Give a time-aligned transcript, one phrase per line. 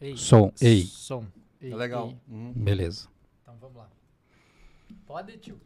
[0.00, 0.16] Ei.
[0.16, 0.82] Som, ei.
[0.82, 1.24] Som.
[1.60, 2.08] Ei, É legal.
[2.08, 2.16] ei.
[2.28, 2.52] Uhum.
[2.52, 3.08] Beleza.
[3.42, 3.88] Então vamos lá.
[5.06, 5.60] Pode, tio.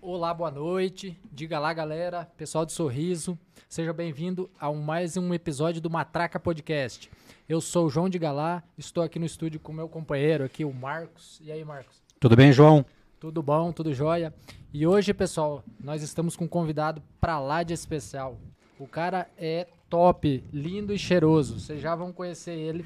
[0.00, 1.18] Olá, boa noite.
[1.32, 2.26] Diga lá, galera.
[2.36, 3.38] Pessoal de Sorriso.
[3.68, 7.10] Seja bem-vindo a um- mais um episódio do Matraca Podcast.
[7.48, 10.72] Eu sou o João de Galá, estou aqui no estúdio com meu companheiro aqui, o
[10.72, 11.40] Marcos.
[11.42, 12.02] E aí, Marcos?
[12.20, 12.84] Tudo bem, João?
[13.20, 14.34] Tudo bom, tudo jóia?
[14.72, 18.38] E hoje, pessoal, nós estamos com um convidado pra lá de especial.
[18.82, 21.60] O cara é top, lindo e cheiroso.
[21.60, 22.84] Vocês já vão conhecer ele.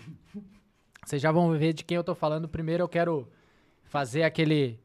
[1.02, 2.46] Vocês já vão ver de quem eu tô falando.
[2.46, 3.26] Primeiro eu quero
[3.82, 4.78] fazer aquele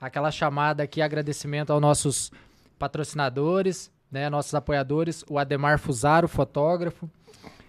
[0.00, 2.32] aquela chamada aqui, agradecimento aos nossos
[2.80, 7.08] patrocinadores, né, nossos apoiadores, o Ademar Fusaro, fotógrafo,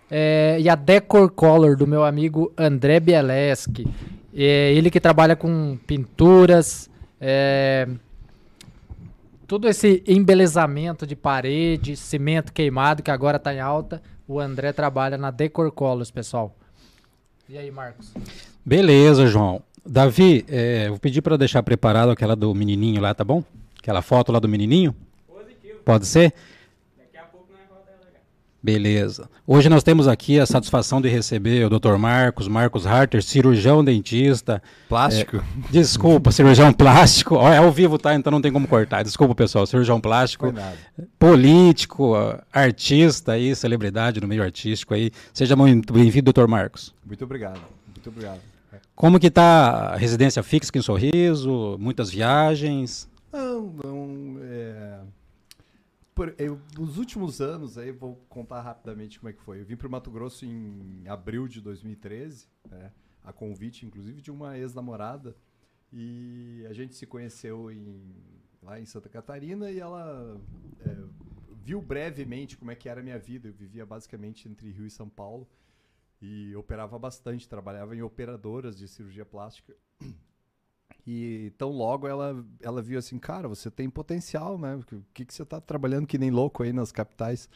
[0.09, 3.85] é, e a Decor Color do meu amigo André Bieleski.
[4.33, 6.89] É, ele que trabalha com pinturas,
[7.19, 7.87] é,
[9.51, 15.17] todo esse embelezamento de parede, cimento queimado que agora está em alta, o André trabalha
[15.17, 16.55] na Decor Colors, pessoal.
[17.49, 18.13] E aí, Marcos?
[18.63, 19.61] Beleza, João.
[19.85, 23.43] Davi, é, vou pedir para deixar preparado aquela do menininho lá, tá bom?
[23.77, 24.95] Aquela foto lá do menininho?
[25.83, 26.33] Pode ser?
[28.63, 29.27] Beleza.
[29.47, 31.95] Hoje nós temos aqui a satisfação de receber o Dr.
[31.97, 34.61] Marcos, Marcos Harter, cirurgião dentista.
[34.87, 35.43] Plástico?
[35.71, 37.37] Desculpa, cirurgião plástico.
[37.37, 38.13] É ao vivo, tá?
[38.13, 39.01] Então não tem como cortar.
[39.01, 39.65] Desculpa, pessoal.
[39.65, 40.53] Cirurgião plástico.
[41.17, 42.13] Político,
[42.53, 45.09] artista aí, celebridade no meio artístico aí.
[45.33, 46.93] Seja muito bem-vindo, doutor Marcos.
[47.03, 47.59] Muito obrigado.
[47.87, 48.39] Muito obrigado.
[48.95, 51.77] Como que tá a residência fixa aqui em Sorriso?
[51.79, 53.09] Muitas viagens?
[53.33, 54.37] Não, não.
[54.43, 54.99] É...
[56.13, 59.61] Por, eu, nos últimos anos, aí vou contar rapidamente como é que foi.
[59.61, 62.91] Eu vim para o Mato Grosso em abril de 2013, né,
[63.23, 65.35] a convite, inclusive, de uma ex-namorada.
[65.91, 68.13] E a gente se conheceu em,
[68.61, 70.39] lá em Santa Catarina e ela
[70.79, 70.97] é,
[71.63, 73.47] viu brevemente como é que era a minha vida.
[73.49, 75.47] Eu vivia basicamente entre Rio e São Paulo
[76.21, 79.75] e operava bastante, trabalhava em operadoras de cirurgia plástica.
[81.05, 84.75] E tão logo ela, ela viu assim, cara, você tem potencial, né?
[84.75, 87.49] O que, que você tá trabalhando que nem louco aí nas capitais?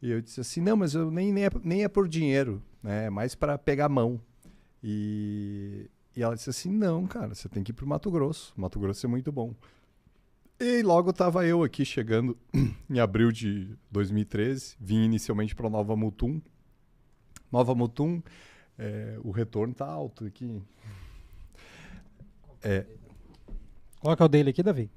[0.00, 3.06] E eu disse assim, não, mas eu nem, nem, é, nem é por dinheiro, né?
[3.06, 4.20] É mais para pegar mão.
[4.82, 8.52] E, e ela disse assim, não, cara, você tem que ir pro Mato Grosso.
[8.56, 9.54] Mato Grosso é muito bom.
[10.58, 12.36] E logo tava eu aqui chegando
[12.90, 14.76] em abril de 2013.
[14.80, 16.40] Vim inicialmente para Nova Mutum.
[17.50, 18.22] Nova Mutum,
[18.78, 20.60] é, o retorno tá alto aqui.
[22.62, 22.84] É,
[24.00, 24.90] Qual que é o dele aqui, Davi?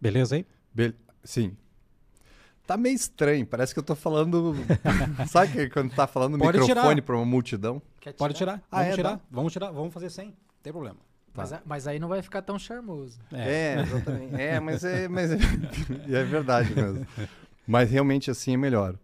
[0.00, 0.46] Beleza aí?
[0.74, 1.56] Bel- Sim.
[2.66, 4.54] Tá meio estranho, parece que eu tô falando.
[5.28, 7.02] Sabe que quando tá falando no Pode microfone tirar.
[7.02, 7.82] pra uma multidão?
[8.00, 8.62] Quer Pode tirar.
[8.70, 9.10] Ah, Vamos é, tirar.
[9.16, 9.20] dá?
[9.30, 9.70] Vamos tirar.
[9.70, 10.26] Vamos fazer sem.
[10.28, 10.96] Não tem problema.
[11.34, 13.18] Mas, a- mas aí não vai ficar tão charmoso.
[13.32, 14.34] É, exatamente.
[14.40, 15.36] É, mas é, mas é,
[16.08, 17.06] é verdade mesmo.
[17.66, 18.96] Mas realmente assim é melhor.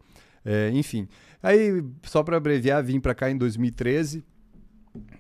[0.45, 1.09] É, enfim.
[1.43, 4.25] Aí, só para abreviar, vim para cá em 2013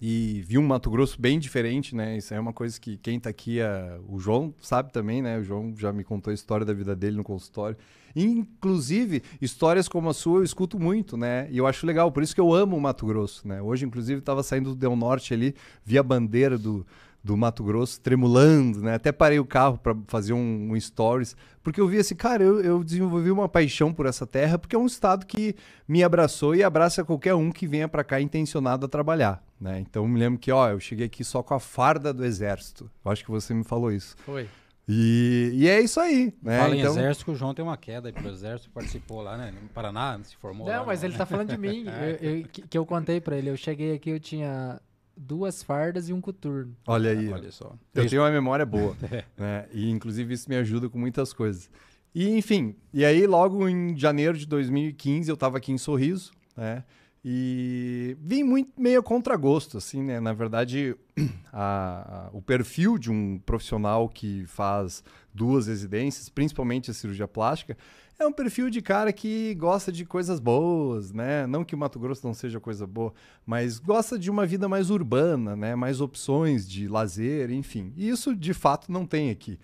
[0.01, 2.17] e vi um Mato Grosso bem diferente, né?
[2.17, 5.39] Isso é uma coisa que quem tá aqui, é, o João sabe também, né?
[5.39, 7.77] O João já me contou a história da vida dele no consultório.
[8.17, 11.49] Inclusive, histórias como a sua eu escuto muito, né?
[11.51, 13.61] E eu acho legal, por isso que eu amo o Mato Grosso, né?
[13.61, 16.87] Hoje, inclusive, estava saindo do Del Norte ali, vi a bandeira do,
[17.29, 18.95] do Mato Grosso tremulando, né?
[18.95, 22.59] Até parei o carro para fazer um, um stories, porque eu vi assim, cara, eu,
[22.63, 25.55] eu desenvolvi uma paixão por essa terra, porque é um estado que
[25.87, 29.79] me abraçou e abraça qualquer um que venha para cá intencionado a trabalhar, né?
[29.79, 32.91] Então eu me lembro que, ó, eu cheguei aqui só com a farda do exército.
[33.05, 34.17] Eu acho que você me falou isso.
[34.25, 34.49] Foi.
[34.91, 36.61] E, e é isso aí, né?
[36.61, 39.37] Fala em então, exército, que o João tem uma queda aí pro exército, participou lá,
[39.37, 39.53] né?
[39.53, 40.79] No Paraná, se formou lá.
[40.79, 41.85] Não, mas no- ele tá falando de mim.
[42.23, 43.51] eu- eu- que, que eu contei pra ele.
[43.51, 44.81] Eu cheguei aqui, eu tinha
[45.19, 46.75] duas fardas e um coturno.
[46.87, 47.29] olha aí.
[47.33, 47.75] Olha só.
[47.95, 48.97] Eu tenho uma memória boa,
[49.37, 49.67] né?
[49.73, 51.71] E inclusive isso me ajuda com muitas coisas.
[52.15, 56.85] E enfim, e aí logo em janeiro de 2015 eu estava aqui em Sorriso, né?
[57.25, 60.19] E vim muito meio a contragosto, assim, né?
[60.21, 60.97] Na verdade,
[61.53, 65.03] a- a- o perfil de um profissional que faz
[65.35, 67.77] duas residências, principalmente a cirurgia plástica,
[68.19, 71.47] é um perfil de cara que gosta de coisas boas, né?
[71.47, 73.13] Não que o Mato Grosso não seja coisa boa,
[73.47, 75.77] mas gosta de uma vida mais urbana, né?
[75.77, 77.93] Mais opções de lazer, enfim.
[77.97, 79.59] E isso de fato não tem aqui.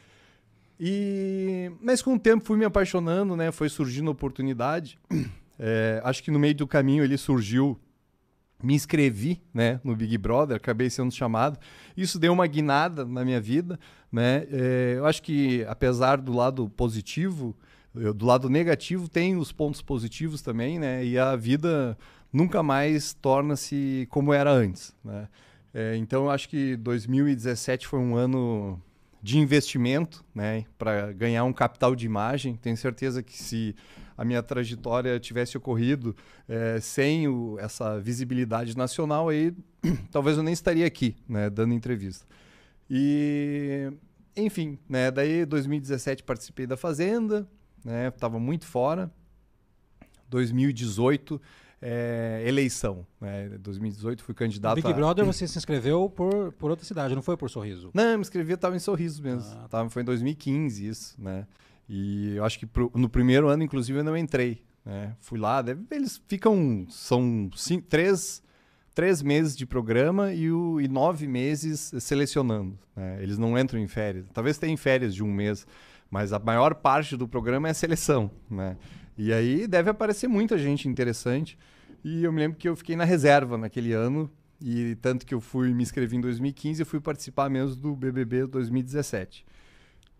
[0.78, 3.50] E mas com o tempo fui me apaixonando, né?
[3.50, 4.98] Foi surgindo oportunidade.
[5.56, 7.78] É, acho que no meio do caminho ele surgiu
[8.60, 11.58] me inscrevi né, no Big Brother, acabei sendo chamado.
[11.96, 13.78] Isso deu uma guinada na minha vida.
[14.10, 14.46] Né?
[14.50, 17.54] É, eu acho que, apesar do lado positivo,
[17.94, 21.04] eu- do lado negativo, tem os pontos positivos também, né?
[21.04, 21.96] e a vida
[22.32, 24.94] nunca mais torna-se como era antes.
[25.04, 25.28] Né?
[25.72, 28.80] É, então, eu acho que 2017 foi um ano
[29.24, 32.56] de investimento, né, para ganhar um capital de imagem.
[32.56, 33.74] Tenho certeza que se
[34.18, 36.14] a minha trajetória tivesse ocorrido
[36.46, 39.54] é, sem o, essa visibilidade nacional, aí
[40.12, 42.26] talvez eu nem estaria aqui, né, dando entrevista.
[42.90, 43.90] E,
[44.36, 47.48] enfim, né, daí 2017 participei da Fazenda,
[47.84, 49.10] né, estava muito fora.
[50.28, 51.40] 2018
[51.86, 53.06] é, eleição.
[53.20, 53.50] Né?
[53.60, 54.76] 2018 fui candidato.
[54.76, 54.92] Big a...
[54.92, 57.90] Brother você se inscreveu por, por outra cidade, não foi por Sorriso?
[57.92, 59.52] Não, eu me inscrevi, estava em Sorriso mesmo.
[59.62, 61.46] Ah, tava, foi em 2015 isso, né?
[61.86, 64.62] E eu acho que pro, no primeiro ano, inclusive, eu não entrei.
[64.84, 65.14] Né?
[65.20, 66.86] Fui lá, deve, eles ficam.
[66.88, 68.42] São cinco, três,
[68.94, 72.78] três meses de programa e, o, e nove meses selecionando.
[72.96, 73.22] Né?
[73.22, 74.26] Eles não entram em férias.
[74.32, 75.66] Talvez tenham férias de um mês,
[76.14, 78.30] mas a maior parte do programa é a seleção.
[78.48, 78.76] Né?
[79.18, 81.58] E aí deve aparecer muita gente interessante.
[82.04, 84.30] E eu me lembro que eu fiquei na reserva naquele ano.
[84.60, 88.46] E tanto que eu fui me inscrevi em 2015 e fui participar mesmo do BBB
[88.46, 89.44] 2017.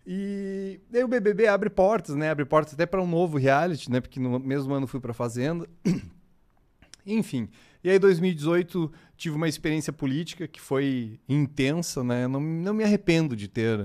[0.05, 2.29] E daí o BBB abre portas, né?
[2.29, 4.01] Abre portas até para um novo reality, né?
[4.01, 5.65] Porque no mesmo ano fui para Fazenda.
[7.07, 7.47] Enfim.
[7.85, 12.27] E aí 2018 tive uma experiência política que foi intensa, né?
[12.27, 13.83] Não, não me arrependo de ter uh,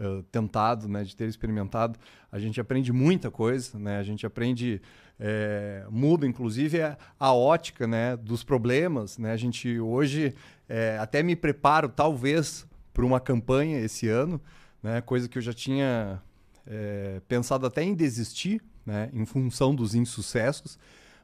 [0.00, 1.04] uh, tentado, né?
[1.04, 1.96] De ter experimentado.
[2.32, 3.98] A gente aprende muita coisa, né?
[3.98, 4.82] A gente aprende
[5.18, 8.16] é, muda inclusive a, a, ótica, né?
[8.16, 9.30] Dos problemas, né?
[9.30, 10.34] A gente hoje
[10.68, 14.40] é, até me preparo talvez para uma campanha esse ano
[14.82, 15.00] né?
[15.00, 16.20] coisa que eu já tinha
[16.66, 19.10] é, pensado até em desistir, né?
[19.12, 20.78] em função dos insucessos,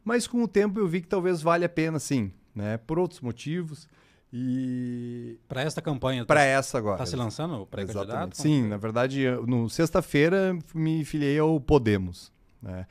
[0.07, 2.77] mas com o tempo eu vi que talvez valha a pena, sim, né?
[2.79, 3.89] por outros motivos.
[4.33, 8.37] E para esta campanha, para tá, essa agora, está se lançando o pré-candidato?
[8.37, 12.33] Sim, na verdade, no sexta-feira me filiei ao Podemos,
[12.63, 12.87] né?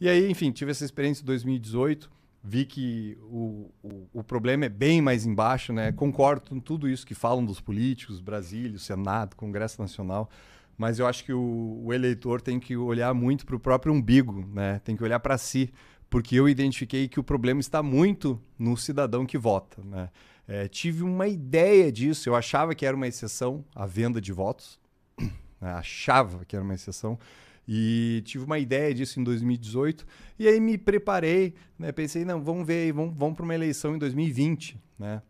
[0.00, 2.10] E aí, enfim, tive essa experiência em 2018
[2.44, 5.92] vi que o, o, o, problema é bem mais embaixo, né?
[5.92, 10.28] Concordo com tudo isso que falam dos políticos, Brasília, Senado, Congresso Nacional,
[10.76, 14.44] mas eu acho que o, o eleitor tem que olhar muito para o próprio umbigo,
[14.52, 14.80] né?
[14.84, 15.72] Tem que olhar para si,
[16.12, 20.10] porque eu identifiquei que o problema está muito no cidadão que vota, né?
[20.46, 24.78] É, tive uma ideia disso, eu achava que era uma exceção a venda de votos,
[25.18, 25.70] né?
[25.70, 27.18] achava que era uma exceção,
[27.66, 30.06] e tive uma ideia disso em 2018.
[30.38, 31.90] E aí me preparei, né?
[31.92, 35.22] Pensei, não, vamos ver, vamos, vamos para uma eleição em 2020, né?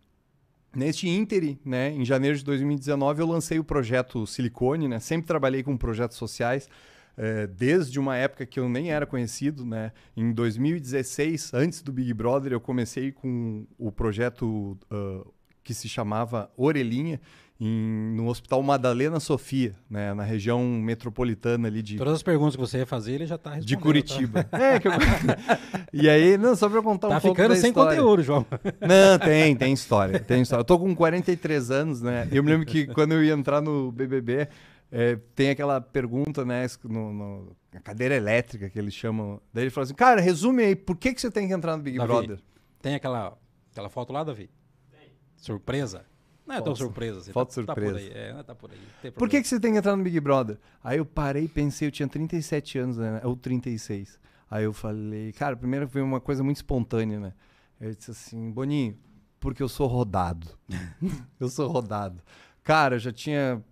[0.74, 4.98] Neste ínterim, né, em janeiro de 2019, eu lancei o projeto Silicone, né?
[4.98, 6.68] Sempre trabalhei com projetos sociais,
[7.16, 9.92] é, desde uma época que eu nem era conhecido, né?
[10.16, 16.50] Em 2016, antes do Big Brother, eu comecei com o projeto uh, que se chamava
[16.56, 17.20] Orelhinha,
[17.64, 21.96] em, no Hospital Madalena Sofia, né, na região metropolitana ali de.
[21.96, 23.68] Todas as perguntas que você ia fazer, ele já está respondendo.
[23.68, 24.42] De Curitiba.
[24.42, 24.58] Tá?
[24.58, 24.92] É, que eu...
[25.92, 27.96] e aí, não, só para contar tá um pouco da sem história.
[27.96, 28.44] conteúdo, João.
[28.82, 30.62] Não, tem, tem história, tem história.
[30.62, 32.26] Eu tô com 43 anos, né?
[32.32, 34.48] Eu me lembro que quando eu ia entrar no BBB,
[34.92, 39.40] é, tem aquela pergunta, né, no, no, na cadeira elétrica que eles chamam.
[39.52, 41.82] Daí ele falou assim, cara, resume aí, por que, que você tem que entrar no
[41.82, 42.38] Big Davi, Brother?
[42.82, 43.38] Tem aquela,
[43.70, 44.50] aquela foto lá, Davi?
[44.90, 45.08] Tem.
[45.34, 46.04] Surpresa?
[46.46, 47.20] Não é tão surpresa.
[47.20, 47.92] Assim, Falta tá, surpresa.
[47.92, 48.12] Tá por aí.
[48.12, 49.10] É, tá por aí.
[49.12, 50.58] Por que, que você tem que entrar no Big Brother?
[50.84, 53.20] Aí eu parei e pensei, eu tinha 37 anos, né?
[53.24, 54.18] Ou 36.
[54.50, 57.32] Aí eu falei, cara, primeiro foi uma coisa muito espontânea, né?
[57.80, 58.98] Eu disse assim, Boninho,
[59.40, 60.46] porque eu sou rodado.
[61.40, 62.22] eu sou rodado.
[62.62, 63.62] Cara, eu já tinha.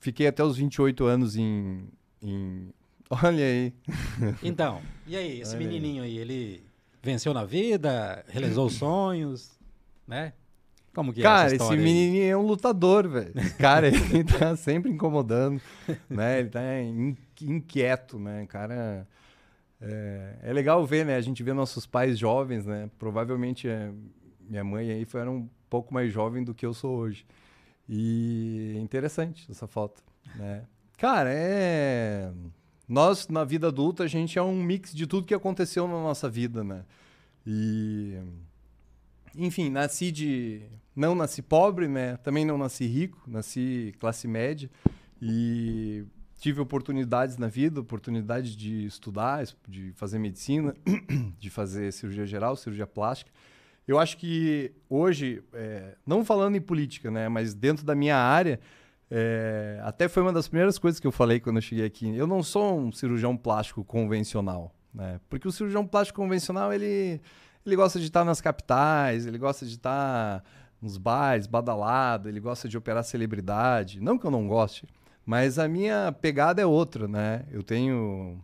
[0.00, 1.84] Fiquei até os 28 anos em.
[2.22, 2.70] em...
[3.10, 3.72] Olha aí.
[4.42, 6.16] Então, e aí, esse Olha menininho aí.
[6.16, 6.64] aí, ele
[7.02, 9.50] venceu na vida, realizou os sonhos,
[10.08, 10.32] né?
[10.94, 13.32] Como que é Cara, esse menininho é um lutador, velho.
[13.58, 15.60] Cara, ele tá sempre incomodando,
[16.08, 16.40] né?
[16.40, 16.60] Ele tá
[17.42, 18.46] inquieto, né?
[18.46, 19.06] Cara,
[19.80, 21.16] é, é, legal ver, né?
[21.16, 22.90] A gente vê nossos pais jovens, né?
[22.98, 23.92] Provavelmente é,
[24.48, 27.24] minha mãe aí foi um pouco mais jovem do que eu sou hoje.
[27.92, 30.00] E interessante essa foto,
[30.36, 30.64] né?
[30.96, 32.32] Cara, é...
[32.88, 36.28] Nós, na vida adulta, a gente é um mix de tudo que aconteceu na nossa
[36.28, 36.84] vida, né?
[37.44, 38.16] E
[39.34, 40.62] enfim, nasci de.
[40.94, 42.16] Não nasci pobre, né?
[42.18, 44.70] Também não nasci rico, nasci classe média.
[45.22, 46.04] E
[46.38, 50.74] tive oportunidades na vida, oportunidade de estudar, de fazer medicina,
[51.38, 53.30] de fazer cirurgia geral, cirurgia plástica.
[53.86, 58.60] Eu acho que hoje, é, não falando em política, né, mas dentro da minha área,
[59.10, 62.14] é, até foi uma das primeiras coisas que eu falei quando eu cheguei aqui.
[62.16, 65.20] Eu não sou um cirurgião plástico convencional, né?
[65.28, 67.20] Porque o cirurgião plástico convencional ele
[67.66, 70.42] ele gosta de estar nas capitais, ele gosta de estar
[70.80, 74.00] nos bares, badalado, ele gosta de operar celebridade.
[74.00, 74.86] Não que eu não goste,
[75.26, 77.44] mas a minha pegada é outra, né?
[77.50, 78.42] Eu tenho,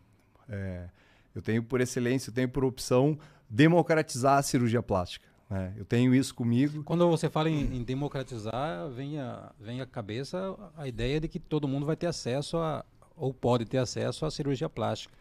[0.49, 0.89] é,
[1.35, 5.27] eu tenho por excelência, eu tenho por opção democratizar a cirurgia plástica.
[5.49, 5.75] Né?
[5.77, 6.83] Eu tenho isso comigo.
[6.83, 11.39] Quando você fala em, em democratizar, vem a, vem à cabeça a ideia de que
[11.39, 12.85] todo mundo vai ter acesso a,
[13.17, 15.15] ou pode ter acesso à cirurgia plástica.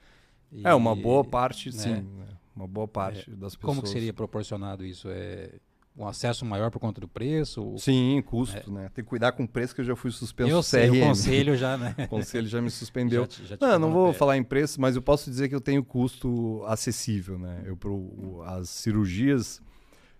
[0.51, 1.77] E, é, uma boa parte, né?
[1.77, 2.01] sim.
[2.01, 2.27] Né?
[2.55, 3.75] Uma boa parte é, das pessoas.
[3.75, 5.09] Como que seria proporcionado isso?
[5.09, 5.51] É
[5.97, 7.75] um acesso maior por conta do preço?
[7.77, 8.73] Sim, custo, é.
[8.73, 8.91] né?
[8.93, 10.97] Tem que cuidar com o preço que eu já fui suspenso eu sei, CRM.
[10.97, 11.95] o conselho já, né?
[11.97, 13.27] o conselho já me suspendeu.
[13.29, 14.17] já, já não, não vou pé.
[14.17, 17.63] falar em preço, mas eu posso dizer que eu tenho custo acessível, né?
[17.65, 19.61] Eu pro, as cirurgias,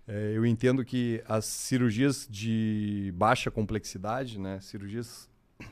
[0.08, 4.58] é, eu entendo que as cirurgias de baixa complexidade, né?
[4.60, 5.28] Cirurgias,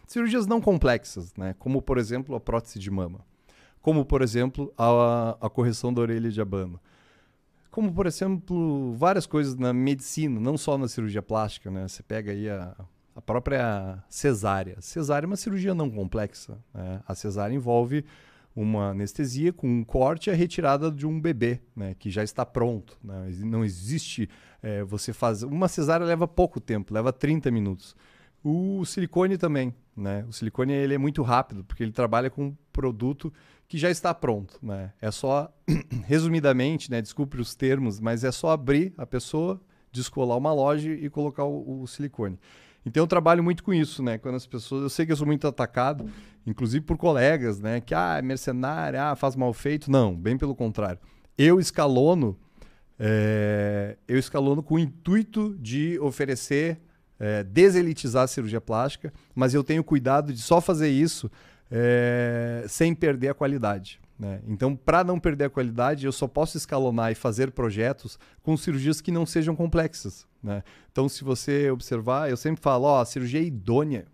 [0.07, 1.55] cirurgias não complexas, né?
[1.59, 3.25] Como por exemplo a prótese de mama,
[3.81, 6.79] como por exemplo a, a correção da orelha de abano
[7.75, 11.89] como por exemplo várias coisas na medicina, não só na cirurgia plástica, né?
[11.89, 12.73] Você pega aí a,
[13.17, 14.81] a própria cesárea.
[14.81, 16.57] Cesárea é uma cirurgia não complexa.
[16.73, 17.01] Né?
[17.05, 18.05] A cesárea envolve
[18.55, 21.97] uma anestesia com um corte e a retirada de um bebê, né?
[21.99, 22.97] Que já está pronto.
[23.03, 23.31] Né?
[23.39, 24.31] Não existe
[24.63, 27.97] é, você fazer uma cesárea leva pouco tempo, leva 30 minutos.
[28.45, 30.25] O silicone também, né?
[30.29, 33.33] O silicone ele é muito rápido porque ele trabalha com um produto
[33.69, 34.93] que já está pronto, né?
[35.01, 35.53] É só,
[36.07, 37.01] resumidamente, né?
[37.01, 41.83] Desculpe os termos, mas é só abrir a pessoa, descolar uma loja e colocar o,
[41.83, 42.39] o, silicone.
[42.85, 44.19] Então eu trabalho muito com isso, né?
[44.19, 46.11] Quando as pessoas, eu sei que eu sou muito atacado,
[46.47, 47.81] inclusive por colegas, né?
[47.81, 49.91] Que ah, é mercenário, ah, faz mal feito.
[49.91, 50.99] Não, bem pelo contrário.
[51.37, 52.39] Eu escalono,
[52.99, 56.79] é, eu escalono com o intuito de oferecer,
[57.19, 61.31] é, deselitizar a cirurgia plástica, mas eu tenho cuidado de só fazer isso
[61.77, 64.01] é, sem perder a qualidade.
[64.17, 64.41] Né?
[64.47, 69.01] Então, para não perder a qualidade, eu só posso escalonar e fazer projetos com cirurgias
[69.01, 70.25] que não sejam complexas.
[70.41, 70.63] Né?
[70.93, 74.07] Então, se você observar, eu sempre falo, ó, a cirurgia é idônea.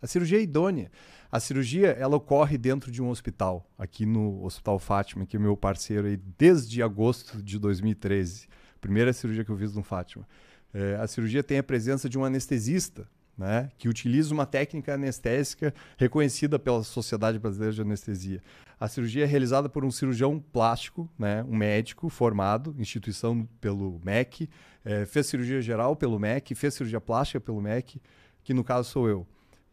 [0.00, 0.90] A cirurgia é idônea.
[1.30, 5.56] A cirurgia, ela ocorre dentro de um hospital, aqui no Hospital Fátima, que é meu
[5.56, 8.48] parceiro aí desde agosto de 2013.
[8.80, 10.26] Primeira cirurgia que eu fiz no Fátima.
[10.72, 15.74] É, a cirurgia tem a presença de um anestesista, né, que utiliza uma técnica anestésica
[15.96, 18.40] reconhecida pela Sociedade Brasileira de Anestesia.
[18.78, 24.48] A cirurgia é realizada por um cirurgião plástico, né, um médico formado, instituição pelo MEC,
[24.84, 28.00] é, fez cirurgia geral pelo MEC, fez cirurgia plástica pelo MEC,
[28.42, 29.26] que no caso sou eu.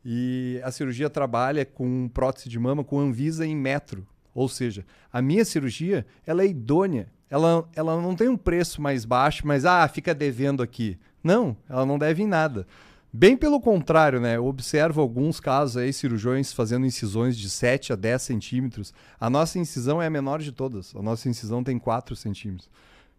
[0.03, 5.21] E a cirurgia trabalha com prótese de mama com Anvisa em metro, ou seja, a
[5.21, 9.87] minha cirurgia ela é idônea, ela, ela não tem um preço mais baixo, mas ah,
[9.87, 10.97] fica devendo aqui.
[11.23, 12.65] Não, ela não deve em nada.
[13.13, 14.37] Bem pelo contrário, né?
[14.37, 18.93] Eu observo alguns casos aí, cirurgiões fazendo incisões de 7 a 10 centímetros.
[19.19, 20.95] A nossa incisão é a menor de todas.
[20.95, 22.69] A nossa incisão tem 4 centímetros.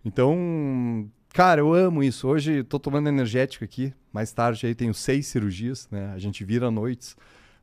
[0.02, 2.26] Então, cara, eu amo isso.
[2.26, 3.92] Hoje estou tomando energético aqui.
[4.11, 6.11] Mais tarde aí tenho seis cirurgias, né?
[6.14, 7.14] A gente vira noites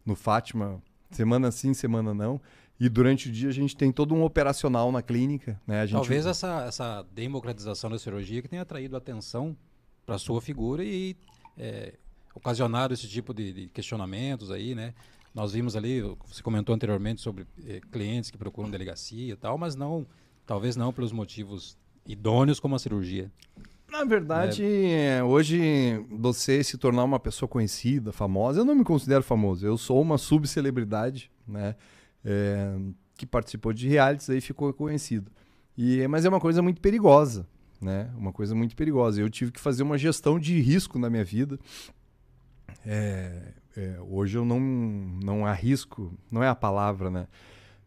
[0.06, 2.40] no Fátima, semana sim, semana não.
[2.80, 5.60] E durante o dia a gente tem todo um operacional na clínica.
[5.66, 5.86] Né?
[5.86, 5.96] Gente...
[5.96, 9.58] Talvez essa, essa democratização da cirurgia que tenha atraído atenção
[10.06, 11.16] para a sua figura e
[11.58, 11.94] é,
[12.40, 14.94] ocasionado esse tipo de, de, questionamentos aí, né?
[15.36, 19.76] Nós vimos ali, você comentou anteriormente sobre eh, clientes que procuram delegacia e tal, mas
[19.76, 20.08] não,
[20.46, 23.32] talvez não pelos motivos idôneos como a cirurgia.
[23.92, 25.24] Na verdade, é.
[25.24, 30.02] hoje você se tornar uma pessoa conhecida, famosa, eu não me considero famoso, eu sou
[30.02, 31.76] uma subcelebridade, né?
[32.24, 32.76] É,
[33.16, 35.32] que participou de realities aí ficou conhecido.
[35.78, 37.48] E, mas é uma coisa muito perigosa,
[37.82, 38.12] né?
[38.18, 39.22] Uma coisa muito perigosa.
[39.22, 41.60] Eu tive que fazer uma gestão de risco na minha vida
[42.92, 47.28] é, é, hoje eu não, não arrisco, não é a palavra, né?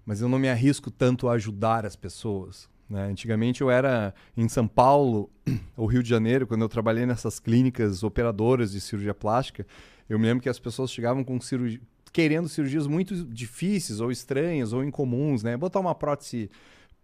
[0.07, 2.71] Mas eu não me arrisco tanto a ajudar as pessoas.
[2.89, 3.03] Né?
[3.07, 5.29] Antigamente eu era em São Paulo
[5.77, 9.67] ou Rio de Janeiro, quando eu trabalhei nessas clínicas operadoras de cirurgia plástica,
[10.09, 11.81] eu me lembro que as pessoas chegavam com cirurgia,
[12.13, 15.57] querendo cirurgias muito difíceis ou estranhas ou incomuns, né?
[15.57, 16.49] Botar uma prótese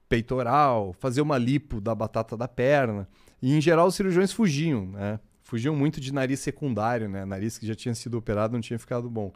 [0.09, 3.09] peitoral, fazer uma lipo da batata da perna.
[3.43, 5.19] E em geral os cirurgiões fugiam, né?
[5.49, 7.25] Fugiam muito de nariz secundário, né?
[7.25, 9.33] Nariz que já tinha sido operado não tinha ficado bom.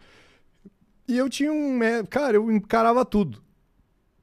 [1.08, 1.80] E eu tinha um.
[2.08, 3.42] Cara, eu encarava tudo.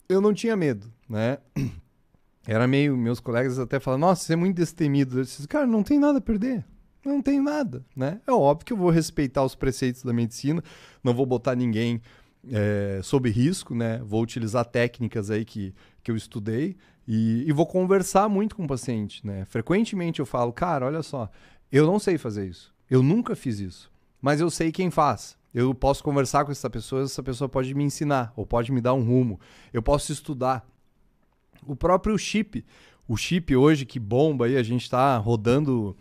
[0.08, 1.40] Eu não tinha medo, né?
[2.46, 2.96] Era meio.
[2.96, 5.20] Meus colegas até falavam, nossa, você é muito destemido.
[5.20, 6.64] Eu disse, cara, não tem nada a perder.
[7.04, 8.22] Não tem nada, né?
[8.28, 10.62] É óbvio que eu vou respeitar os preceitos da medicina,
[11.04, 12.02] não vou botar ninguém
[12.52, 14.00] é, sob risco, né?
[14.04, 15.74] Vou utilizar técnicas aí que,
[16.04, 16.76] que eu estudei
[17.08, 19.46] e, e vou conversar muito com o paciente, né?
[19.46, 21.32] Frequentemente eu falo, cara, olha só,
[21.72, 22.74] eu não sei fazer isso.
[22.90, 23.92] Eu nunca fiz isso.
[24.22, 25.38] Mas eu sei quem faz.
[25.54, 28.94] Eu posso conversar com essa pessoa, essa pessoa pode me ensinar ou pode me dar
[28.94, 29.40] um rumo.
[29.74, 30.68] Eu posso estudar.
[31.66, 32.66] O próprio chip,
[33.08, 35.96] o chip hoje que bomba aí, a gente está rodando,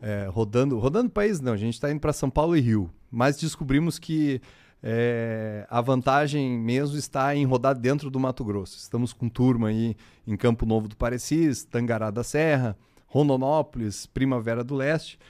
[0.00, 2.90] é, rodando, rodando país não, a gente está indo para São Paulo e Rio.
[3.10, 4.40] Mas descobrimos que
[4.82, 8.78] é, a vantagem mesmo está em rodar dentro do Mato Grosso.
[8.78, 12.76] Estamos com turma aí em Campo Novo do Parecis, Tangará da Serra,
[13.14, 15.20] Rondonópolis, Primavera do Leste.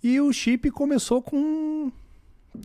[0.00, 1.90] E o chip começou com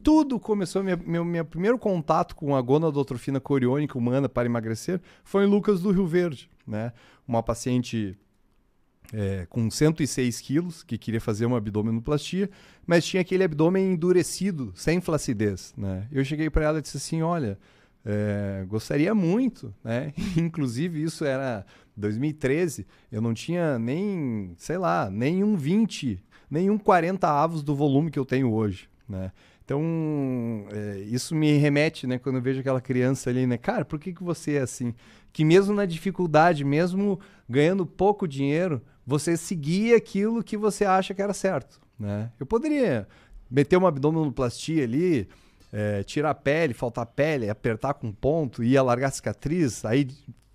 [0.04, 5.44] tudo começou, minha, meu, meu primeiro contato com a gonadotrofina coriônica humana para emagrecer foi
[5.44, 6.94] em Lucas do Rio Verde, né?
[7.28, 8.18] Uma paciente
[9.12, 12.50] é, com 106 quilos que queria fazer uma abdominoplastia,
[12.86, 16.08] mas tinha aquele abdômen endurecido, sem flacidez, né?
[16.12, 17.58] Eu cheguei para ela e disse assim, olha,
[18.06, 20.14] é, gostaria muito, né?
[20.38, 26.78] Inclusive isso era 2013, eu não tinha nem, sei lá, nem um 20, nem um
[26.78, 29.32] 40 avos do volume que eu tenho hoje, né?
[29.64, 34.00] Então, é, isso me remete, né, quando eu vejo aquela criança ali, né, cara, por
[34.00, 34.94] que, que você é assim?
[35.32, 41.22] Que mesmo na dificuldade, mesmo ganhando pouco dinheiro, você seguia aquilo que você acha que
[41.22, 42.32] era certo, né?
[42.38, 43.08] Eu poderia
[43.50, 45.28] meter uma abdominoplastia ali,
[45.72, 50.08] é, tirar a pele, faltar pele, apertar com ponto, e alargar a cicatriz, aí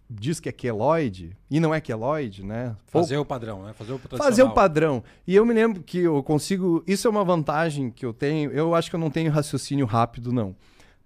[0.09, 2.76] diz que é queloide e não é queloide, né?
[2.87, 3.72] Fazer o padrão, né?
[3.72, 5.02] Fazer o Fazer o padrão.
[5.26, 6.83] E eu me lembro que eu consigo.
[6.87, 8.50] Isso é uma vantagem que eu tenho.
[8.52, 10.55] Eu acho que eu não tenho raciocínio rápido, não.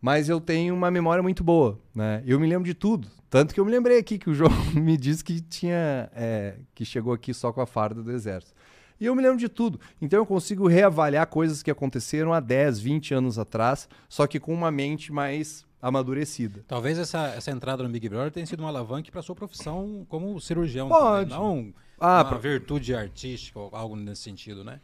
[0.01, 2.23] Mas eu tenho uma memória muito boa, né?
[2.27, 3.09] Eu me lembro de tudo.
[3.29, 6.11] Tanto que eu me lembrei aqui que o João me disse que tinha.
[6.15, 8.55] É, que chegou aqui só com a farda do exército.
[9.01, 9.81] E eu me lembro de tudo.
[10.01, 14.53] Então eu consigo reavaliar coisas que aconteceram há 10, 20 anos atrás, só que com
[14.53, 16.63] uma mente mais amadurecida.
[16.69, 20.39] Talvez essa, essa entrada no Big Brother tenha sido uma alavanca para sua profissão como
[20.41, 20.89] cirurgião.
[20.89, 21.31] Pode.
[21.31, 22.39] Também, não ah, uma pra...
[22.39, 24.81] virtude artística ou algo nesse sentido, né?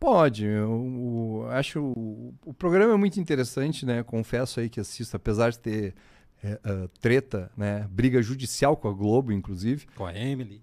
[0.00, 0.44] Pode.
[0.44, 4.02] Eu, eu acho o, o, programa é muito interessante, né?
[4.02, 5.94] Confesso aí que assisto, apesar de ter
[6.42, 7.86] é, uh, treta, né?
[7.90, 9.86] Briga judicial com a Globo, inclusive.
[9.94, 10.62] Com a Emily.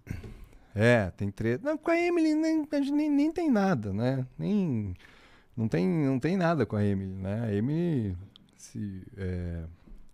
[0.79, 1.69] É, tem treta.
[1.69, 4.25] Não, com a Emily nem, nem, nem tem nada, né?
[4.37, 4.95] Nem
[5.55, 7.41] não tem, não tem nada com a Emily, né?
[7.43, 8.15] A Emily
[8.55, 9.63] se, é...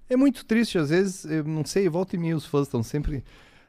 [0.10, 3.24] é muito triste, às vezes, eu não sei, volta e meia os fãs estão sempre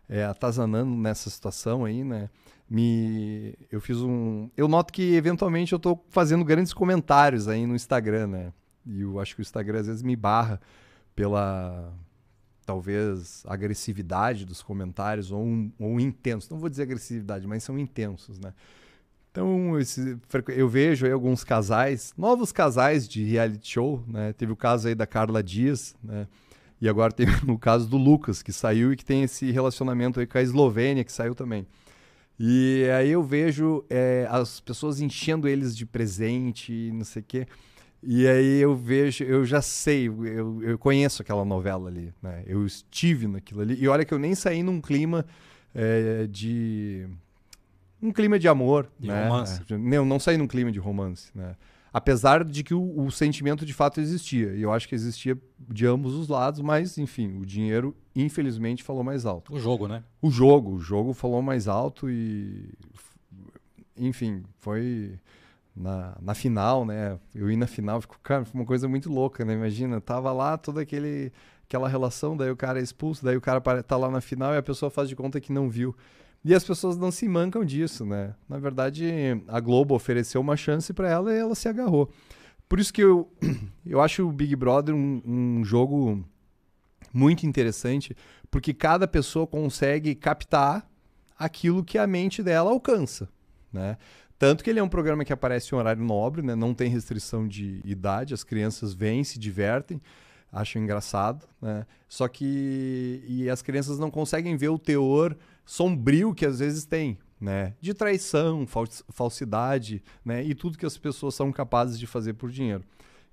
[0.08, 2.30] é, atazanando nessa situação aí, né?
[2.68, 4.48] Me, eu fiz um.
[4.56, 8.52] Eu noto que eventualmente eu estou fazendo grandes comentários aí no Instagram, né?
[8.86, 10.58] E eu acho que o Instagram às vezes me barra
[11.14, 11.92] pela
[12.66, 16.48] talvez agressividade dos comentários ou, um, ou intenso.
[16.50, 18.52] Não vou dizer agressividade, mas são intensos, né?
[19.30, 24.32] Então, esse, eu vejo aí alguns casais, novos casais de reality show, né?
[24.32, 26.26] Teve o caso aí da Carla Dias, né?
[26.80, 30.26] E agora tem o caso do Lucas, que saiu e que tem esse relacionamento aí
[30.26, 31.66] com a Eslovênia, que saiu também.
[32.38, 37.46] E aí eu vejo é, as pessoas enchendo eles de presente, não sei o quê.
[38.08, 42.44] E aí eu vejo, eu já sei, eu, eu conheço aquela novela ali, né?
[42.46, 43.74] Eu estive naquilo ali.
[43.74, 45.26] E olha que eu nem saí num clima
[45.74, 47.08] é, de
[48.00, 48.88] um clima de amor.
[48.98, 49.24] De né?
[49.24, 49.60] romance.
[49.68, 51.56] É, não, não saí num clima de romance, né?
[51.92, 54.54] Apesar de que o, o, sentimento de fato existia.
[54.54, 59.02] E eu acho que existia de ambos os lados, mas, enfim, o dinheiro, infelizmente, falou
[59.02, 59.52] mais alto.
[59.52, 60.04] O jogo, né?
[60.20, 60.74] O jogo.
[60.74, 62.68] O jogo falou mais alto e.
[63.96, 65.18] Enfim, foi.
[65.76, 67.18] Na, na final, né?
[67.34, 69.52] Eu ir na final, ficou, cara, foi uma coisa muito louca, né?
[69.52, 71.30] Imagina, tava lá toda aquele,
[71.64, 74.56] aquela relação, daí o cara é expulso, daí o cara tá lá na final e
[74.56, 75.94] a pessoa faz de conta que não viu.
[76.42, 78.34] E as pessoas não se mancam disso, né?
[78.48, 79.04] Na verdade,
[79.48, 82.08] a Globo ofereceu uma chance para ela e ela se agarrou.
[82.68, 83.30] Por isso que eu,
[83.84, 86.24] eu acho o Big Brother um, um jogo
[87.12, 88.16] muito interessante,
[88.50, 90.88] porque cada pessoa consegue captar
[91.38, 93.28] aquilo que a mente dela alcança,
[93.72, 93.96] né?
[94.38, 96.54] Tanto que ele é um programa que aparece em horário nobre, né?
[96.54, 100.00] não tem restrição de idade, as crianças vêm, se divertem,
[100.52, 101.86] acham engraçado, né?
[102.08, 107.18] Só que e as crianças não conseguem ver o teor sombrio que às vezes tem,
[107.40, 107.74] né?
[107.80, 108.66] De traição,
[109.10, 110.44] falsidade, né?
[110.44, 112.84] E tudo que as pessoas são capazes de fazer por dinheiro.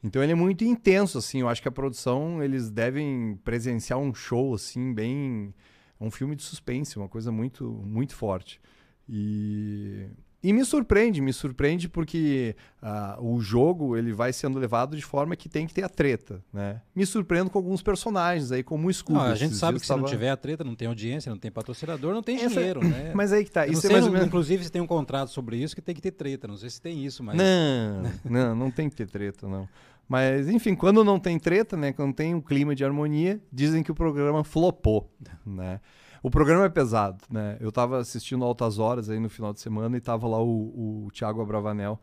[0.04, 1.42] Então ele é muito intenso, assim.
[1.42, 5.54] Eu acho que a produção eles devem presenciar um show assim bem,
[6.00, 8.60] um filme de suspense, uma coisa muito, muito forte.
[9.08, 10.08] E
[10.43, 15.38] e me surpreende, me surpreende porque uh, o jogo ele vai sendo levado de forma
[15.38, 16.82] que tem que ter a treta, né?
[16.93, 19.19] Me surpreendo com alguns personagens aí, como o Scooby.
[19.19, 22.13] a gente sabe que se não tiver a treta, não tem audiência, não tem patrocinador,
[22.13, 22.49] não tem Essa...
[22.49, 23.12] dinheiro, né?
[23.15, 23.65] Mas aí que tá.
[23.65, 24.27] Isso é mais menos...
[24.27, 26.45] Inclusive, se tem um contrato sobre isso que tem que ter treta.
[26.45, 27.38] Não sei se tem isso, mas...
[27.38, 29.67] Não, não, não tem que ter treta, não.
[30.10, 31.93] Mas, enfim, quando não tem treta, né?
[31.93, 35.10] Quando tem um clima de harmonia, dizem que o programa flopou,
[35.45, 35.79] né?
[36.23, 37.57] O programa é pesado, né?
[37.59, 41.12] Eu tava assistindo Altas Horas aí no final de semana e tava lá o, o
[41.12, 41.99] Thiago Abravanel.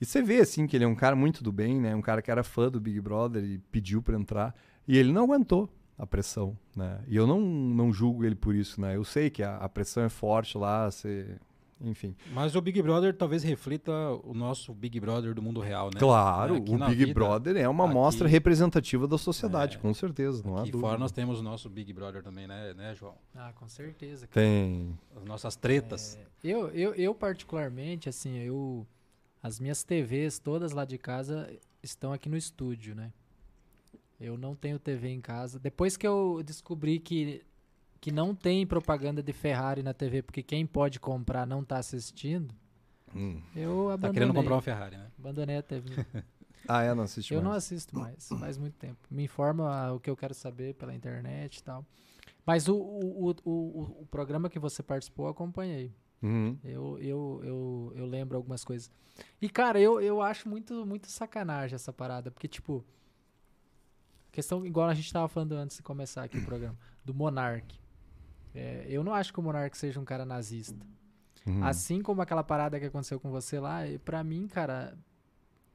[0.00, 1.94] E você vê, assim, que ele é um cara muito do bem, né?
[1.94, 4.54] Um cara que era fã do Big Brother e pediu para entrar.
[4.88, 7.00] E ele não aguentou a pressão, né?
[7.06, 8.96] E eu não, não julgo ele por isso, né?
[8.96, 11.36] Eu sei que a, a pressão é forte lá, você...
[11.82, 12.14] enfim.
[12.32, 13.92] Mas o Big Brother talvez reflita
[14.24, 15.98] o nosso Big Brother do mundo real, né?
[15.98, 19.92] Claro, Aqui o Big vida, Brother é uma aqui- mostra representativa da sociedade, É, com
[19.92, 20.78] certeza, não há dúvida.
[20.78, 23.14] fora nós temos o nosso Big Brother também, né, né João?
[23.34, 24.26] Ah, com certeza.
[24.28, 24.96] Tem.
[25.16, 26.16] As nossas tretas.
[26.16, 28.86] É, eu, eu, eu, particularmente, assim, eu.
[29.42, 31.50] As minhas TVs todas lá de casa
[31.82, 33.12] estão aqui no estúdio, né?
[34.20, 35.58] Eu não tenho TV em casa.
[35.58, 37.42] Depois que eu descobri que,
[38.02, 42.52] que não tem propaganda de Ferrari na TV, porque quem pode comprar não tá assistindo,
[43.14, 43.40] Hum.
[43.54, 44.12] eu Tá abandonei.
[44.14, 45.10] querendo comprar uma Ferrari, né?
[45.18, 45.88] Abandonei a TV.
[46.68, 47.64] Ah, é, não assisti eu não mais.
[47.64, 48.96] assisto mais, faz muito tempo.
[49.10, 51.84] Me informa o que eu quero saber pela internet e tal.
[52.46, 55.92] Mas o, o, o, o, o programa que você participou, eu acompanhei.
[56.22, 56.56] Uhum.
[56.62, 58.88] Eu, eu, eu, eu lembro algumas coisas.
[59.40, 62.84] E, cara, eu, eu acho muito, muito sacanagem essa parada, porque, tipo,
[64.30, 67.76] questão igual a gente tava falando antes de começar aqui o programa, do Monark.
[68.54, 70.84] É, eu não acho que o Monark seja um cara nazista.
[71.46, 71.64] Uhum.
[71.64, 74.96] Assim como aquela parada que aconteceu com você lá, e pra mim, cara,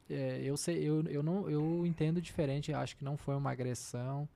[0.10, 2.72] é, eu sei, eu, eu não, eu entendo diferente.
[2.72, 4.28] Eu acho que não foi uma agressão.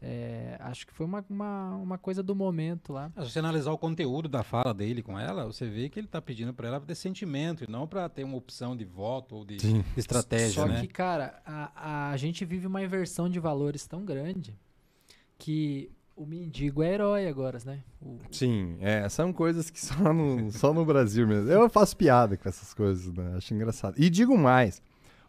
[0.00, 3.10] É, acho que foi uma, uma, uma coisa do momento lá.
[3.16, 6.22] Se você analisar o conteúdo da fala dele com ela, você vê que ele tá
[6.22, 9.58] pedindo para ela ter sentimento e não para ter uma opção de voto ou de
[9.60, 9.84] Sim.
[9.96, 10.80] estratégia, Só né?
[10.80, 14.56] que, cara, a, a gente vive uma inversão de valores tão grande
[15.36, 17.82] que o mendigo é herói agora, né?
[18.02, 21.48] O- Sim, é, são coisas que só no, só no Brasil mesmo.
[21.50, 23.34] Eu faço piada com essas coisas, né?
[23.36, 23.94] Acho engraçado.
[23.98, 24.82] E digo mais,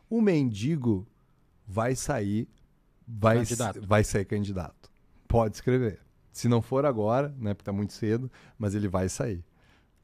[0.10, 1.08] o mendigo
[1.68, 2.48] vai sair,
[3.08, 3.82] vai, Candidato.
[3.88, 4.90] vai sair candidato.
[5.28, 6.00] Pode escrever.
[6.32, 9.44] Se não for agora, né, porque tá muito cedo, mas ele vai sair.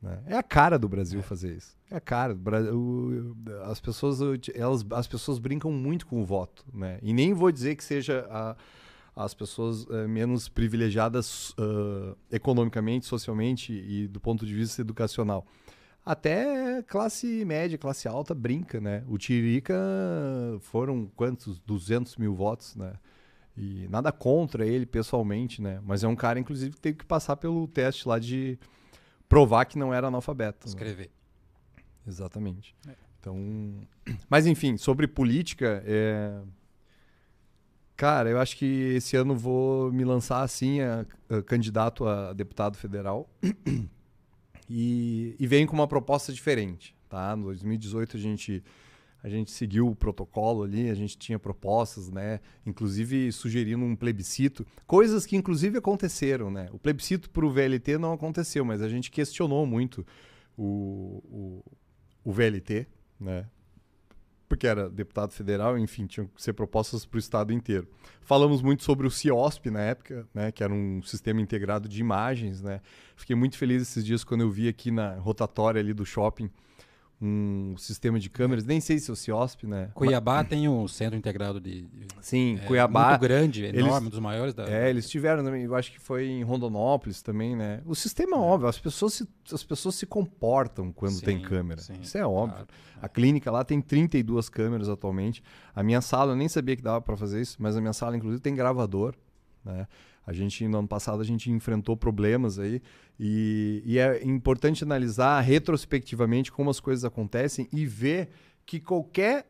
[0.02, 0.21] né?
[0.28, 1.76] É a cara do Brasil fazer isso.
[1.89, 3.36] É a cara do Brasil.
[3.65, 4.19] As pessoas,
[4.54, 7.00] elas, as pessoas brincam muito com o voto, né?
[7.02, 8.56] E nem vou dizer que seja a,
[9.15, 15.45] as pessoas eh, menos privilegiadas ah, economicamente, socialmente e do ponto de vista educacional.
[16.06, 19.04] Até classe média, classe alta brinca, né?
[19.08, 19.73] O Tiririca
[20.60, 21.60] foram quantos?
[21.62, 22.93] 200 mil votos, né?
[23.58, 25.82] E nada contra ele pessoalmente, né?
[25.84, 28.60] Mas é um cara, inclusive, que teve que passar pelo teste lá de
[29.28, 30.67] provar que não era analfabeto.
[30.67, 30.69] né?
[30.69, 31.10] Escrever.
[32.06, 32.75] Exatamente.
[33.19, 33.80] Então,
[34.30, 36.39] mas enfim, sobre política, é...
[37.95, 42.77] cara, eu acho que esse ano vou me lançar assim, a, a candidato a deputado
[42.77, 43.29] federal
[44.69, 47.36] e, e venho com uma proposta diferente, tá?
[47.36, 48.63] No 2018 a gente
[49.23, 52.39] a gente seguiu o protocolo ali, a gente tinha propostas, né?
[52.63, 56.69] Inclusive sugerindo um plebiscito, coisas que inclusive aconteceram, né?
[56.71, 60.05] O plebiscito para o VLT não aconteceu, mas a gente questionou muito
[60.55, 61.63] o, o,
[62.23, 62.86] o VLT,
[63.19, 63.47] né?
[64.47, 67.88] Porque era deputado federal, enfim, tinham que ser propostas para o estado inteiro.
[68.21, 70.51] Falamos muito sobre o CIOSP na época, né?
[70.51, 72.81] Que era um sistema integrado de imagens, né?
[73.15, 76.49] Fiquei muito feliz esses dias quando eu vi aqui na rotatória ali do shopping
[77.21, 79.89] um sistema de câmeras, nem sei se é o CIOSP, né?
[79.93, 81.88] Cuiabá tem um centro integrado de.
[82.21, 83.10] Sim, é, Cuiabá.
[83.12, 84.69] Muito grande, eles- enorme, um dos maiores da.
[84.69, 87.82] É, eles tiveram também, eu acho que foi em Rondonópolis também, né?
[87.86, 91.82] O sistema é óbvio, as pessoas se, as pessoas se comportam quando tem Sim, câmera.
[91.82, 92.56] sim, Isso é óbvio.
[92.56, 92.67] claro.
[93.01, 95.41] A clínica lá tem 32 câmeras atualmente.
[95.73, 98.17] A minha sala, eu nem sabia que dava para fazer isso, mas a minha sala,
[98.17, 99.15] inclusive, tem gravador.
[99.63, 99.88] Né?
[100.25, 102.81] A gente, no ano passado, a gente enfrentou problemas aí.
[103.19, 108.29] E, e é importante analisar retrospectivamente como as coisas acontecem e ver
[108.65, 109.47] que qualquer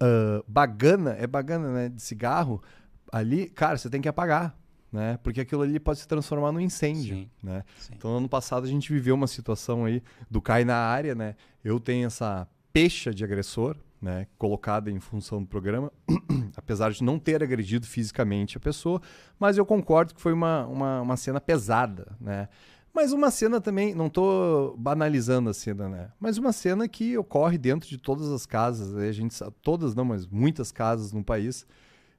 [0.00, 1.88] ah, bagana, é bagana, né?
[1.88, 2.62] De cigarro,
[3.10, 4.58] ali, cara, você tem que apagar.
[4.90, 5.18] Né?
[5.22, 7.16] Porque aquilo ali pode se transformar num incêndio.
[7.16, 7.30] Sim.
[7.42, 7.64] Né?
[7.78, 7.94] Sim.
[7.96, 11.34] Então, ano passado, a gente viveu uma situação aí do cai na área, né?
[11.64, 14.26] Eu tenho essa pecha de agressor, né?
[14.36, 15.92] Colocada em função do programa,
[16.56, 19.00] apesar de não ter agredido fisicamente a pessoa,
[19.38, 22.48] mas eu concordo que foi uma, uma, uma cena pesada, né?
[22.92, 26.10] Mas uma cena também, não estou banalizando a cena, né?
[26.20, 29.08] Mas uma cena que ocorre dentro de todas as casas, né?
[29.08, 31.64] a gente todas não, mas muitas casas no país,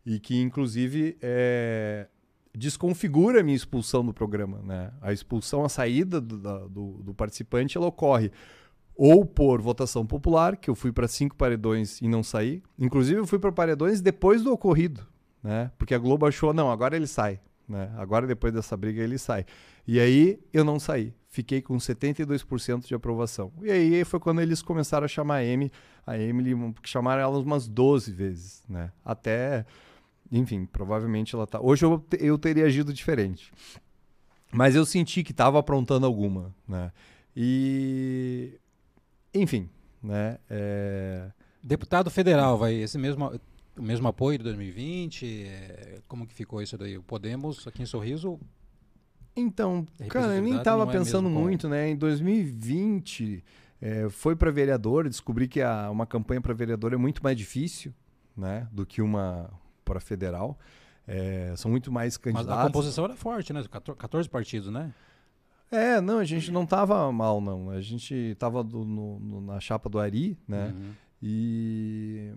[0.04, 2.08] e que inclusive é,
[2.56, 4.92] desconfigura a minha expulsão do programa, né?
[5.02, 6.38] A expulsão, a saída do,
[6.70, 8.32] do, do participante, ela ocorre
[8.96, 12.62] ou por votação popular, que eu fui para cinco paredões e não saí.
[12.78, 15.06] Inclusive, eu fui para paredões depois do ocorrido,
[15.42, 15.72] né?
[15.78, 17.92] Porque a Globo achou, não, agora ele sai, né?
[17.98, 19.46] Agora, depois dessa briga, ele sai.
[19.88, 21.14] E aí, eu não saí.
[21.28, 23.52] Fiquei com 72% de aprovação.
[23.64, 25.72] E aí foi quando eles começaram a chamar a Amy,
[26.06, 26.54] a Emily,
[26.84, 28.92] chamaram ela umas 12 vezes, né?
[29.04, 29.66] Até,
[30.32, 31.60] enfim, provavelmente ela tá...
[31.60, 33.52] Hoje eu, eu teria agido diferente.
[34.52, 36.92] Mas eu senti que estava aprontando alguma, né?
[37.36, 38.60] E...
[39.34, 39.70] Enfim,
[40.02, 40.38] né?
[40.50, 41.30] É...
[41.64, 43.32] Deputado federal, vai esse mesmo,
[43.78, 45.44] o mesmo apoio de 2020?
[45.48, 46.98] é, como que ficou isso daí?
[46.98, 48.40] O Podemos aqui em Sorriso
[49.36, 51.90] Então, cara, eu nem representatividade tava não é pensando muito, né?
[51.90, 53.44] Em 2020,
[53.82, 57.94] é, foi para vereador, descobri que a- uma campanha para vereador é muito mais difícil,
[58.36, 58.68] né?
[58.72, 59.50] Do que uma
[59.86, 60.58] para federal.
[61.08, 62.62] É, são muito mais Mas candidatos.
[62.64, 63.64] a composição era forte, né?
[63.70, 64.94] 14 14 partidos, né?
[65.72, 67.70] É, não, a gente não tava mal, não.
[67.72, 70.74] A gente tava do- no- no- na chapa do Ari, né?
[70.76, 70.92] Uhum.
[71.22, 72.32] E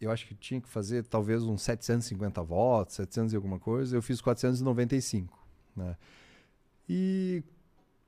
[0.00, 3.96] eu acho que tinha que fazer talvez uns 750 votos, 700 e alguma coisa.
[3.96, 5.38] Eu fiz 495,
[5.76, 5.96] né?
[6.88, 7.42] E,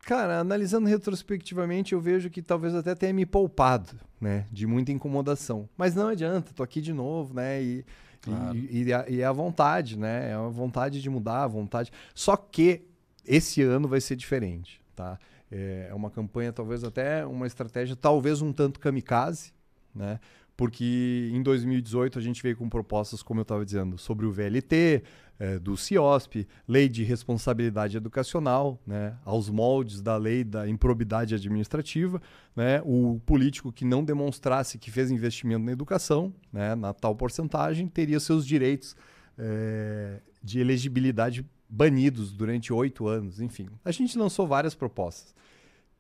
[0.01, 4.47] cara, analisando retrospectivamente, eu vejo que talvez até tenha me poupado, né?
[4.51, 5.69] De muita incomodação.
[5.77, 7.63] Mas não adianta, tô aqui de novo, né?
[7.63, 7.85] E,
[8.21, 8.57] Claro.
[8.57, 10.31] e, e, a- e é a vontade, né?
[10.31, 11.93] É a vontade de mudar, a vontade.
[12.15, 12.83] Só que
[13.27, 15.19] esse ano vai ser diferente, tá?
[15.51, 19.53] É uma campanha, talvez até uma estratégia, talvez um tanto kamikaze,
[19.95, 20.19] né?
[20.57, 25.03] Porque em 2018 a gente veio com propostas, como eu estava dizendo, sobre o VLT,
[25.39, 29.19] eh, do CIOSP, lei de responsabilidade educacional, né?
[29.23, 32.23] aos moldes da lei da improbidade administrativa,
[32.55, 32.81] né?
[32.87, 36.75] o político que não demonstrasse que fez investimento na educação, né?
[36.75, 38.97] na tal porcentagem, teria seus direitos
[39.37, 43.69] eh, de elegibilidade banidos durante oito anos, enfim.
[43.85, 45.35] A gente lançou várias propostas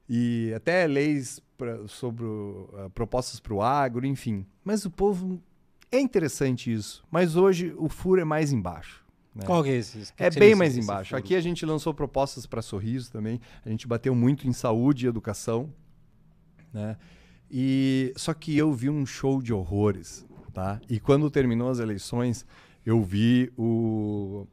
[0.08, 2.24] e até leis pra, sobre
[2.74, 4.46] ah, propostas para o agro, enfim.
[4.64, 5.42] Mas o povo
[5.90, 7.04] é interessante isso.
[7.10, 9.04] Mas hoje o furo é mais embaixo.
[9.34, 9.44] né?
[9.44, 10.12] Qual que é esse?
[10.12, 11.10] que É que seria bem mais embaixo.
[11.10, 11.18] furo?
[11.18, 13.40] Aqui a gente lançou propostas para sorriso também.
[13.64, 15.72] A gente bateu muito em saúde e educação,
[16.72, 16.96] né?
[17.50, 20.80] E só que eu vi um show de horrores, tá?
[20.88, 22.44] E quando terminou as eleições,
[22.84, 24.46] eu vi o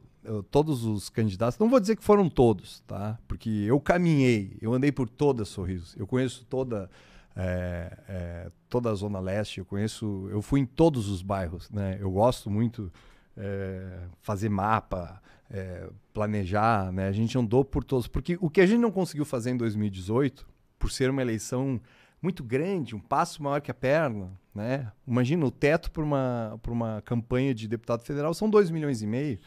[0.50, 1.58] todos os candidatos.
[1.58, 3.18] Não vou dizer que foram todos, tá?
[3.28, 5.94] Porque eu caminhei, eu andei por toda Sorriso.
[5.98, 6.90] Eu conheço toda
[7.36, 9.58] é, é, toda a zona leste.
[9.58, 11.98] Eu conheço, eu fui em todos os bairros, né?
[12.00, 12.92] Eu gosto muito
[13.36, 17.08] é, fazer mapa, é, planejar, né?
[17.08, 20.46] A gente andou por todos, porque o que a gente não conseguiu fazer em 2018,
[20.78, 21.80] por ser uma eleição
[22.22, 24.90] muito grande, um passo maior que a perna, né?
[25.06, 29.06] Imagina o teto para uma para uma campanha de deputado federal são 2 milhões e
[29.06, 29.38] meio,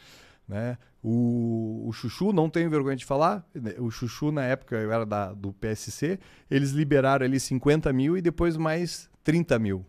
[0.48, 0.78] né?
[1.02, 3.46] O, o Chuchu, não tenho vergonha de falar,
[3.78, 6.18] o Chuchu na época eu era da, do PSC,
[6.50, 9.86] eles liberaram ali 50 mil e depois mais 30 mil,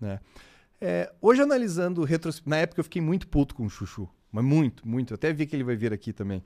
[0.00, 0.18] né?
[0.80, 2.40] É, hoje analisando retros...
[2.46, 5.12] na época eu fiquei muito puto com o Chuchu, mas muito, muito.
[5.14, 6.42] Até vi que ele vai vir aqui também.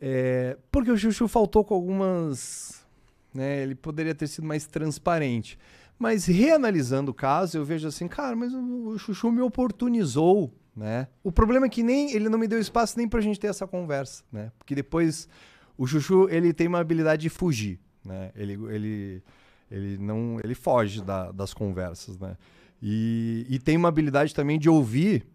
[0.00, 2.86] É, porque o Chuchu faltou com algumas,
[3.32, 5.58] né, ele poderia ter sido mais transparente.
[5.98, 11.08] Mas reanalisando o caso, eu vejo assim, cara, mas o, o Chuchu me oportunizou, né?
[11.24, 13.66] O problema é que nem ele não me deu espaço nem pra gente ter essa
[13.66, 14.52] conversa, né?
[14.58, 15.28] Porque depois
[15.76, 18.30] o Chuchu, ele tem uma habilidade de fugir, né?
[18.36, 19.22] Ele ele
[19.70, 22.36] ele não, ele foge da- das conversas, né?
[22.80, 25.26] E, e tem uma habilidade também de ouvir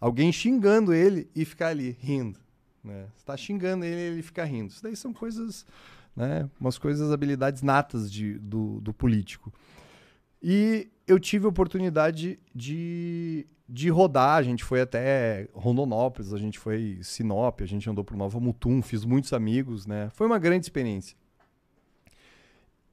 [0.00, 2.38] alguém xingando ele e ficar ali rindo,
[2.82, 3.08] né?
[3.16, 4.70] Você tá xingando ele, ele fica rindo.
[4.70, 5.66] Isso daí são coisas,
[6.16, 6.48] né?
[6.60, 9.52] Umas coisas, habilidades natas de, do, do político.
[10.42, 14.36] E eu tive a oportunidade de, de rodar.
[14.36, 18.82] A gente foi até Rondonópolis, a gente foi Sinop, a gente andou por Nova Mutum,
[18.82, 20.10] fiz muitos amigos, né?
[20.14, 21.16] Foi uma grande experiência.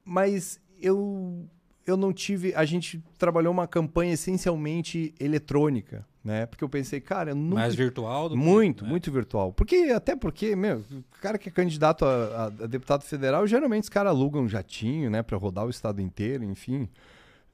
[0.04, 1.46] Mas eu
[1.84, 2.54] eu não tive.
[2.54, 6.46] A gente trabalhou uma campanha essencialmente eletrônica, né?
[6.46, 8.90] Porque eu pensei, cara, eu nunca Mais virtual do que- muito, né?
[8.90, 9.52] muito virtual.
[9.52, 13.82] Porque, até porque, meu, o cara que é candidato a, a- a deputado federal, geralmente
[13.84, 16.88] os caras alugam um jatinho, né, pra rodar o estado inteiro, enfim.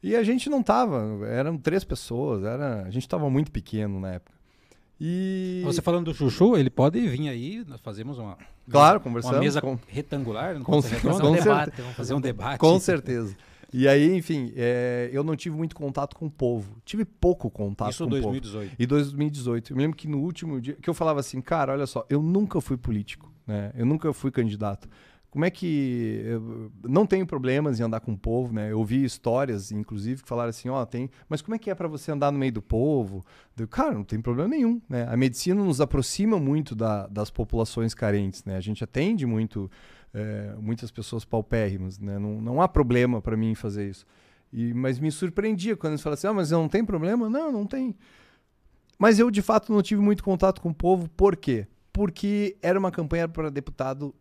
[0.02, 4.14] E a gente não tava, eram três pessoas, era, a gente tava muito pequeno na
[4.14, 4.38] época.
[5.00, 5.60] E.
[5.64, 8.36] Você falando do Chuchu, ele pode vir aí, nós fazemos uma,
[8.68, 9.40] Claro, uma conversamos.
[9.40, 10.82] mesa com, retangular, não com.
[10.82, 11.80] Fazer um Com debate.
[11.80, 12.58] Vamos fazer um debate.
[12.58, 13.36] com certeza.
[13.72, 16.76] E aí, enfim, é, eu não tive muito contato com o povo.
[16.84, 18.40] Tive pouco contato Isso com o povo.
[18.40, 18.74] 2018.
[18.78, 19.72] E 2018.
[19.72, 22.22] Eu me lembro que no último dia que eu falava assim, cara, olha só, eu
[22.22, 23.70] nunca fui político, né?
[23.76, 24.88] Eu nunca fui candidato.
[25.30, 28.72] Como é que eu não tenho problemas em andar com o povo, né?
[28.72, 31.86] Eu ouvi histórias, inclusive, que falaram assim, ó, tem, mas como é que é para
[31.86, 33.24] você andar no meio do povo?
[33.56, 35.06] Eu, cara, não tem problema nenhum, né?
[35.06, 38.56] A medicina nos aproxima muito da- das populações carentes, né?
[38.56, 39.70] A gente atende muito
[40.14, 42.18] é, muitas pessoas paupérrimas, né?
[42.18, 44.06] Não, não há problema para mim fazer isso.
[44.50, 47.28] E, mas me surpreendia quando eles falavam assim, ah, mas não tem problema?
[47.28, 47.94] Não, não tem.
[48.98, 51.08] Mas eu, de fato, não tive muito contato com o povo.
[51.10, 51.66] Por quê?
[51.92, 54.14] Porque era uma campanha para deputado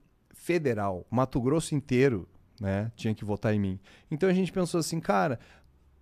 [0.48, 1.06] federal.
[1.12, 2.26] Mato Grosso inteiro
[2.60, 3.80] né, tinha que votar em mim.
[4.10, 5.38] Então a gente pensou assim, cara,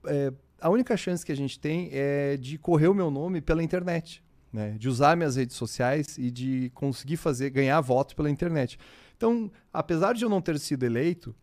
[0.05, 0.31] é,
[0.61, 4.23] a única chance que a gente tem é de correr o meu nome pela internet.
[4.53, 8.77] Né, de usar minhas redes sociais e de conseguir fazer ganhar votos pela internet.
[9.17, 11.35] Então, apesar de eu não ter sido eleito,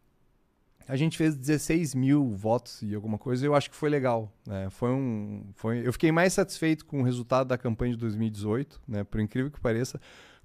[0.89, 4.33] a gente fez 16 mil votos e alguma coisa, eu acho que foi legal.
[4.47, 4.71] Né?
[4.71, 9.05] Foi um, foi, eu fiquei mais satisfeito com o resultado da campanha de 2018, né?
[9.05, 10.01] por incrível que pareça,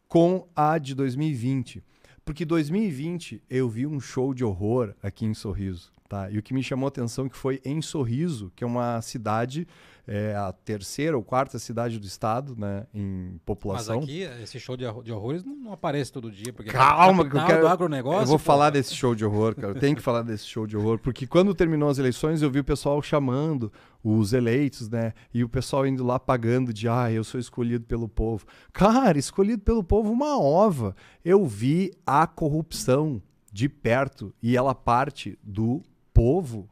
[0.10, 1.82] com a de 2020.
[2.28, 6.30] Porque 2020 eu vi um show de horror aqui em Sorriso, tá?
[6.30, 9.68] E o que me chamou a atenção que foi em Sorriso, que é uma cidade
[10.08, 13.98] é a terceira ou quarta cidade do estado, né, em população.
[13.98, 17.36] Mas aqui, esse show de, de horrores não, aparece todo dia, porque Calma, é que
[17.36, 17.62] eu quero...
[17.62, 18.22] do agronegócio.
[18.22, 18.46] Eu vou pô.
[18.46, 19.74] falar desse show de horror, cara.
[19.74, 22.60] Eu tenho que falar desse show de horror, porque quando terminou as eleições, eu vi
[22.60, 23.70] o pessoal chamando
[24.02, 28.08] os eleitos, né, e o pessoal indo lá pagando de, ah, eu sou escolhido pelo
[28.08, 28.46] povo.
[28.72, 30.96] Cara, escolhido pelo povo uma ova.
[31.24, 35.82] Eu vi a corrupção de perto e ela parte do
[36.18, 36.68] povo,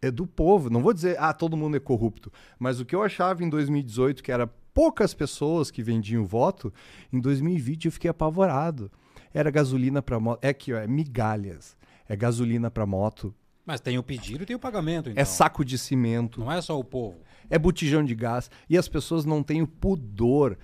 [0.00, 0.70] é do povo.
[0.70, 2.32] Não vou dizer, ah, todo mundo é corrupto.
[2.56, 6.72] Mas o que eu achava em 2018, que era poucas pessoas que vendiam voto,
[7.12, 8.92] em 2020 eu fiquei apavorado.
[9.32, 10.38] Era gasolina para moto.
[10.40, 11.76] É aqui, ó, é migalhas.
[12.08, 13.34] É gasolina para moto.
[13.66, 15.20] Mas tem o pedido e tem o pagamento, então.
[15.20, 16.38] É saco de cimento.
[16.38, 17.18] Não é só o povo.
[17.50, 18.48] É botijão de gás.
[18.70, 20.56] E as pessoas não têm o pudor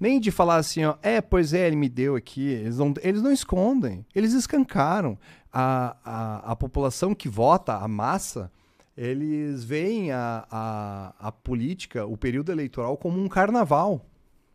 [0.00, 2.48] nem de falar assim, ó, é, pois é, ele me deu aqui.
[2.48, 5.18] Eles não, eles não escondem, eles escancaram.
[5.52, 8.50] A, a, a população que vota, a massa,
[8.96, 14.06] eles veem a, a, a política, o período eleitoral, como um carnaval.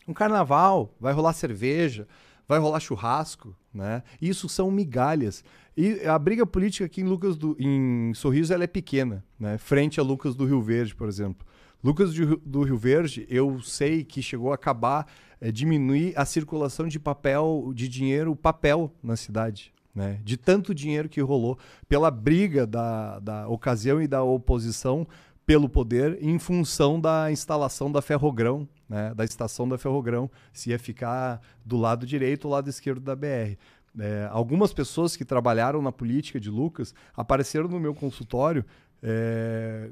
[0.08, 2.08] Um carnaval, vai rolar cerveja,
[2.48, 4.04] vai rolar churrasco, né?
[4.22, 5.44] Isso são migalhas.
[5.76, 9.58] E a briga política aqui em Lucas do, em Sorriso ela é pequena, né?
[9.58, 11.46] Frente a Lucas do Rio Verde, por exemplo.
[11.84, 15.08] Lucas do, do Rio Verde, eu sei que chegou a acabar
[15.42, 19.74] é, diminuir a circulação de papel, de dinheiro, papel na cidade.
[19.96, 20.20] Né?
[20.24, 25.08] De tanto dinheiro que rolou pela briga da, da ocasião e da oposição
[25.46, 29.14] pelo poder em função da instalação da Ferrogrão, né?
[29.14, 33.58] da estação da Ferrogrão, se ia ficar do lado direito ou lado esquerdo da BR.
[33.98, 38.66] É, algumas pessoas que trabalharam na política de Lucas apareceram no meu consultório
[39.02, 39.92] é,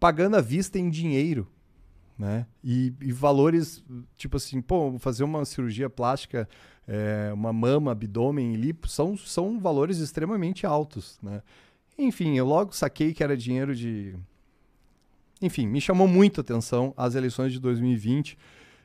[0.00, 1.46] pagando à vista em dinheiro
[2.18, 2.46] né?
[2.64, 3.84] E, e, valores,
[4.16, 6.48] tipo assim, pô, fazer uma cirurgia plástica,
[6.86, 11.42] é, uma mama, abdômen e lipo, são, são valores extremamente altos, né?
[11.98, 14.14] Enfim, eu logo saquei que era dinheiro de...
[15.40, 18.38] Enfim, me chamou muito a atenção as eleições de 2020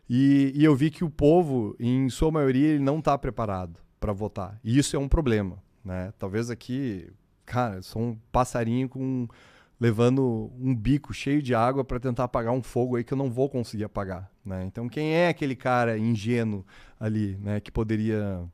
[0.10, 4.12] e, e eu vi que o povo, em sua maioria, ele não está preparado para
[4.12, 4.60] votar.
[4.64, 6.14] E isso é um problema, né?
[6.18, 7.08] Talvez aqui,
[7.46, 9.28] cara, sou um passarinho com
[9.82, 13.32] levando um bico cheio de água para tentar apagar um fogo aí que eu não
[13.32, 14.64] vou conseguir apagar, né?
[14.64, 16.64] Então quem é aquele cara ingênuo
[17.00, 18.48] ali, né, que poderia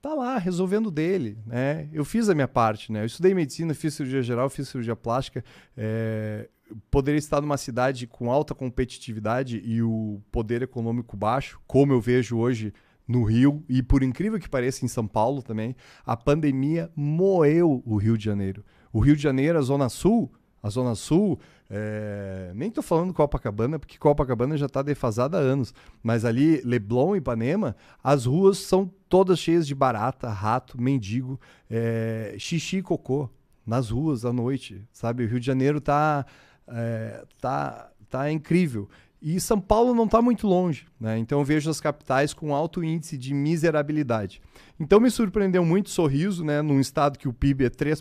[0.00, 1.88] tá lá resolvendo dele, né?
[1.92, 3.02] Eu fiz a minha parte, né?
[3.02, 5.44] Eu estudei medicina, fiz cirurgia geral, fiz cirurgia plástica,
[5.76, 6.48] é...
[6.88, 12.38] poderia estar numa cidade com alta competitividade e o poder econômico baixo, como eu vejo
[12.38, 12.72] hoje
[13.08, 15.74] no Rio e por incrível que pareça em São Paulo também,
[16.06, 18.64] a pandemia moeu o Rio de Janeiro.
[18.92, 20.30] O Rio de Janeiro, a Zona Sul,
[20.62, 21.38] a Zona Sul,
[21.70, 22.52] é...
[22.54, 25.72] nem estou falando Copacabana, porque Copacabana já está defasada há anos,
[26.02, 31.38] mas ali, Leblon e Ipanema, as ruas são todas cheias de barata, rato, mendigo,
[31.70, 32.34] é...
[32.38, 33.28] xixi e cocô
[33.66, 35.24] nas ruas à noite, sabe?
[35.24, 36.24] O Rio de Janeiro está
[36.66, 37.24] é...
[37.40, 38.88] tá, tá incrível.
[39.20, 41.18] E São Paulo não está muito longe, né?
[41.18, 44.40] Então eu vejo as capitais com alto índice de miserabilidade.
[44.78, 46.62] Então me surpreendeu muito Sorriso, né?
[46.62, 48.00] Num estado que o PIB é 3.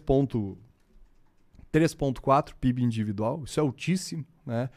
[1.79, 4.69] 3,4 PIB individual, isso é altíssimo, né?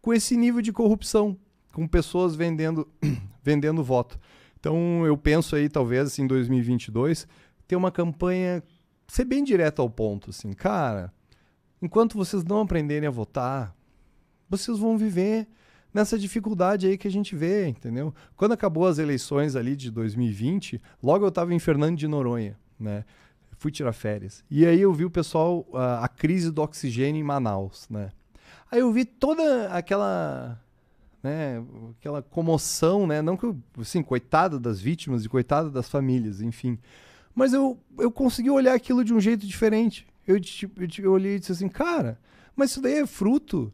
[0.00, 1.36] com esse nível de corrupção,
[1.72, 2.88] com pessoas vendendo,
[3.42, 4.18] vendendo voto.
[4.58, 7.26] Então eu penso aí, talvez assim, em 2022,
[7.66, 8.62] ter uma campanha,
[9.06, 11.12] ser bem direto ao ponto, assim, cara,
[11.80, 13.76] enquanto vocês não aprenderem a votar,
[14.48, 15.46] vocês vão viver
[15.92, 18.14] nessa dificuldade aí que a gente vê, entendeu?
[18.36, 23.04] Quando acabou as eleições ali de 2020, logo eu estava em Fernando de Noronha, né?
[23.58, 24.44] Fui tirar férias.
[24.50, 28.10] E aí eu vi o pessoal, a, a crise do oxigênio em Manaus, né?
[28.70, 30.60] Aí eu vi toda aquela
[31.22, 31.62] né,
[31.98, 33.20] aquela comoção, né?
[33.20, 36.78] Não que eu, assim, coitada das vítimas e coitada das famílias, enfim.
[37.34, 40.06] Mas eu, eu consegui olhar aquilo de um jeito diferente.
[40.26, 42.18] Eu, tipo, eu, eu olhei e disse assim, cara,
[42.54, 43.72] mas isso daí é fruto.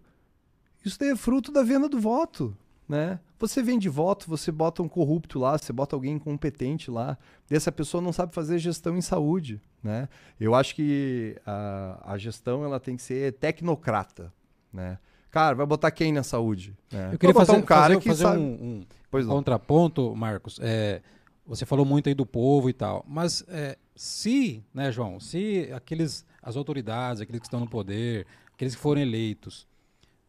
[0.84, 2.56] Isso daí é fruto da venda do voto
[2.88, 3.18] né?
[3.38, 7.18] Você vende voto, você bota um corrupto lá, você bota alguém incompetente lá,
[7.50, 10.08] e essa pessoa não sabe fazer gestão em saúde, né?
[10.38, 14.32] Eu acho que a, a gestão ela tem que ser tecnocrata,
[14.72, 14.98] né?
[15.30, 16.76] Cara, vai botar quem na saúde?
[16.92, 17.10] Né?
[17.12, 18.38] Eu queria fazer um cara fazer, que fazer sabe...
[18.38, 20.60] um, um contraponto, Marcos.
[20.62, 21.02] É,
[21.44, 26.24] você falou muito aí do povo e tal, mas é, se, né, João, se aqueles,
[26.42, 29.66] as autoridades, aqueles que estão no poder, aqueles que foram eleitos,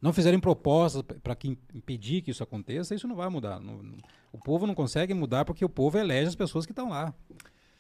[0.06, 1.36] não fizerem propostas para
[1.74, 3.60] impedir que isso aconteça, isso não vai mudar.
[3.60, 3.82] Não,
[4.32, 7.12] o povo não consegue mudar porque o povo elege as pessoas que estão lá.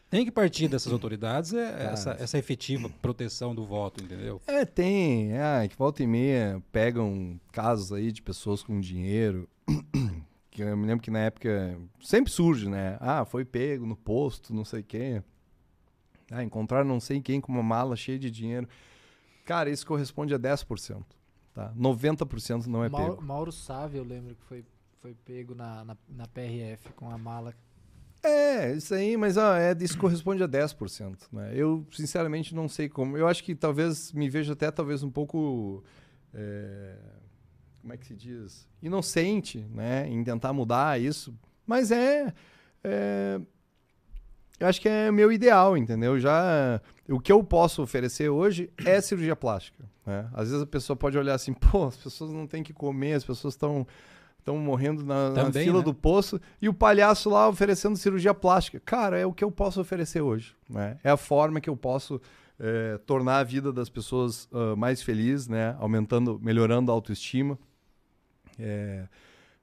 [0.09, 4.41] Tem que partir dessas autoridades é, essa, essa efetiva proteção do voto, entendeu?
[4.47, 5.33] É, tem.
[5.33, 9.47] É, que volta e meia pegam casos aí de pessoas com dinheiro
[10.49, 12.97] que eu me lembro que na época sempre surge, né?
[12.99, 15.23] Ah, foi pego no posto, não sei quem.
[16.31, 18.67] Ah, encontraram não sei quem com uma mala cheia de dinheiro.
[19.45, 21.03] Cara, isso corresponde a 10%.
[21.55, 21.73] Tá?
[21.73, 23.23] 90% não é Mauro, pego.
[23.23, 24.65] Mauro Sávio, eu lembro que foi,
[25.01, 27.55] foi pego na, na, na PRF com a mala.
[28.21, 31.15] É, isso aí, mas ó, é, isso corresponde a 10%.
[31.31, 31.53] Né?
[31.55, 33.17] Eu, sinceramente, não sei como.
[33.17, 35.81] Eu acho que talvez me vejo até talvez um pouco.
[36.33, 36.97] é,
[37.79, 38.67] como é que se diz?
[38.81, 40.09] Inocente, né?
[40.09, 41.33] Em tentar mudar isso.
[41.65, 42.33] Mas é.
[42.83, 43.39] é,
[44.59, 46.19] eu acho que é meu ideal, entendeu?
[46.19, 46.81] Já.
[47.09, 49.83] O que eu posso oferecer hoje é cirurgia plástica.
[50.05, 50.27] Né?
[50.33, 53.23] Às vezes a pessoa pode olhar assim, pô, as pessoas não têm que comer, as
[53.23, 53.85] pessoas estão
[54.39, 55.83] estão morrendo na, na Também, fila né?
[55.83, 58.79] do poço e o palhaço lá oferecendo cirurgia plástica.
[58.85, 60.55] Cara, é o que eu posso oferecer hoje.
[60.69, 60.99] Né?
[61.03, 62.21] É a forma que eu posso
[62.59, 65.75] eh, tornar a vida das pessoas ah, mais feliz, né?
[65.79, 67.57] aumentando, melhorando a autoestima.
[68.59, 69.07] É,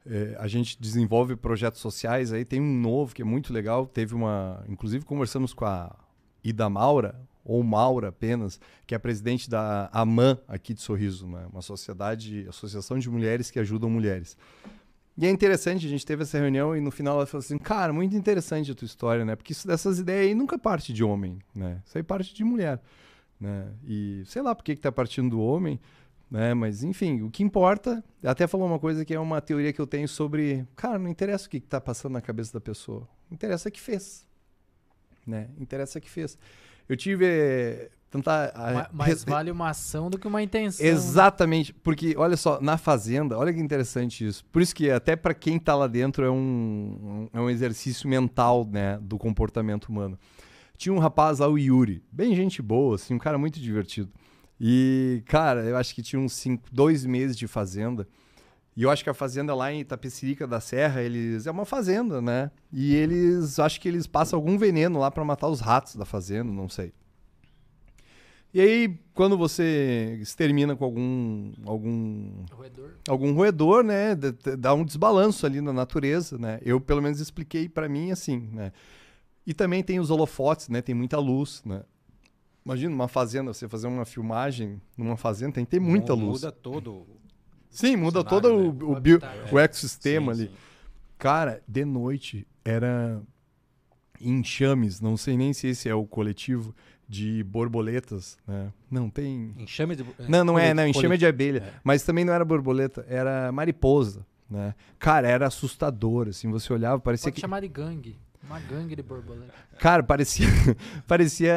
[0.07, 3.86] é, a gente desenvolve projetos sociais aí, tem um novo que é muito legal.
[3.86, 4.64] Teve uma.
[4.68, 5.94] Inclusive, conversamos com a
[6.42, 11.46] Ida Maura, ou Maura apenas, que é presidente da AMAN aqui de Sorriso, né?
[11.53, 14.36] uma sociedade, associação de mulheres que ajudam mulheres.
[15.16, 17.92] E é interessante, a gente teve essa reunião e no final ela falou assim: Cara,
[17.92, 19.36] muito interessante a tua história, né?
[19.36, 21.82] Porque isso, dessas ideias aí nunca parte de homem, né?
[21.84, 22.80] Isso aí parte de mulher.
[23.38, 23.68] Né?
[23.84, 25.78] E sei lá por que, que tá partindo do homem,
[26.33, 26.55] né?
[26.55, 28.03] Mas enfim, o que importa.
[28.24, 30.66] Até falou uma coisa que é uma teoria que eu tenho sobre.
[30.74, 33.07] Cara, não interessa o que, que tá passando na cabeça da pessoa.
[33.30, 34.26] Interessa o que fez.
[35.26, 35.49] Né?
[35.59, 36.37] Interessa o que fez.
[36.89, 37.24] Eu tive.
[37.26, 38.53] eh, Tentar.
[38.55, 40.85] a- Ma- Mais res- vale uma ação do que uma intenção.
[40.85, 40.93] né?
[40.93, 44.45] Exatamente, porque olha só, na fazenda, olha que interessante isso.
[44.53, 48.07] Por isso que até para quem tá lá dentro é um, um- é um exercício
[48.07, 50.18] mental, né, do comportamento humano.
[50.76, 54.11] Tinha um rapaz lá, o Yuri, bem gente boa, assim, um cara muito divertido.
[54.65, 58.07] E, cara, eu acho que tinha uns cinco, dois meses de fazenda.
[58.77, 62.23] E eu acho que a fazenda lá em Itapecerica da Serra, eles é uma fazenda,
[62.23, 62.49] né?
[62.73, 66.53] E eles, acho que eles passam algum veneno lá para matar os ratos da fazenda,
[66.53, 66.93] não sei.
[68.55, 72.91] E aí, quando você extermina com algum algum Roedor.
[73.09, 74.15] algum roedor, né,
[74.59, 76.61] dá um desbalanço ali na natureza, né?
[76.63, 78.71] Eu pelo menos expliquei para mim assim, né?
[79.45, 80.81] E também tem os holofotes, né?
[80.81, 81.83] Tem muita luz, né?
[82.65, 86.43] Imagina uma fazenda, você fazer uma filmagem numa fazenda, tem que ter muita Mu- luz.
[86.43, 87.07] Muda todo.
[87.69, 88.55] Sim, muda cenário, todo né?
[88.85, 89.53] o, o, O bio- habitat.
[89.55, 90.51] o ecossistema Sim, ali.
[90.51, 90.57] sim.
[91.19, 93.21] Cara, de noite era
[94.21, 96.75] enxames, não sei nem se esse é o coletivo
[97.09, 98.73] de borboletas, né?
[98.91, 100.05] Não tem Enxame de.
[100.29, 101.59] Não, não é, não, enxame de abelha.
[101.67, 101.73] É.
[101.85, 104.75] Mas também não era borboleta, era mariposa, né?
[104.99, 107.41] Cara, era assustador, assim, você olhava, parecia Pode que...
[107.41, 108.17] chamar de gangue.
[108.45, 109.53] Uma gangue de borboleta.
[109.78, 110.47] Cara, parecia,
[111.07, 111.55] parecia,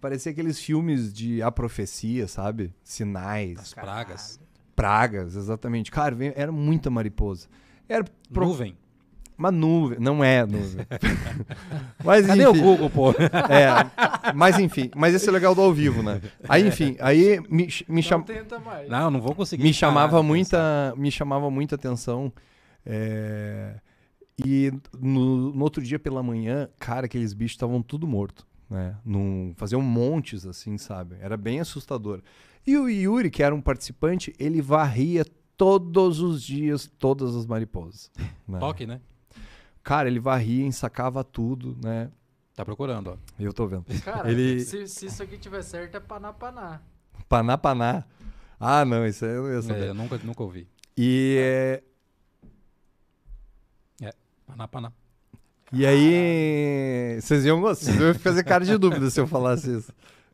[0.00, 2.72] parecia aqueles filmes de A Profecia, sabe?
[2.84, 4.40] Sinais, As pragas.
[4.76, 5.90] pragas, exatamente.
[5.90, 7.48] Cara, era muita mariposa.
[7.88, 8.76] Era pro- Nuvem.
[9.36, 10.86] uma nuvem, não é nuvem.
[12.04, 13.10] mas Cadê enfim, o Google, pô?
[13.12, 16.20] É, mas enfim, mas esse é legal do ao vivo, né?
[16.48, 18.88] Aí, enfim, aí me, me, cham, Não tenta mais.
[18.88, 19.62] Não, não vou conseguir.
[19.64, 22.32] me chamava muita me chamava muita atenção
[22.86, 23.74] é,
[24.44, 29.52] e no, no outro dia pela manhã cara aqueles bichos estavam tudo morto né Num,
[29.56, 32.22] faziam montes assim sabe era bem assustador
[32.66, 35.24] e o Yuri que era um participante ele varria
[35.56, 38.10] todos os dias todas as mariposas
[38.48, 38.58] né?
[38.58, 39.00] Toque, né?
[39.82, 42.10] cara ele varria ensacava tudo né
[42.54, 43.16] Tá procurando, ó.
[43.38, 46.80] eu tô vendo Cara, Ele- se, se isso aqui tiver certo, é paná paná.
[47.28, 48.04] paná paná
[48.58, 50.68] ah não isso aí eu não ia saber É, eu nunca, nunca ouvi.
[50.96, 51.82] e é,
[54.50, 54.92] Paná, paná.
[55.72, 59.92] E aí, vocês iam gostar, vocês iam fazer cara de dúvida se eu falasse isso.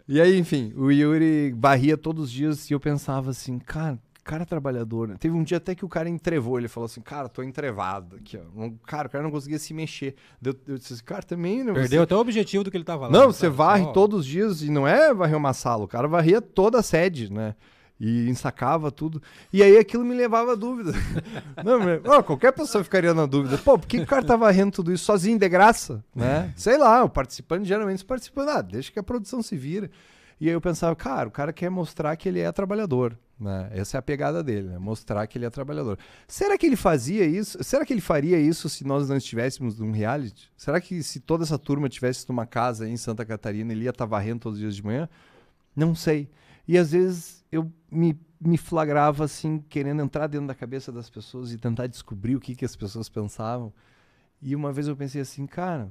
[0.09, 4.47] E aí, enfim, o Yuri varria todos os dias e eu pensava assim, cara, cara
[4.47, 5.17] trabalhador, né?
[5.19, 8.39] Teve um dia até que o cara entrevou, ele falou assim, cara, tô entrevado aqui,
[8.39, 8.41] ó.
[8.59, 10.15] Não- Cara, o cara não conseguia se mexer.
[10.43, 11.73] Eu, eu disse assim, cara, também, né?
[11.73, 12.05] Perdeu Você...
[12.05, 13.13] até o objetivo do que ele tava lá.
[13.13, 15.89] Não, né, você varre Só- todos os dias e não é varrer uma sala, o
[15.89, 17.55] cara varria toda a sede, né?
[17.99, 19.23] E ensacava tudo.
[19.53, 20.93] E aí aquilo me levava a dúvida.
[21.65, 23.57] Não, mas- ó, qualquer pessoa ficaria na dúvida.
[23.59, 26.05] Pô, por que o cara tá varrendo tudo isso sozinho, de graça?
[26.15, 26.53] Né?
[26.57, 29.91] Sei lá, o participante, geralmente, os participantes, ah, deixa que a produção se vira.
[30.39, 33.17] E aí eu pensava, cara, o cara quer mostrar que ele é trabalhador.
[33.41, 33.71] Né?
[33.73, 34.79] Essa é a pegada dele, né?
[34.79, 35.99] mostrar que ele é trabalhador.
[36.29, 37.63] Será que ele fazia isso?
[37.65, 40.51] Será que ele faria isso se nós não estivéssemos num reality?
[40.57, 43.91] Será que se toda essa turma tivesse numa casa aí em Santa Catarina, ele ia
[43.91, 45.09] estar varrendo todos os dias de manhã?
[45.75, 46.29] Não sei.
[46.69, 51.53] E às vezes eu me, me flagrava assim, querendo entrar dentro da cabeça das pessoas
[51.53, 53.73] e tentar descobrir o que, que as pessoas pensavam.
[54.41, 55.91] E uma vez eu pensei assim, cara,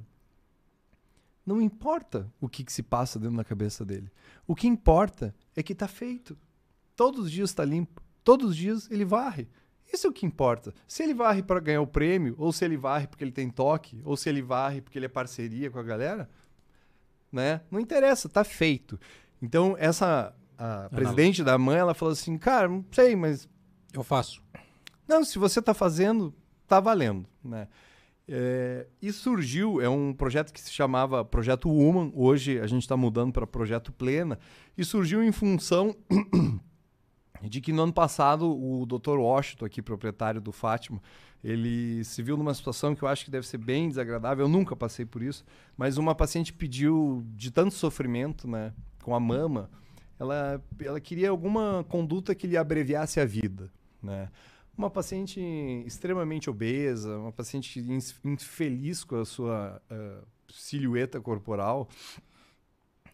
[1.45, 4.11] não importa o que, que se passa dentro da cabeça dele.
[4.47, 6.38] O que importa é que tá feito.
[6.95, 8.01] Todos os dias está limpo.
[8.24, 9.47] Todos os dias ele varre.
[9.91, 10.74] Isso é o que importa.
[10.88, 14.01] Se ele varre para ganhar o prêmio, ou se ele varre porque ele tem toque,
[14.03, 16.28] ou se ele varre porque ele é parceria com a galera,
[17.32, 17.61] né?
[17.70, 18.99] Não interessa, tá feito.
[19.41, 23.47] Então, essa a presidente da mãe, ela falou assim: "Cara, não sei, mas
[23.93, 24.41] eu faço".
[25.07, 26.33] Não, se você tá fazendo,
[26.67, 27.67] tá valendo, né?
[28.27, 32.97] É, e surgiu, é um projeto que se chamava Projeto Woman, hoje a gente está
[32.97, 34.39] mudando para Projeto Plena,
[34.75, 35.95] e surgiu em função
[37.43, 39.19] de que no ano passado o Dr.
[39.19, 40.99] Washington, aqui proprietário do Fátima,
[41.43, 44.75] ele se viu numa situação que eu acho que deve ser bem desagradável, eu nunca
[44.75, 45.45] passei por isso,
[45.77, 49.69] mas uma paciente pediu de tanto sofrimento, né, com a mama,
[50.20, 54.30] ela, ela queria alguma conduta que lhe abreviasse a vida, né?
[54.78, 55.39] uma paciente
[55.86, 57.80] extremamente obesa, uma paciente
[58.24, 61.88] infeliz com a sua uh, silhueta corporal,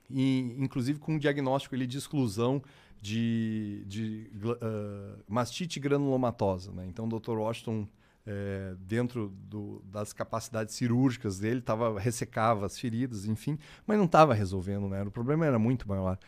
[0.10, 2.62] e inclusive com um diagnóstico ele, de exclusão
[3.02, 6.72] de, de uh, mastite granulomatosa.
[6.72, 6.86] Né?
[6.88, 7.38] Então, o Dr.
[7.38, 7.88] Washington,
[8.26, 14.34] é, dentro do, das capacidades cirúrgicas dele, tava, ressecava as feridas, enfim, mas não estava
[14.34, 15.02] resolvendo, né?
[15.04, 16.20] o problema era muito maior.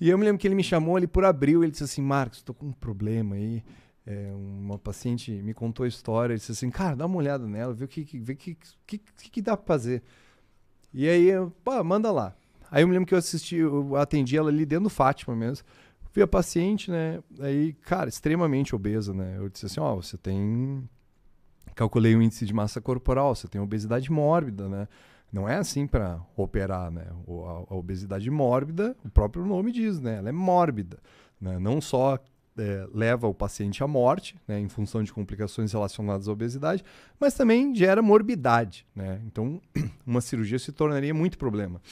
[0.00, 2.38] E eu me lembro que ele me chamou ali por abril, ele disse assim, Marcos,
[2.38, 3.62] estou com um problema aí,
[4.06, 7.84] é, uma paciente me contou a história, disse assim, cara, dá uma olhada nela, vê
[7.84, 10.02] o que, vê que, que, que, que dá para fazer.
[10.92, 11.52] E aí, eu,
[11.84, 12.36] manda lá.
[12.70, 15.66] Aí eu me lembro que eu assisti, eu atendi ela ali dentro do Fátima mesmo.
[16.12, 17.20] Vi a paciente, né?
[17.40, 19.36] Aí, cara, extremamente obesa, né?
[19.36, 20.88] Eu disse assim, ó, oh, você tem...
[21.74, 24.86] Calculei o índice de massa corporal, você tem obesidade mórbida, né?
[25.34, 27.06] Não é assim para operar, né?
[27.08, 30.18] A, a obesidade mórbida, o próprio nome diz, né?
[30.18, 31.00] Ela é mórbida,
[31.40, 31.58] né?
[31.58, 32.20] Não só
[32.56, 36.84] é, leva o paciente à morte, né, em função de complicações relacionadas à obesidade,
[37.18, 38.86] mas também gera morbidade.
[38.94, 39.20] Né?
[39.26, 39.60] Então,
[40.06, 41.82] uma cirurgia se tornaria muito problema.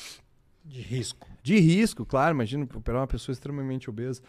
[0.65, 1.29] De risco.
[1.43, 2.37] De risco, claro.
[2.37, 4.23] Imagina operar uma pessoa extremamente obesa.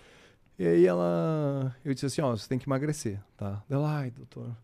[0.57, 1.75] E aí ela.
[1.85, 3.63] Eu disse assim: ó, você tem que emagrecer, tá?
[3.69, 4.57] Ela, ai, doutor.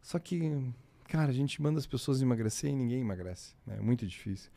[0.00, 0.72] Só que,
[1.06, 3.54] cara, a gente manda as pessoas emagrecer e ninguém emagrece.
[3.66, 3.76] Né?
[3.78, 4.50] É muito difícil.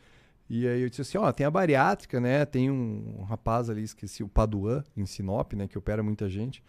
[0.48, 2.44] E aí eu disse assim, ó, tem a bariátrica, né?
[2.44, 5.68] Tem um, rapaz ali, esqueci, o Paduan, em Sinop, né?
[5.68, 6.62] Que opera muita gente.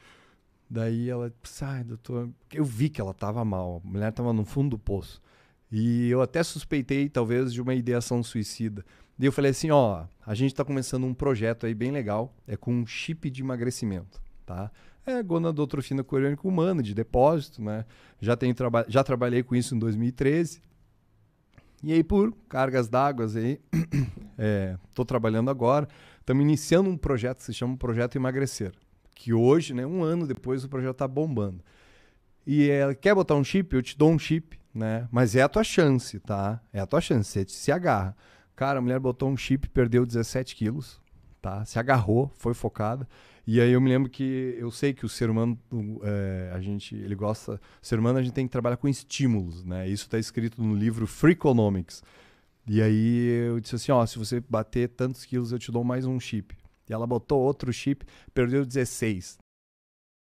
[0.69, 2.29] Daí ela disse, ai, doutor...
[2.53, 5.19] Eu vi que ela tava mal, a mulher tava no fundo do poço.
[5.71, 8.85] E eu até suspeitei, talvez, de uma ideação suicida.
[9.17, 12.55] Daí eu falei assim, ó, a gente tá começando um projeto aí bem legal, é
[12.55, 14.71] com um chip de emagrecimento, tá?
[15.05, 17.85] É gonadotrofina coriônica humana, de depósito, né?
[18.19, 20.61] Já, tenho traba já trabalhei com isso em 2013.
[21.83, 23.59] E aí, por cargas d'água aí,
[24.87, 25.87] estou é, trabalhando agora.
[26.19, 28.71] Estamos iniciando um projeto que se chama Projeto Emagrecer.
[29.15, 31.63] Que hoje, né, um ano depois, o projeto está bombando.
[32.45, 33.75] E ela quer botar um chip?
[33.75, 35.07] Eu te dou um chip, né?
[35.11, 36.61] Mas é a tua chance, tá?
[36.71, 38.15] É a tua chance, você se agarra.
[38.55, 41.01] Cara, a mulher botou um chip, perdeu 17 quilos,
[41.41, 41.65] tá?
[41.65, 43.07] Se agarrou, foi focada.
[43.45, 45.59] E aí eu me lembro que eu sei que o ser humano,
[46.03, 47.59] é, a gente, ele gosta.
[47.81, 49.87] Ser humano a gente tem que trabalhar com estímulos, né?
[49.87, 52.03] Isso está escrito no livro Freakonomics.
[52.67, 56.05] E aí eu disse assim, ó, se você bater tantos quilos, eu te dou mais
[56.05, 56.55] um chip.
[56.87, 59.39] E ela botou outro chip, perdeu 16.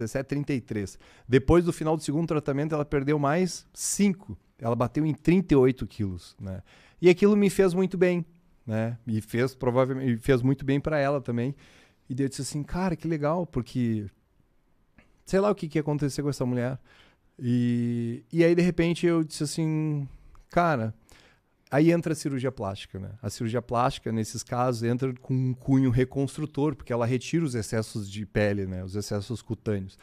[0.02, 0.98] 17,33.
[1.28, 4.38] Depois do final do segundo tratamento, ela perdeu mais 5.
[4.60, 6.62] Ela bateu em 38 quilos, né?
[7.02, 8.26] E aquilo me fez muito bem,
[8.66, 8.98] né?
[9.08, 11.56] E fez provavelmente fez muito bem para ela também.
[12.10, 14.10] E daí eu disse assim, cara, que legal, porque
[15.26, 16.80] sei lá o que, que ia acontecer com essa mulher.
[17.38, 20.08] E, e aí, de repente, eu disse assim,
[20.50, 20.94] cara,
[21.70, 23.12] aí entra a cirurgia plástica, né?
[23.22, 28.10] A cirurgia plástica, nesses casos, entra com um cunho reconstrutor, porque ela retira os excessos
[28.10, 28.84] de pele, né?
[28.84, 30.00] Os excessos cutâneos.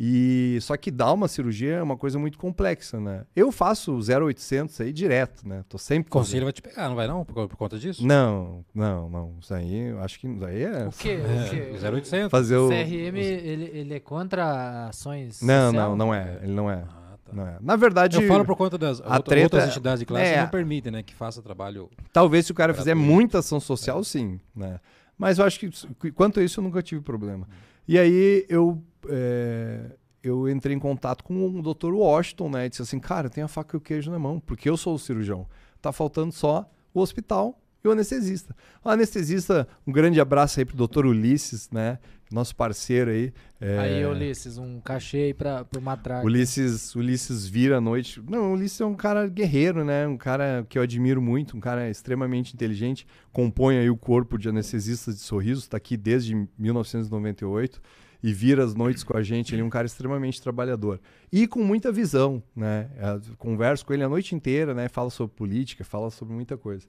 [0.00, 3.24] E só que dar uma cirurgia é uma coisa muito complexa, né?
[3.34, 5.64] Eu faço 0800 aí direto, né?
[5.68, 8.06] Tô sempre O conselho vai te pegar, não vai não, por, por, conta disso?
[8.06, 9.34] Não, não, não.
[9.40, 10.86] Isso aí, eu acho que isso aí é...
[10.86, 11.18] O quê?
[11.20, 11.86] É, o quê?
[11.88, 12.30] 0800.
[12.30, 12.68] Fazer o...
[12.68, 15.90] CRM, ele, ele é contra ações Não, social?
[15.90, 16.38] não, não é.
[16.44, 16.84] Ele não é.
[16.86, 17.32] Ah, tá.
[17.32, 17.56] Não é.
[17.60, 18.22] Na verdade...
[18.22, 20.92] Eu falo por conta das a outra, treta, outras entidades de classe é, não permitem,
[20.92, 21.02] né?
[21.02, 21.90] Que faça trabalho...
[22.12, 24.04] Talvez se o cara fizer muita ação social, é.
[24.04, 24.78] sim, né?
[25.18, 27.48] Mas eu acho que, quanto a isso, eu nunca tive problema.
[27.88, 29.90] E aí, eu é,
[30.22, 31.92] eu entrei em contato com o Dr.
[31.92, 32.66] Washington, né?
[32.66, 34.94] E disse assim, cara, tem a faca e o queijo na mão, porque eu sou
[34.94, 35.46] o cirurgião.
[35.80, 38.54] Tá faltando só o hospital e o anestesista.
[38.84, 41.06] O anestesista, um grande abraço aí pro Dr.
[41.06, 41.98] Ulisses, né?
[42.30, 43.32] Nosso parceiro aí.
[43.58, 43.78] É...
[43.78, 46.26] Aí, Ulisses, um cachê aí pra, pro Matraca.
[46.26, 48.20] Ulisses, Ulisses vira à noite.
[48.28, 50.06] Não, o Ulisses é um cara guerreiro, né?
[50.06, 53.06] Um cara que eu admiro muito, um cara extremamente inteligente.
[53.32, 57.80] Compõe aí o corpo de anestesistas de sorriso, está aqui desde 1998
[58.22, 59.54] e vira as noites com a gente.
[59.54, 61.00] Ele é um cara extremamente trabalhador
[61.32, 62.90] e com muita visão, né?
[62.98, 64.88] Eu converso com ele a noite inteira, né?
[64.88, 66.86] Fala sobre política, fala sobre muita coisa.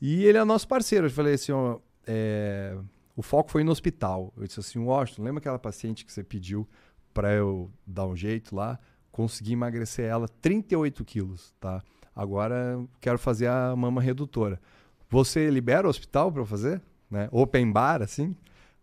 [0.00, 1.06] E ele é nosso parceiro.
[1.06, 2.76] Eu falei assim, ó, é...
[3.16, 4.32] o foco foi no hospital.
[4.36, 6.68] Eu disse assim, Washington, lembra aquela paciente que você pediu
[7.12, 8.78] para eu dar um jeito lá,
[9.12, 11.82] consegui emagrecer ela 38 quilos, tá?
[12.14, 14.60] Agora quero fazer a mama redutora.
[15.08, 16.82] Você libera o hospital para fazer?
[17.10, 17.28] Né?
[17.30, 18.36] Open bar, assim?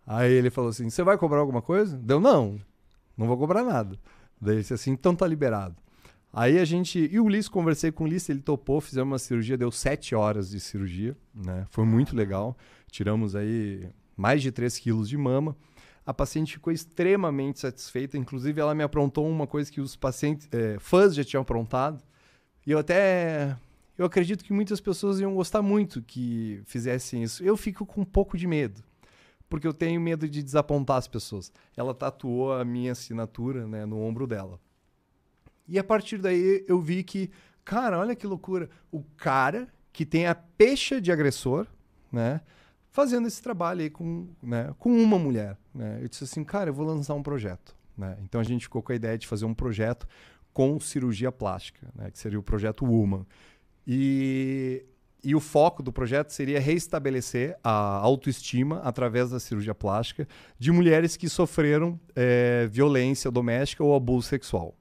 [0.06, 1.98] Aí ele falou assim: Você vai cobrar alguma coisa?
[1.98, 2.60] Deu, não,
[3.18, 3.98] não vou cobrar nada.
[4.40, 5.76] Daí ele disse assim: Então tá liberado.
[6.34, 7.10] Aí a gente.
[7.12, 10.50] E o Ulisses, conversei com o Ulisses, ele topou, fizemos uma cirurgia, deu sete horas
[10.50, 11.66] de cirurgia, né?
[11.70, 12.58] Foi muito legal.
[12.90, 15.56] Tiramos aí mais de 3 quilos de mama.
[16.06, 20.78] A paciente ficou extremamente satisfeita, inclusive ela me aprontou uma coisa que os pacientes, é,
[20.80, 22.02] fãs já tinham aprontado.
[22.66, 23.58] E eu até.
[23.98, 27.44] Eu acredito que muitas pessoas iam gostar muito que fizessem isso.
[27.44, 28.82] Eu fico com um pouco de medo
[29.52, 31.52] porque eu tenho medo de desapontar as pessoas.
[31.76, 34.58] Ela tatuou a minha assinatura né, no ombro dela.
[35.68, 37.30] E a partir daí eu vi que,
[37.66, 38.70] cara, olha que loucura.
[38.90, 41.68] O cara que tem a pecha de agressor,
[42.10, 42.40] né?
[42.92, 45.58] Fazendo esse trabalho aí com, né, com uma mulher.
[45.76, 46.00] Né?
[46.02, 47.76] Eu disse assim, cara, eu vou lançar um projeto.
[47.98, 48.18] Né?
[48.24, 50.08] Então a gente ficou com a ideia de fazer um projeto
[50.54, 52.10] com cirurgia plástica, né?
[52.10, 53.26] que seria o projeto Woman.
[53.86, 54.86] E
[55.24, 61.16] e o foco do projeto seria restabelecer a autoestima através da cirurgia plástica de mulheres
[61.16, 64.76] que sofreram é, violência doméstica ou abuso sexual.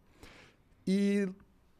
[0.86, 1.28] E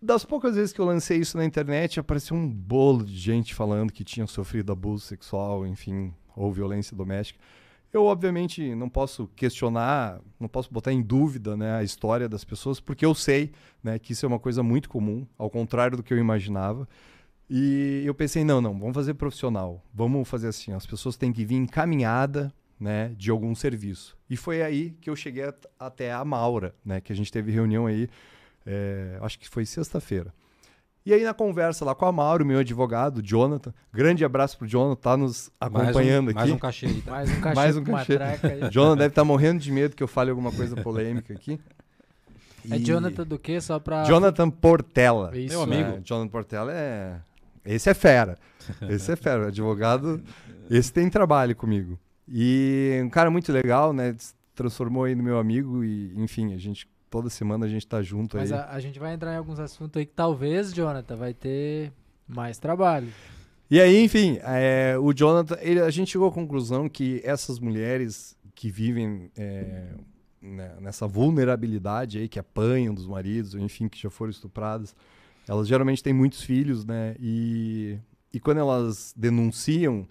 [0.01, 3.93] das poucas vezes que eu lancei isso na internet, apareceu um bolo de gente falando
[3.93, 7.39] que tinha sofrido abuso sexual, enfim, ou violência doméstica.
[7.93, 12.79] Eu, obviamente, não posso questionar, não posso botar em dúvida né, a história das pessoas,
[12.79, 13.51] porque eu sei
[13.83, 16.89] né, que isso é uma coisa muito comum, ao contrário do que eu imaginava.
[17.53, 19.85] E eu pensei, não, não, vamos fazer profissional.
[19.93, 24.17] Vamos fazer assim, as pessoas têm que vir encaminhada né, de algum serviço.
[24.31, 27.87] E foi aí que eu cheguei até a Maura, né, que a gente teve reunião
[27.87, 28.09] aí,
[28.65, 30.33] é, acho que foi sexta-feira.
[31.05, 35.01] E aí na conversa lá com a Mauro, meu advogado, Jonathan, grande abraço pro Jonathan,
[35.01, 36.39] tá nos acompanhando mais um, aqui.
[36.39, 37.11] Mais um cachê aí, tá?
[37.11, 37.55] Mais um cachê.
[37.57, 38.19] mais um cachê.
[38.71, 41.59] Jonathan deve estar tá morrendo de medo que eu fale alguma coisa polêmica aqui.
[42.71, 43.61] É Jonathan do quê?
[43.61, 44.05] Só pra...
[44.05, 45.37] Jonathan Portela.
[45.37, 45.97] Isso, Meu amigo.
[45.97, 47.19] É, Jonathan Portela é
[47.65, 48.39] esse é fera.
[48.89, 49.49] Esse é fera.
[49.49, 50.23] Advogado,
[50.71, 51.99] esse tem trabalho comigo.
[52.29, 54.15] E um cara muito legal, né?
[54.55, 58.37] Transformou aí no meu amigo e, enfim, a gente toda semana a gente tá junto
[58.37, 58.59] Mas aí.
[58.59, 61.93] Mas a, a, gente vai entrar em alguns assuntos aí que talvez, Jonathan, vai ter
[62.27, 63.09] mais trabalho.
[63.69, 68.37] E aí, enfim, é, o Jonathan, ele, a gente chegou à conclusão que essas mulheres
[68.55, 69.89] que vivem é,
[70.41, 74.95] né, nessa vulnerabilidade aí, que apanham dos maridos, enfim, que já foram estupradas,
[75.51, 77.17] elas geralmente têm muitos filhos, né?
[77.19, 77.99] E,
[78.33, 80.07] e quando elas denunciam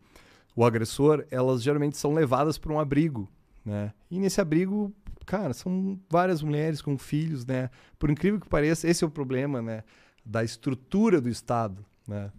[0.53, 3.25] o agressor, elas geralmente são levadas para um abrigo,
[3.63, 3.93] né?
[4.11, 4.93] E nesse abrigo,
[5.25, 7.69] cara, são várias mulheres com filhos, né?
[7.97, 9.85] Por incrível que pareça, esse é o problema, né?
[10.25, 12.33] Da estrutura do Estado, né?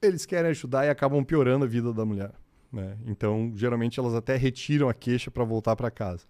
[0.00, 2.30] Eles querem ajudar e acabam piorando a vida da mulher,
[2.72, 2.98] né?
[3.04, 6.24] Então, geralmente elas até retiram a queixa para voltar para casa.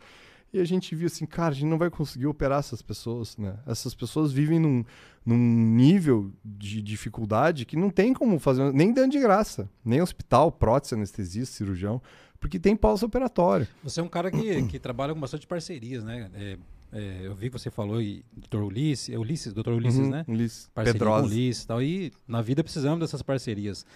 [0.52, 3.56] E a gente viu assim, cara, a gente não vai conseguir operar essas pessoas, né?
[3.66, 4.84] Essas pessoas vivem num,
[5.24, 10.52] num nível de dificuldade que não tem como fazer, nem dando de graça, nem hospital,
[10.52, 12.02] prótese, anestesista, cirurgião,
[12.38, 13.66] porque tem pós-operatório.
[13.82, 16.30] Você é um cara que, que trabalha com bastante parcerias, né?
[16.34, 16.58] É,
[16.92, 20.24] é, eu vi que você falou e doutor Ulisses, é Ulisses, doutor Ulisses, Uhum, né?
[20.28, 20.68] Ulisses.
[20.74, 21.22] Pedrosa.
[21.22, 21.82] com Ulisses e tal.
[21.82, 23.86] E na vida precisamos dessas parcerias.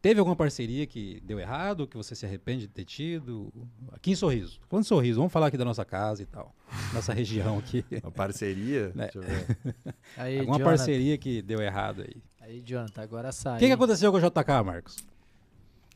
[0.00, 3.52] Teve alguma parceria que deu errado, que você se arrepende de ter tido?
[3.92, 4.60] Aqui em Sorriso.
[4.70, 6.54] De Sorriso, vamos falar aqui da nossa casa e tal.
[6.94, 7.84] Nossa região aqui.
[8.04, 8.92] Uma parceria?
[8.94, 9.10] Né?
[9.12, 9.56] Deixa eu ver.
[10.16, 12.22] Aí, Alguma Jonathan, parceria que deu errado aí.
[12.40, 13.56] Aí, Jonathan, agora sai.
[13.56, 14.96] O que, que aconteceu com o JK, Marcos?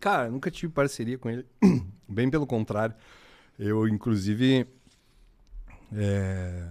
[0.00, 1.46] Cara, eu nunca tive parceria com ele.
[2.08, 2.96] Bem pelo contrário.
[3.56, 4.66] Eu, inclusive.
[5.94, 6.68] é,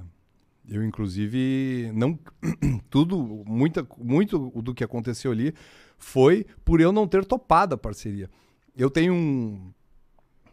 [0.68, 2.20] Eu, inclusive, não.
[2.92, 5.56] Tudo, muita, muito do que aconteceu ali
[6.04, 8.30] foi por eu não ter topado a parceria.
[8.76, 9.72] Eu tenho um,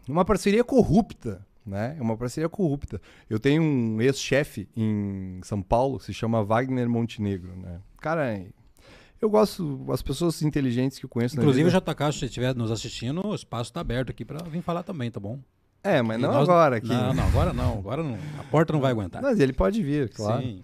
[0.08, 1.96] uma parceria corrupta, né?
[1.98, 3.00] É uma parceria corrupta.
[3.28, 7.80] Eu tenho um ex-chefe em São Paulo, que se chama Wagner Montenegro, né?
[8.00, 8.40] Cara,
[9.20, 13.26] eu gosto, as pessoas inteligentes que eu conheço Inclusive, o JK, se estiver nos assistindo,
[13.26, 15.38] o espaço está aberto aqui para vir falar também, tá bom?
[15.82, 16.88] É, mas E não nós- agora aqui.
[16.88, 17.78] Não, não, agora não.
[17.78, 18.18] Agora não.
[18.38, 19.22] A porta não vai aguentar.
[19.22, 20.42] Mas ele pode vir, claro.
[20.42, 20.62] Sim.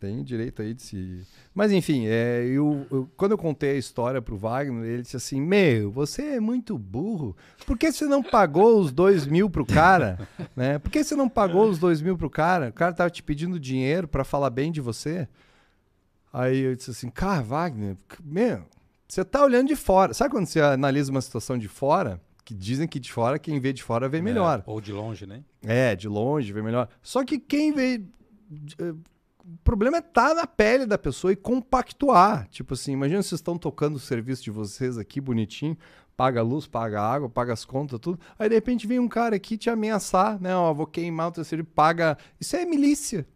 [0.00, 1.26] Tem direito aí de se.
[1.52, 5.40] Mas enfim, é, eu, eu- quando eu contei a história pro Wagner, ele disse assim:
[5.40, 7.36] Meu, você é muito burro.
[7.66, 10.18] Por que você não pagou os dois mil pro cara?
[10.54, 10.78] né?
[10.78, 12.68] Por que você não pagou os dois mil pro cara?
[12.68, 15.26] O cara tava te pedindo dinheiro pra falar bem de você.
[16.32, 18.62] Aí eu disse assim: Cara, Wagner, meu,
[19.08, 20.14] você tá olhando de fora.
[20.14, 22.20] Sabe quando você analisa uma situação de fora?
[22.44, 24.60] Que dizem que de fora, quem vê de fora vê melhor.
[24.60, 25.42] É, ou de longe, né?
[25.62, 26.88] É, de longe vê melhor.
[27.02, 28.00] Só que quem vê.
[29.44, 32.48] O problema é estar tá na pele da pessoa e compactuar.
[32.48, 35.76] Tipo assim, imagina vocês estão tocando o serviço de vocês aqui bonitinho,
[36.16, 38.18] paga a luz, paga a água, paga as contas, tudo.
[38.38, 40.54] Aí de repente vem um cara aqui te ameaçar, né?
[40.54, 42.18] Ó, vou queimar o terceiro, paga.
[42.40, 43.26] Isso é milícia.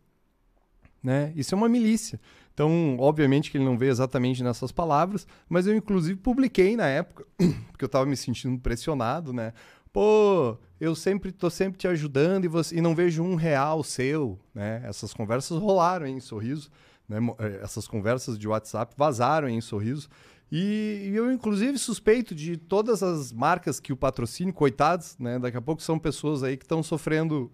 [1.03, 1.33] Né?
[1.35, 2.21] Isso é uma milícia.
[2.55, 7.25] Então, obviamente que ele não veio exatamente nessas palavras, mas eu inclusive publiquei na época,
[7.73, 9.53] porque eu estava me sentindo pressionado, né?
[9.93, 14.38] Pô, eu sempre tô sempre te ajudando e, você, e não vejo um real seu,
[14.55, 14.82] né?
[14.84, 16.70] Essas conversas rolaram em sorriso,
[17.09, 17.18] né?
[17.38, 20.09] Eh, essas conversas de WhatsApp vazaram em sorriso.
[20.51, 25.38] E, e, eu, inclusive, suspeito de todas as marcas que o patrocínio, coitados, né?
[25.38, 27.53] Daqui a pouco são pessoas aí que estão sofrendo.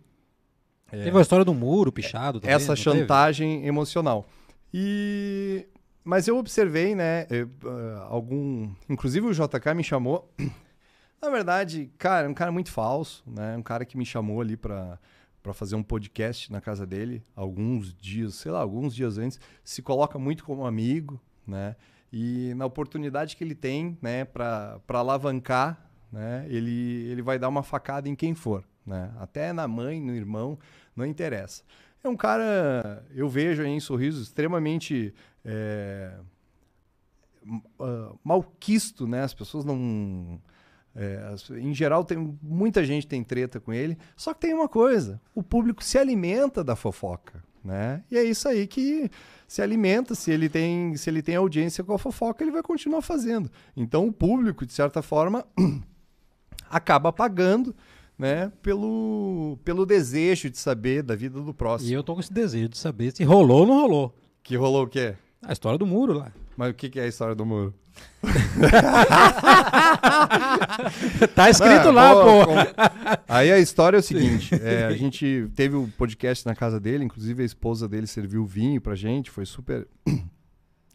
[0.91, 3.68] É, teve a história do muro pichado também, Essa chantagem teve?
[3.68, 4.26] emocional.
[4.72, 5.66] E
[6.09, 10.32] mas eu observei, né, eu, uh, algum, inclusive o JK me chamou.
[11.21, 13.57] Na verdade, cara, é um cara muito falso, né?
[13.57, 14.99] Um cara que me chamou ali para
[15.43, 19.81] para fazer um podcast na casa dele, alguns dias, sei lá, alguns dias antes, se
[19.81, 21.77] coloca muito como amigo, né?
[22.12, 27.62] E na oportunidade que ele tem, né, para alavancar, né, ele, ele vai dar uma
[27.62, 29.11] facada em quem for, né?
[29.19, 30.59] Até na mãe, no irmão,
[30.95, 31.62] não interessa.
[32.03, 35.14] É um cara, eu vejo aí em sorriso, extremamente
[35.45, 36.14] é,
[37.79, 39.23] uh, malquisto, né?
[39.23, 40.41] As pessoas não.
[40.95, 43.97] É, em geral, tem, muita gente tem treta com ele.
[44.16, 47.43] Só que tem uma coisa: o público se alimenta da fofoca.
[47.64, 48.03] Né?
[48.11, 49.11] E é isso aí que
[49.47, 50.14] se alimenta.
[50.14, 53.51] Se ele tem, se ele tem audiência com a fofoca, ele vai continuar fazendo.
[53.76, 55.45] Então, o público, de certa forma,
[56.70, 57.74] acaba pagando
[58.18, 61.91] né, pelo, pelo desejo de saber da vida do próximo.
[61.91, 64.14] E eu tô com esse desejo de saber se rolou ou não rolou.
[64.43, 65.14] Que rolou o quê?
[65.43, 66.32] A história do muro lá.
[66.59, 67.73] Mas o que, que é a história do muro?
[71.33, 72.47] tá escrito lá, pô.
[72.47, 72.55] Com...
[73.29, 76.81] Aí a história é o seguinte: é, a gente teve o um podcast na casa
[76.81, 79.87] dele, inclusive a esposa dele serviu vinho pra gente, foi super.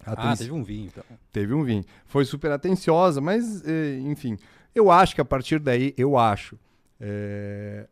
[0.06, 0.32] Aten...
[0.32, 1.06] Ah, teve um vinho, então.
[1.32, 1.86] Teve um vinho.
[2.08, 4.38] Foi super atenciosa, mas, é, enfim,
[4.76, 6.60] eu acho que a partir daí, eu acho
[7.00, 7.88] é,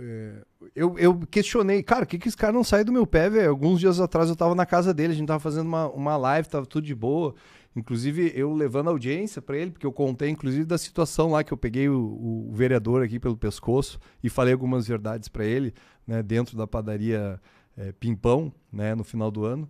[0.00, 0.44] é,
[0.76, 3.50] eu, eu, questionei, cara, o que, que esse cara não sai do meu pé, velho?
[3.50, 6.48] Alguns dias atrás eu tava na casa dele, a gente tava fazendo uma, uma live,
[6.48, 7.34] tava tudo de boa.
[7.74, 11.56] Inclusive, eu levando audiência para ele, porque eu contei, inclusive, da situação lá que eu
[11.56, 15.74] peguei o, o vereador aqui pelo pescoço e falei algumas verdades para ele,
[16.06, 17.40] né, dentro da padaria
[17.76, 19.68] é, Pimpão, né, no final do ano.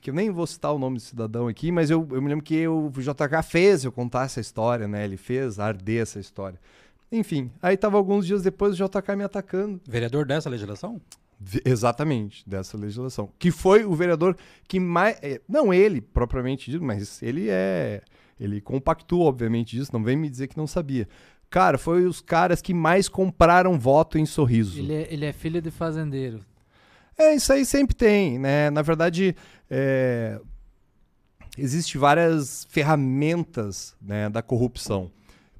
[0.00, 2.44] Que eu nem vou citar o nome do cidadão aqui, mas eu, eu me lembro
[2.44, 5.04] que o JK fez eu contar essa história, né?
[5.04, 6.58] Ele fez arder essa história.
[7.10, 9.80] Enfim, aí tava alguns dias depois o JK me atacando.
[9.88, 11.00] Vereador dessa legislação?
[11.64, 13.30] Exatamente, dessa legislação.
[13.38, 14.36] Que foi o vereador
[14.66, 15.16] que mais.
[15.22, 18.02] É, não ele, propriamente dito, mas ele é.
[18.38, 19.90] Ele compactou, obviamente, disso.
[19.92, 21.08] Não vem me dizer que não sabia.
[21.50, 24.78] Cara, foi os caras que mais compraram voto em sorriso.
[24.78, 26.40] Ele é, ele é filho de fazendeiro.
[27.16, 28.70] É, isso aí sempre tem, né?
[28.70, 29.34] Na verdade,
[29.68, 30.38] é...
[31.56, 35.10] existe várias ferramentas né, da corrupção.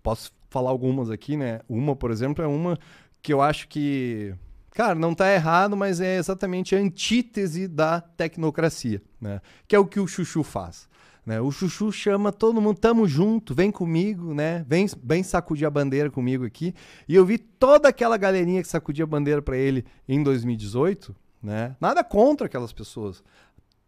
[0.02, 1.60] Posso falar algumas aqui, né?
[1.68, 2.78] Uma, por exemplo, é uma
[3.22, 4.34] que eu acho que,
[4.70, 9.40] cara, não está errado, mas é exatamente a antítese da tecnocracia, né?
[9.66, 10.88] Que é o que o Chuchu faz.
[11.28, 11.38] Né?
[11.42, 14.64] O Chuchu chama todo mundo, tamo junto, vem comigo, né?
[14.66, 16.74] Vem, vem sacudir a bandeira comigo aqui.
[17.06, 21.76] E eu vi toda aquela galerinha que sacudia a bandeira para ele em 2018, né?
[21.78, 23.22] Nada contra aquelas pessoas.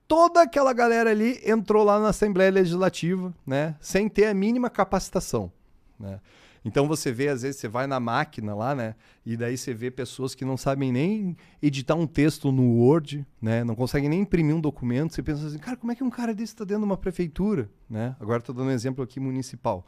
[0.06, 3.74] Toda aquela galera ali entrou lá na Assembleia Legislativa, né?
[3.80, 5.50] Sem ter a mínima capacitação,
[5.98, 6.20] né?
[6.64, 8.94] Então você vê, às vezes, você vai na máquina lá, né?
[9.24, 13.64] E daí você vê pessoas que não sabem nem editar um texto no Word, né?
[13.64, 15.14] Não conseguem nem imprimir um documento.
[15.14, 17.70] Você pensa assim, cara, como é que um cara desse está dentro de uma prefeitura,
[17.88, 18.14] né?
[18.20, 19.86] Agora estou dando um exemplo aqui municipal.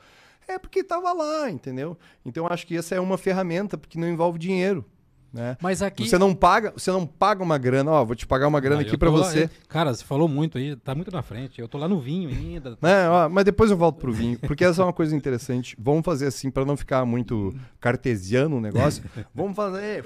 [0.48, 1.96] É porque estava lá, entendeu?
[2.24, 4.84] Então acho que essa é uma ferramenta, porque não envolve dinheiro.
[5.32, 5.56] Né?
[5.62, 8.60] Mas aqui você não paga, você não paga uma grana, ó, vou te pagar uma
[8.60, 9.48] grana ah, aqui para você.
[9.66, 11.58] cara, você falou muito aí, tá muito na frente.
[11.58, 12.76] Eu tô lá no vinho ainda.
[12.92, 15.74] É, ó, mas depois eu volto pro vinho, porque essa é uma coisa interessante.
[15.78, 19.02] Vamos fazer assim para não ficar muito cartesiano o negócio.
[19.34, 20.04] Vamos fazer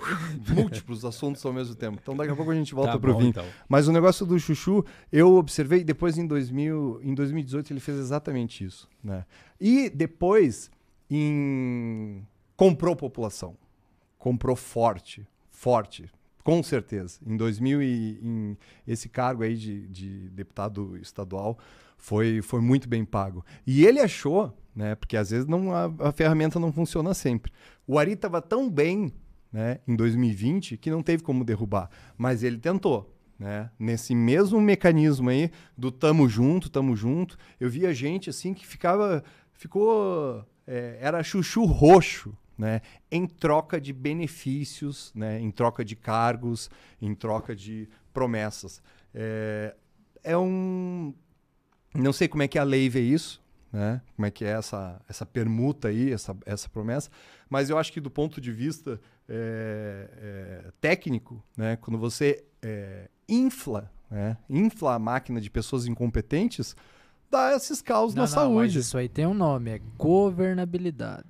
[0.48, 1.98] múltiplos assuntos ao mesmo tempo.
[2.00, 3.30] Então daqui a pouco a gente volta tá pro bom, vinho.
[3.30, 3.44] Então.
[3.68, 8.64] Mas o negócio do chuchu, eu observei depois em 2000, em 2018 ele fez exatamente
[8.64, 9.24] isso, né?
[9.60, 10.70] E depois
[11.10, 12.24] em
[12.56, 13.56] comprou população
[14.26, 16.10] comprou forte, forte,
[16.42, 17.20] com certeza.
[17.24, 21.56] Em 2000 e em esse cargo aí de, de deputado estadual
[21.96, 23.44] foi, foi muito bem pago.
[23.64, 27.52] E ele achou, né, porque às vezes não, a, a ferramenta não funciona sempre.
[27.86, 29.12] O Ari estava tão bem
[29.52, 33.14] né, em 2020 que não teve como derrubar, mas ele tentou.
[33.38, 33.70] Né?
[33.78, 39.22] Nesse mesmo mecanismo aí do tamo junto, tamo junto, eu via gente assim que ficava,
[39.52, 42.80] ficou, é, era chuchu roxo né,
[43.10, 48.82] em troca de benefícios, né, em troca de cargos, em troca de promessas.
[49.14, 49.74] É,
[50.22, 51.14] é um.
[51.94, 53.42] Não sei como é que a lei vê isso,
[53.72, 54.00] né?
[54.14, 57.10] Como é que é essa, essa permuta aí, essa, essa promessa.
[57.48, 61.76] Mas eu acho que do ponto de vista é, é, técnico, né?
[61.76, 64.36] Quando você é, infla, né?
[64.48, 66.76] infla a máquina de pessoas incompetentes,
[67.30, 68.56] dá esses caos Não, na não, saúde.
[68.56, 71.26] mas isso aí tem um nome, é governabilidade.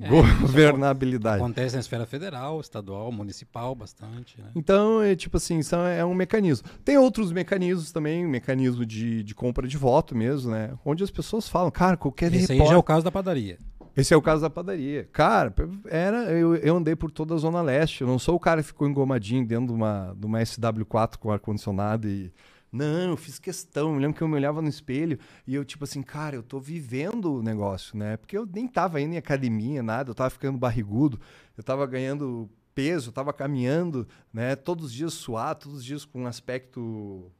[0.00, 1.36] É, Governabilidade.
[1.36, 4.40] Acontece na esfera federal, estadual, municipal, bastante.
[4.40, 4.48] Né?
[4.54, 6.68] Então, é tipo assim, são, é um mecanismo.
[6.84, 10.72] Tem outros mecanismos também, mecanismo de, de compra de voto mesmo, né?
[10.84, 12.68] Onde as pessoas falam, cara, qualquer Esse aí repórter...
[12.68, 13.58] já é o caso da padaria.
[13.96, 15.08] Esse é o caso da padaria.
[15.12, 15.52] Cara,
[15.86, 18.02] era, eu, eu andei por toda a Zona Leste.
[18.02, 21.32] Eu não sou o cara que ficou engomadinho dentro de uma, de uma SW4 com
[21.32, 22.32] ar-condicionado e.
[22.70, 23.94] Não, eu fiz questão.
[23.94, 26.60] Eu lembro que eu me olhava no espelho e eu, tipo assim, cara, eu tô
[26.60, 28.16] vivendo o negócio, né?
[28.16, 31.18] Porque eu nem tava indo em academia, nada, eu tava ficando barrigudo,
[31.56, 34.54] eu tava ganhando peso, eu tava caminhando, né?
[34.54, 37.30] Todos os dias suado, todos os dias com um aspecto.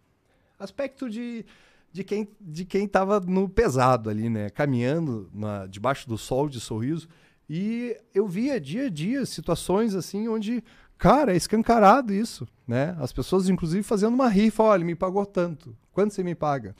[0.58, 1.44] aspecto de
[1.90, 4.50] de quem de quem estava no pesado ali, né?
[4.50, 7.08] Caminhando na, debaixo do sol de sorriso.
[7.48, 10.62] E eu via dia a dia situações assim onde,
[10.98, 12.96] cara, é escancarado isso, né?
[12.98, 15.74] As pessoas, inclusive, fazendo uma rifa, olha, me pagou tanto.
[15.92, 16.74] Quanto você me paga?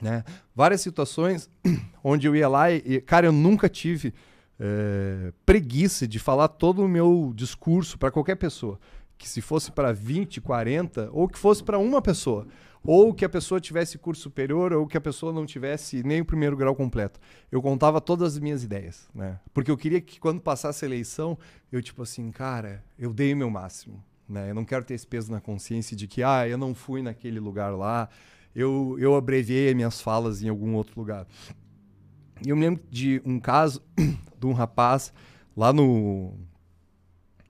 [0.00, 0.24] Né?
[0.54, 1.48] Várias situações
[2.02, 4.12] onde eu ia lá e, cara, eu nunca tive
[4.58, 8.80] é, preguiça de falar todo o meu discurso para qualquer pessoa.
[9.16, 12.46] Que se fosse para 20, 40, ou que fosse para uma pessoa
[12.84, 16.24] ou que a pessoa tivesse curso superior, ou que a pessoa não tivesse nem o
[16.24, 17.20] primeiro grau completo.
[17.50, 19.38] Eu contava todas as minhas ideias, né?
[19.54, 21.38] Porque eu queria que quando passasse a eleição,
[21.70, 24.50] eu tipo assim, cara, eu dei o meu máximo, né?
[24.50, 27.38] Eu não quero ter esse peso na consciência de que, ah, eu não fui naquele
[27.38, 28.08] lugar lá,
[28.54, 31.26] eu, eu abreviei minhas falas em algum outro lugar.
[32.44, 33.80] E eu me lembro de um caso
[34.38, 35.12] de um rapaz
[35.56, 36.34] lá no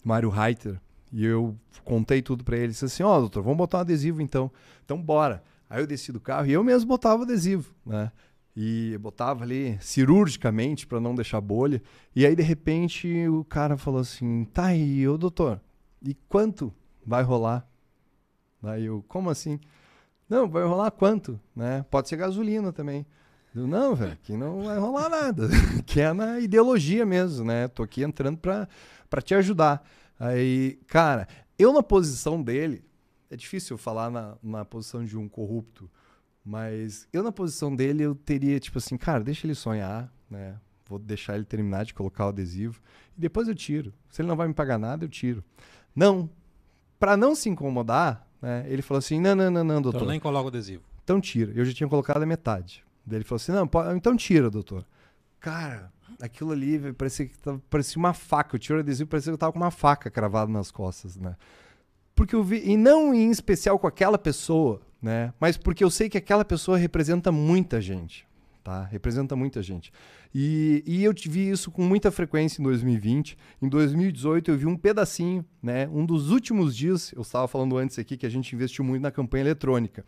[0.04, 0.80] Mário Reiter,
[1.12, 2.68] e eu contei tudo para ele.
[2.68, 4.50] Disse assim: Ó, oh, doutor, vamos botar um adesivo então.
[4.84, 5.42] Então, bora.
[5.68, 8.10] Aí eu desci do carro e eu mesmo botava adesivo, né?
[8.54, 11.82] E botava ali cirurgicamente para não deixar bolha.
[12.14, 15.60] E aí, de repente, o cara falou assim: tá aí, ô doutor,
[16.02, 16.72] e quanto
[17.06, 17.66] vai rolar?
[18.62, 19.58] Daí eu, como assim?
[20.28, 21.38] Não, vai rolar quanto?
[21.54, 21.84] Né?
[21.90, 23.04] Pode ser gasolina também.
[23.54, 25.48] Eu, não, velho, aqui não vai rolar nada.
[25.84, 27.68] que é na ideologia mesmo, né?
[27.68, 29.86] Tô aqui entrando para te ajudar.
[30.24, 31.26] Aí, cara,
[31.58, 32.84] eu na posição dele,
[33.28, 35.90] é difícil falar na, na posição de um corrupto,
[36.44, 40.60] mas eu na posição dele eu teria tipo assim, cara, deixa ele sonhar, né?
[40.86, 42.80] Vou deixar ele terminar de colocar o adesivo
[43.18, 43.92] e depois eu tiro.
[44.10, 45.42] Se ele não vai me pagar nada, eu tiro.
[45.92, 46.30] Não,
[47.00, 48.64] para não se incomodar, né?
[48.68, 50.02] Ele falou assim, não, não, não, não, doutor.
[50.02, 50.84] Então nem coloca o adesivo.
[51.02, 51.50] Então tira.
[51.52, 52.84] Eu já tinha colocado a metade.
[53.04, 54.86] Daí ele falou assim, não, pode, então tira, doutor.
[55.40, 58.56] Cara, aquilo ali parecia, que tava, parecia uma faca.
[58.56, 61.36] Eu tiro o adesivo, parecia que eu tava com uma faca cravada nas costas, né?
[62.14, 65.32] Porque eu vi, e não em especial com aquela pessoa, né?
[65.40, 68.26] Mas porque eu sei que aquela pessoa representa muita gente,
[68.62, 68.84] tá?
[68.84, 69.92] Representa muita gente.
[70.34, 73.36] E, e eu vi isso com muita frequência em 2020.
[73.60, 75.88] Em 2018 eu vi um pedacinho, né?
[75.88, 79.10] Um dos últimos dias, eu estava falando antes aqui que a gente investiu muito na
[79.10, 80.04] campanha eletrônica.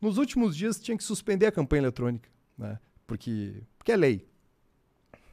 [0.00, 2.78] Nos últimos dias tinha que suspender a campanha eletrônica, né?
[3.06, 4.29] Porque, porque é lei.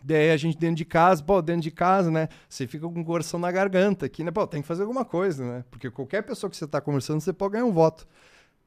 [0.08, 2.30] Daí a gente dentro de casa, pô, dentro de casa, né?
[2.47, 4.32] Você fica com o coração na garganta aqui, né?
[4.32, 5.66] Pô, tem que fazer alguma coisa, né?
[5.70, 8.08] Porque qualquer pessoa que você está conversando, você pode ganhar um voto.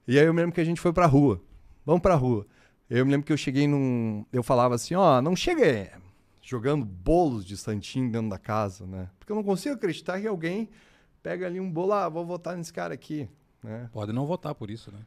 [0.07, 1.41] E aí eu me lembro que a gente foi pra rua.
[1.87, 2.47] Vamos pra rua.
[2.91, 4.27] Eu me lembro que eu cheguei num.
[4.31, 5.91] Eu falava assim, ó, não chega
[6.43, 9.09] jogando bolos de santinho dentro da casa, né?
[9.19, 10.69] Porque eu não consigo acreditar que alguém
[11.23, 13.27] pega ali um bolo, ah, vou votar nesse cara aqui,
[13.63, 13.89] né?
[13.95, 14.99] Pode não votar por isso, né?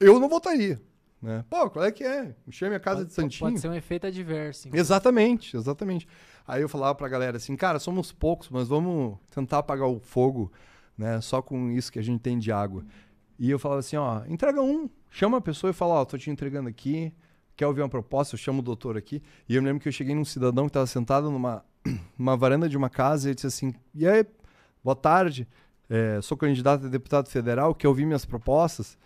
[0.00, 0.82] Eu não votaria.
[1.24, 1.42] Né?
[1.48, 2.34] Pô, qual é que é?
[2.46, 3.48] Enchei minha casa pode, de santinho.
[3.48, 4.68] Pode ser um efeito adverso.
[4.68, 4.78] Então.
[4.78, 6.06] Exatamente, exatamente.
[6.46, 10.52] Aí eu falava pra galera assim, cara, somos poucos, mas vamos tentar apagar o fogo,
[10.98, 11.18] né?
[11.22, 12.84] Só com isso que a gente tem de água.
[13.38, 16.28] E eu falava assim, ó, entrega um, chama a pessoa e fala, ó, tô te
[16.28, 17.10] entregando aqui,
[17.56, 18.34] quer ouvir uma proposta?
[18.34, 19.22] Eu chamo o doutor aqui.
[19.48, 21.64] E eu me lembro que eu cheguei num cidadão que estava sentado numa,
[22.18, 24.26] numa varanda de uma casa e ele disse assim, e aí,
[24.84, 25.48] boa tarde,
[25.88, 28.98] é, sou candidato a deputado federal, quer ouvir minhas propostas?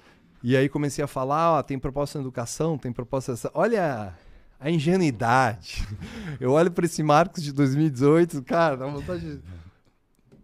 [0.43, 3.35] E aí comecei a falar, ó, tem proposta na educação, tem proposta...
[3.55, 4.15] Olha
[4.61, 5.87] a ingenuidade.
[6.41, 9.43] Eu olho para esse Marcos de 2018, cara, dá vontade de...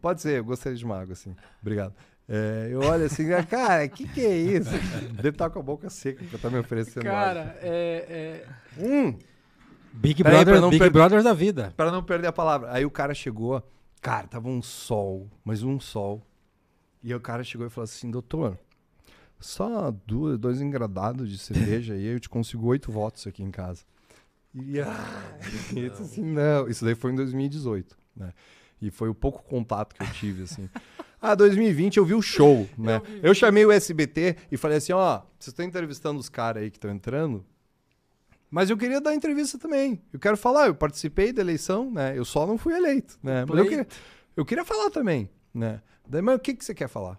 [0.01, 1.35] Pode ser, eu gostaria de uma água, assim.
[1.63, 1.95] Obrigado.
[2.29, 4.71] É, eu olho assim, cara, o que, que é isso?
[5.17, 8.45] Deve estar com a boca seca que tá me oferecendo Cara, é...
[8.79, 8.83] é...
[8.83, 9.19] Hum.
[9.95, 10.91] Big Brother, Big per...
[10.91, 11.73] Brother da vida.
[11.77, 12.71] Para não perder a palavra.
[12.73, 13.63] Aí o cara chegou,
[14.03, 16.21] cara, tava um sol, mas um sol.
[17.03, 18.59] E o cara chegou e falou assim, doutor,
[19.45, 23.85] só duas, dois engradados de cerveja e eu te consigo oito votos aqui em casa.
[24.55, 25.39] E, ah,
[25.77, 28.33] e assim, não, isso daí foi em 2018, né?
[28.81, 30.69] E foi o pouco contato que eu tive, assim.
[31.21, 33.03] Ah, 2020 eu vi o show, né?
[33.23, 36.71] Eu, eu chamei o SBT e falei assim, ó, vocês estão entrevistando os caras aí
[36.71, 37.45] que estão entrando,
[38.51, 40.01] mas eu queria dar entrevista também.
[40.13, 42.17] Eu quero falar, eu participei da eleição, né?
[42.17, 43.45] Eu só não fui eleito, né?
[43.47, 43.87] Mas eu queria,
[44.37, 45.83] eu queria falar também, né?
[46.09, 47.19] Daí, mas o que, que você quer falar?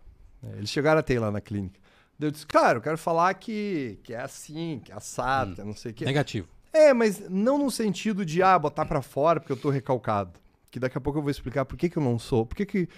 [0.58, 1.85] Eles chegaram até lá na clínica.
[2.20, 5.62] Eu disse, cara, eu quero falar que, que é assim, que é assado, hum, que
[5.62, 6.06] é não sei o quê.
[6.06, 6.48] Negativo.
[6.72, 10.40] É, mas não no sentido de, ah, botar para fora porque eu tô recalcado.
[10.70, 12.46] Que daqui a pouco eu vou explicar por que, que eu não sou.
[12.46, 12.90] Por que, que,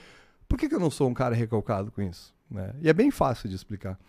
[0.48, 2.34] por que, que eu não sou um cara recalcado com isso?
[2.50, 2.74] Né?
[2.82, 4.00] E é bem fácil de explicar.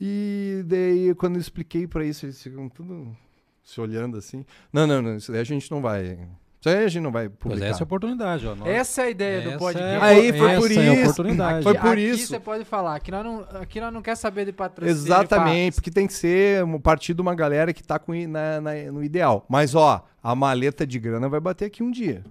[0.00, 3.16] E daí, quando eu expliquei para isso, eles ficam tudo
[3.62, 4.44] se olhando assim.
[4.72, 6.18] Não, não, não, isso daí a gente não vai
[6.66, 7.60] isso aí a gente não vai publicar.
[7.60, 8.54] Mas essa é a oportunidade, ó.
[8.54, 8.68] Nós...
[8.68, 9.94] Essa é a ideia essa do podcast.
[9.94, 10.80] É, aí foi essa por é isso.
[10.80, 11.62] A oportunidade.
[11.62, 12.26] Foi por aqui isso.
[12.26, 12.96] você pode falar.
[12.96, 14.98] Aqui nós não, aqui nós não quer saber de patrocínio.
[14.98, 18.74] Exatamente, porque tem que ser um partido de uma galera que tá com, na, na,
[18.92, 19.44] no ideal.
[19.48, 22.24] Mas, ó, a maleta de grana vai bater aqui um dia.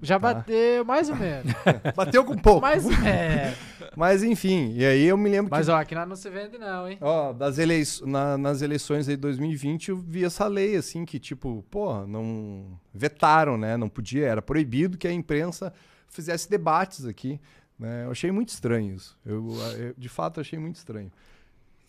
[0.00, 0.34] Já tá.
[0.34, 1.52] bateu mais ou menos.
[1.94, 2.60] bateu com pouco.
[2.60, 3.54] Mas, é.
[3.96, 5.72] Mas enfim, e aí eu me lembro Mas que...
[5.72, 6.98] ó, aqui não se vende não, hein?
[7.00, 7.82] Ó, das elei...
[8.02, 13.58] Na, nas eleições de 2020 eu vi essa lei assim que tipo, pô, não vetaram,
[13.58, 13.76] né?
[13.76, 15.72] Não podia, era proibido que a imprensa
[16.08, 17.40] fizesse debates aqui.
[17.78, 18.04] Né?
[18.04, 19.18] Eu achei muito estranho isso.
[19.26, 21.12] Eu, eu de fato achei muito estranho.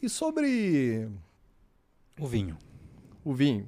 [0.02, 1.08] E sobre
[2.20, 2.58] o vinho.
[3.24, 3.68] O vinho.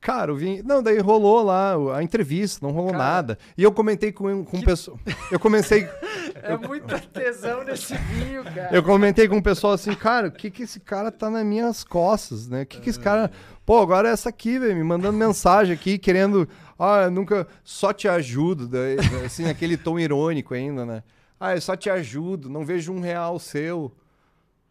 [0.00, 0.62] Cara, eu vim.
[0.62, 3.38] Não, daí rolou lá a entrevista, não rolou Cara, nada.
[3.56, 4.64] E eu comentei com, com que...
[4.64, 4.98] pessoa.
[5.30, 5.88] Eu comecei.
[6.42, 8.68] é muita tesão nesse vinho, cara.
[8.72, 11.82] Eu comentei com o pessoal assim, cara, o que que esse cara tá nas minhas
[11.82, 12.62] costas, né?
[12.62, 13.30] O que que esse cara.
[13.64, 16.48] Pô, agora é essa aqui, velho, me mandando mensagem aqui, querendo.
[16.78, 17.46] Ah, eu nunca.
[17.64, 18.68] Só te ajudo.
[18.68, 21.02] Daí, assim, aquele tom irônico ainda, né?
[21.38, 23.92] Ah, eu só te ajudo, não vejo um real seu.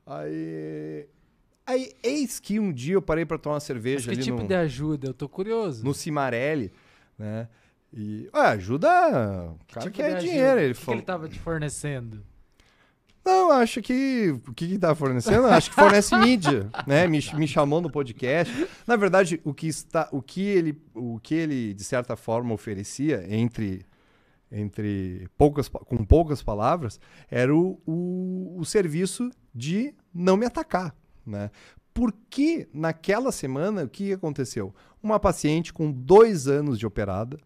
[0.06, 1.08] Aí
[1.66, 4.42] Aí, eis que um dia eu parei para tomar uma cerveja Mas que ali tipo
[4.42, 5.08] no, de ajuda?
[5.08, 5.84] Eu tô curioso.
[5.84, 6.72] No Cimarelli,
[7.18, 7.48] né?
[7.92, 8.90] E, ué, ajuda...
[9.52, 10.60] O cara tipo quer dinheiro.
[10.60, 10.98] Ele o que, falou...
[10.98, 12.24] que ele tava te fornecendo?
[13.26, 14.40] Não, acho que...
[14.48, 15.48] O que que tá fornecendo?
[15.48, 17.08] acho que fornece mídia, né?
[17.08, 18.68] Me, me chamou no podcast.
[18.86, 23.26] Na verdade, o que, está, o, que ele, o que ele, de certa forma, oferecia
[23.28, 23.86] entre
[24.52, 27.00] entre poucas, com poucas palavras,
[27.30, 30.96] era o, o, o serviço de não me atacar.
[31.26, 31.50] Né?
[31.94, 34.74] Porque naquela semana, o que aconteceu?
[35.02, 37.40] Uma paciente com dois anos de operada,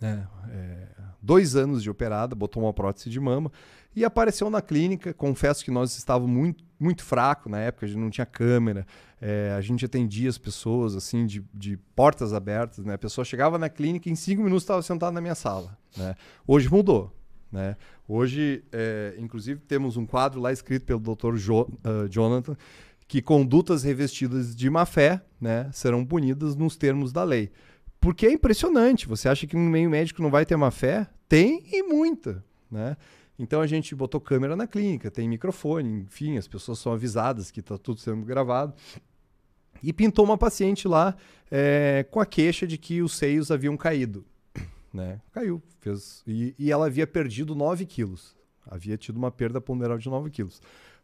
[0.00, 0.26] né?
[0.50, 0.86] É,
[1.22, 3.50] dois anos de operada, botou uma prótese de mama
[3.94, 5.12] e apareceu na clínica.
[5.12, 8.86] Confesso que nós estávamos muito, muito fraco na época, a gente não tinha câmera,
[9.20, 12.84] é, a gente atendia as pessoas assim de, de portas abertas.
[12.84, 12.94] Né?
[12.94, 15.76] A pessoa chegava na clínica e em cinco minutos estava sentada na minha sala.
[15.96, 16.14] Né?
[16.46, 17.12] Hoje mudou.
[17.50, 17.76] Né?
[18.08, 21.36] Hoje, é, inclusive, temos um quadro lá escrito pelo Dr.
[21.36, 22.56] Jo, uh, Jonathan
[23.08, 27.50] que condutas revestidas de má fé né, serão punidas nos termos da lei.
[28.00, 29.06] Porque é impressionante.
[29.06, 31.06] Você acha que no meio médico não vai ter má fé?
[31.28, 32.44] Tem e muita.
[32.70, 32.96] Né?
[33.38, 37.60] Então a gente botou câmera na clínica, tem microfone, enfim, as pessoas são avisadas que
[37.60, 38.74] está tudo sendo gravado.
[39.82, 41.14] E pintou uma paciente lá
[41.50, 44.24] é, com a queixa de que os seios haviam caído
[44.96, 45.20] né?
[45.30, 45.62] Caiu.
[45.80, 48.34] Fez, e, e ela havia perdido 9 quilos.
[48.66, 50.60] Havia tido uma perda ponderal de 9 quilos.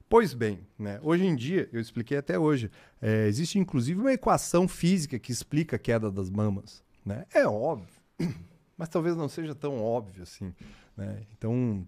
[0.08, 0.98] Pois bem, né?
[1.02, 2.70] hoje em dia, eu expliquei até hoje,
[3.00, 6.82] é, existe inclusive uma equação física que explica a queda das mamas.
[7.04, 7.24] Né?
[7.32, 7.88] É óbvio,
[8.76, 10.52] mas talvez não seja tão óbvio assim.
[10.96, 11.22] Né?
[11.32, 11.86] Então,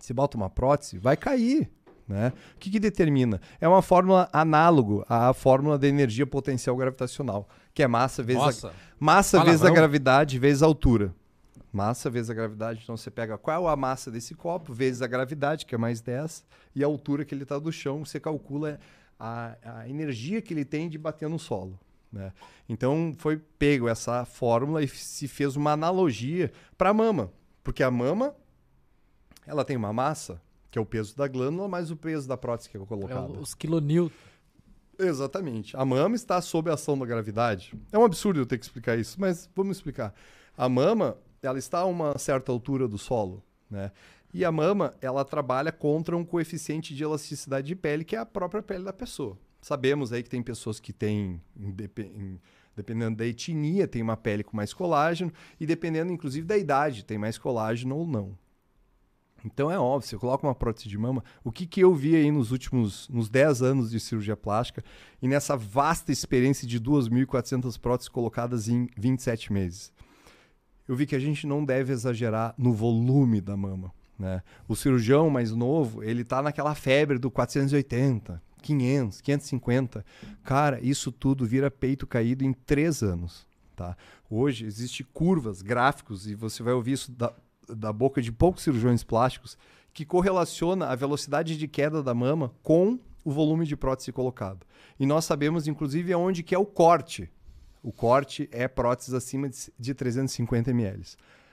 [0.00, 1.70] se bota uma prótese, vai cair.
[2.06, 2.32] Né?
[2.54, 3.40] O que, que determina?
[3.60, 8.68] É uma fórmula análogo à fórmula da energia potencial gravitacional, que é massa vezes, Nossa,
[8.68, 11.14] a, massa vezes a gravidade vezes a altura.
[11.76, 12.80] Massa vezes a gravidade.
[12.82, 16.00] Então você pega qual é a massa desse copo, vezes a gravidade, que é mais
[16.00, 16.42] 10,
[16.74, 18.80] e a altura que ele está do chão, você calcula
[19.20, 21.78] a, a energia que ele tem de bater no solo.
[22.10, 22.32] Né?
[22.66, 27.30] Então foi pego essa fórmula e se fez uma analogia para a mama.
[27.62, 28.34] Porque a mama
[29.46, 30.40] ela tem uma massa,
[30.70, 33.34] que é o peso da glândula, mais o peso da prótese que é colocada.
[33.34, 34.16] É os quilonewtons.
[34.98, 35.76] Exatamente.
[35.76, 37.74] A mama está sob a ação da gravidade.
[37.92, 40.14] É um absurdo eu ter que explicar isso, mas vamos explicar.
[40.56, 43.90] A mama, ela está a uma certa altura do solo, né?
[44.32, 48.26] E a mama, ela trabalha contra um coeficiente de elasticidade de pele, que é a
[48.26, 49.38] própria pele da pessoa.
[49.62, 51.40] Sabemos aí que tem pessoas que têm,
[52.76, 57.16] dependendo da etnia, tem uma pele com mais colágeno, e dependendo, inclusive, da idade, tem
[57.16, 58.36] mais colágeno ou não.
[59.44, 62.30] Então é óbvio, você coloca uma prótese de mama, o que, que eu vi aí
[62.30, 64.84] nos últimos nos 10 anos de cirurgia plástica
[65.22, 69.92] e nessa vasta experiência de 2.400 próteses colocadas em 27 meses?
[70.88, 73.92] Eu vi que a gente não deve exagerar no volume da mama.
[74.18, 74.42] Né?
[74.66, 80.04] O cirurgião mais novo, ele está naquela febre do 480, 500, 550.
[80.42, 83.46] Cara, isso tudo vira peito caído em três anos.
[83.74, 83.96] Tá?
[84.30, 87.32] Hoje existe curvas, gráficos, e você vai ouvir isso da,
[87.68, 89.58] da boca de poucos cirurgiões plásticos,
[89.92, 94.66] que correlaciona a velocidade de queda da mama com o volume de prótese colocado.
[94.98, 97.30] E nós sabemos, inclusive, aonde que é o corte.
[97.86, 99.48] O corte é prótese acima
[99.78, 101.04] de 350 ml.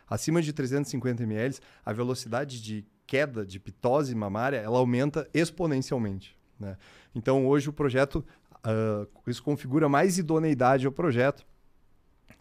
[0.09, 6.35] Acima de 350 ml, a velocidade de queda de pitose mamária ela aumenta exponencialmente.
[6.59, 6.75] Né?
[7.13, 8.25] Então, hoje o projeto,
[8.65, 11.45] uh, isso configura mais idoneidade ao projeto,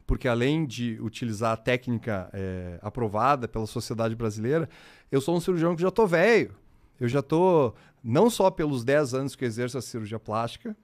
[0.06, 4.70] porque além de utilizar a técnica é, aprovada pela sociedade brasileira,
[5.10, 6.54] eu sou um cirurgião que já estou velho.
[6.98, 10.74] Eu já estou, não só pelos 10 anos que exerço a cirurgia plástica,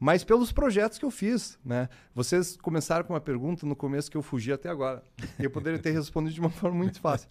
[0.00, 1.86] mas pelos projetos que eu fiz, né?
[2.14, 5.02] Vocês começaram com uma pergunta no começo que eu fugi até agora.
[5.38, 7.28] Eu poderia ter respondido de uma forma muito fácil.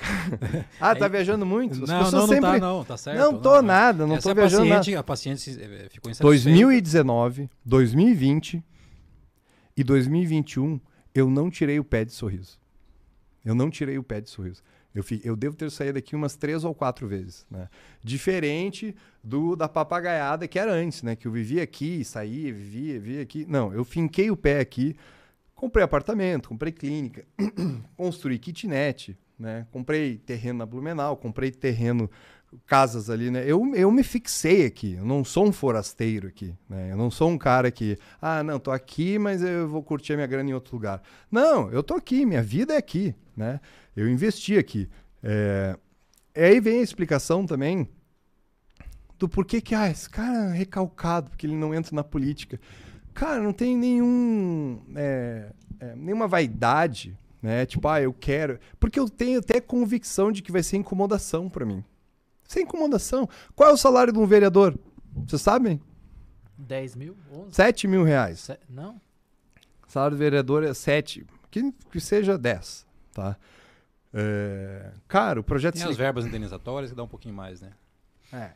[0.80, 1.84] ah, tá viajando muito?
[1.84, 2.40] As não, não, sempre...
[2.40, 3.18] não tá, não, tá certo.
[3.18, 5.00] Não tô não, nada, não Essa tô viajando paciente, nada.
[5.00, 6.22] A paciente eh, ficou insatisfeita.
[6.22, 8.64] 2019, 2020
[9.76, 10.80] e 2021,
[11.14, 12.58] eu não tirei o pé de sorriso.
[13.44, 14.62] Eu não tirei o pé de sorriso.
[14.94, 17.68] Eu, fi, eu devo ter saído daqui umas três ou quatro vezes, né?
[18.02, 21.14] Diferente do da papagaiada que era antes, né?
[21.14, 23.46] Que eu vivia aqui, saía, vivia, vivia aqui.
[23.48, 24.96] Não, eu finquei o pé aqui,
[25.54, 27.24] comprei apartamento, comprei clínica,
[27.96, 29.66] construí kitnet, né?
[29.70, 32.10] Comprei terreno na Blumenau, comprei terreno,
[32.66, 33.44] casas ali, né?
[33.46, 36.90] Eu, eu me fixei aqui, eu não sou um forasteiro aqui, né?
[36.90, 40.16] Eu não sou um cara que, ah, não, tô aqui, mas eu vou curtir a
[40.16, 41.00] minha grana em outro lugar.
[41.30, 43.60] Não, eu tô aqui, minha vida é aqui, né?
[43.96, 44.88] Eu investi aqui.
[45.22, 45.76] É...
[46.34, 47.88] Aí vem a explicação também
[49.18, 52.58] do porquê que, ah, esse cara é recalcado, porque ele não entra na política.
[53.12, 57.66] Cara, não tem nenhum, é, é, nenhuma vaidade, né?
[57.66, 58.58] Tipo, ah, eu quero.
[58.78, 61.84] Porque eu tenho até convicção de que vai ser incomodação para mim.
[62.48, 63.28] Sem incomodação.
[63.54, 64.78] Qual é o salário de um vereador?
[65.26, 65.80] Vocês sabem?
[66.56, 67.16] 10 mil?
[67.30, 67.54] 11?
[67.54, 68.40] 7 mil reais.
[68.40, 68.58] Se...
[68.68, 69.00] Não?
[69.86, 71.26] O salário do vereador é 7.
[71.50, 73.36] Que, que seja 10, tá?
[74.12, 74.92] É...
[75.06, 75.74] Cara, o projeto...
[75.74, 77.72] Tem as verbas indenizatórias que dá um pouquinho mais, né?
[78.32, 78.50] É.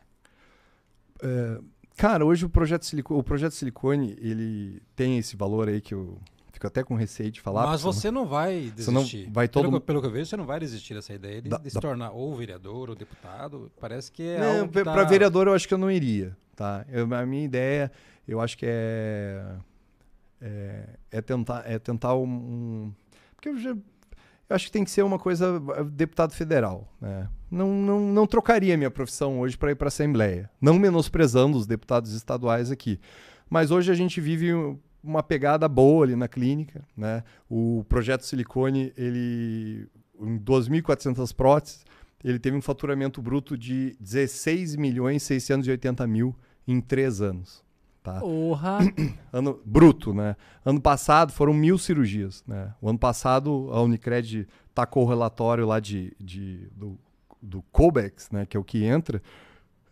[1.23, 1.61] é...
[1.97, 6.19] Cara, hoje o projeto, Silicone, o projeto Silicone, ele tem esse valor aí que eu
[6.53, 7.67] fico até com receio de falar.
[7.67, 9.27] Mas você não, não vai desistir.
[9.27, 9.69] Não vai todo...
[9.69, 11.75] pelo, pelo, que eu vejo, você não vai desistir dessa ideia de, da, de se
[11.75, 11.81] da...
[11.81, 13.71] tornar ou vereador ou deputado.
[13.81, 15.05] Parece que é não, Para tá...
[15.05, 16.85] vereador eu acho que eu não iria, tá?
[16.89, 17.93] Eu, a minha ideia,
[18.27, 19.57] eu acho que é...
[20.41, 22.95] É, é tentar, é tentar um, um...
[23.37, 23.77] Porque eu já
[24.49, 26.93] eu acho que tem que ser uma coisa eh, deputado federal.
[27.01, 27.29] Né?
[27.51, 30.51] Não, não, não trocaria minha profissão hoje para ir para a Assembleia.
[30.61, 33.01] Não menosprezando os deputados estaduais aqui.
[33.49, 34.53] Mas hoje a gente vive
[35.03, 36.87] uma pegada boa ali na clínica.
[36.97, 37.25] Né?
[37.49, 39.89] O projeto Silicone, ele,
[40.21, 41.85] em 2.400 próteses,
[42.23, 47.64] ele teve um faturamento bruto de 16 milhões 680 mil em três anos.
[48.05, 48.21] Tá?
[48.21, 48.81] Porra!
[49.33, 50.37] Ano, bruto, né?
[50.65, 52.73] Ano passado foram mil cirurgias, né?
[52.81, 56.97] O ano passado a Unicred tacou o relatório lá de, de, do,
[57.43, 58.47] do COBEX, né?
[58.47, 59.21] Que é o que entra,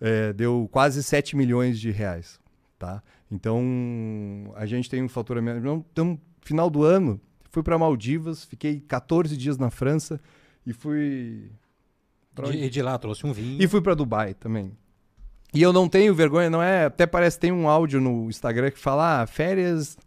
[0.01, 2.39] é, deu quase 7 milhões de reais,
[2.79, 3.03] tá?
[3.31, 5.85] Então, a gente tem um faturamento...
[5.91, 7.21] Então, final do ano,
[7.51, 10.21] fui para Maldivas, fiquei 14 dias na França
[10.67, 11.51] e fui...
[12.45, 13.61] E de, de lá trouxe um vinho.
[13.61, 14.77] E fui para Dubai também.
[15.55, 16.87] E eu não tenho vergonha, não é.
[16.87, 19.99] Até parece que tem um áudio no Instagram que fala ah, férias.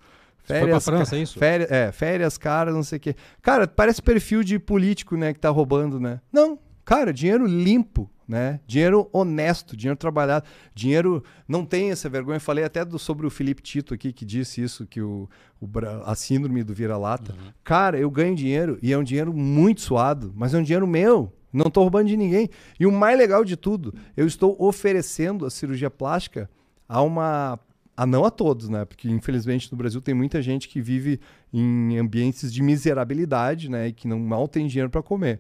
[0.44, 1.40] Férias, foi pra França, é isso?
[1.40, 3.16] Férias, é, férias caras, não sei o quê.
[3.42, 6.22] Cara, parece perfil de político, né, que tá roubando, né?
[6.32, 8.60] Não, cara, dinheiro limpo, né?
[8.66, 12.40] Dinheiro honesto, dinheiro trabalhado, dinheiro não tem essa vergonha.
[12.40, 15.68] Falei até do, sobre o Felipe Tito aqui que disse isso que o, o
[16.06, 17.34] a síndrome do vira-lata.
[17.34, 17.52] Uhum.
[17.64, 21.32] Cara, eu ganho dinheiro e é um dinheiro muito suado, mas é um dinheiro meu.
[21.56, 22.50] Não estou roubando de ninguém.
[22.80, 26.50] E o mais legal de tudo, eu estou oferecendo a cirurgia plástica
[26.88, 27.60] a uma.
[27.98, 28.84] A não a todos, né?
[28.84, 31.18] Porque infelizmente no Brasil tem muita gente que vive
[31.54, 33.88] em ambientes de miserabilidade, né?
[33.88, 35.40] E que não mal tem dinheiro para comer.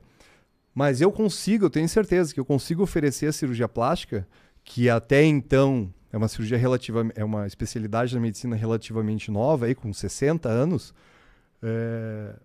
[0.73, 4.25] Mas eu consigo, eu tenho certeza que eu consigo oferecer a cirurgia plástica,
[4.63, 9.75] que até então é uma cirurgia relativa, é uma especialidade da medicina relativamente nova, aí
[9.75, 10.93] com 60 anos,
[11.61, 12.35] é,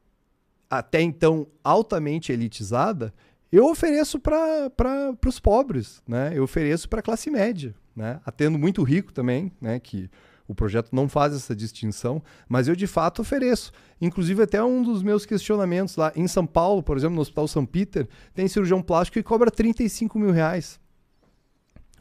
[0.68, 3.14] até então altamente elitizada,
[3.52, 6.32] eu ofereço para os pobres, né?
[6.34, 8.20] Eu ofereço para a classe média, né?
[8.24, 9.80] Atendo muito rico também, né?
[9.80, 10.08] Que
[10.46, 13.70] o projeto não faz essa distinção, mas eu de fato ofereço.
[14.00, 17.64] Inclusive, até um dos meus questionamentos lá em São Paulo, por exemplo, no Hospital São
[17.64, 20.80] Peter, tem cirurgião plástico que cobra 35 mil reais.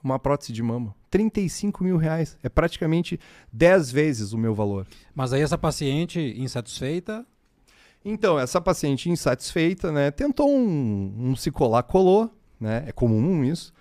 [0.03, 0.95] Uma prótese de mama.
[1.11, 2.37] 35 mil reais.
[2.41, 3.19] É praticamente
[3.51, 4.87] 10 vezes o meu valor.
[5.13, 7.25] Mas aí essa paciente insatisfeita
[8.03, 13.73] então, essa paciente insatisfeita, né, tentou um, um se colar, colou, né, é comum isso,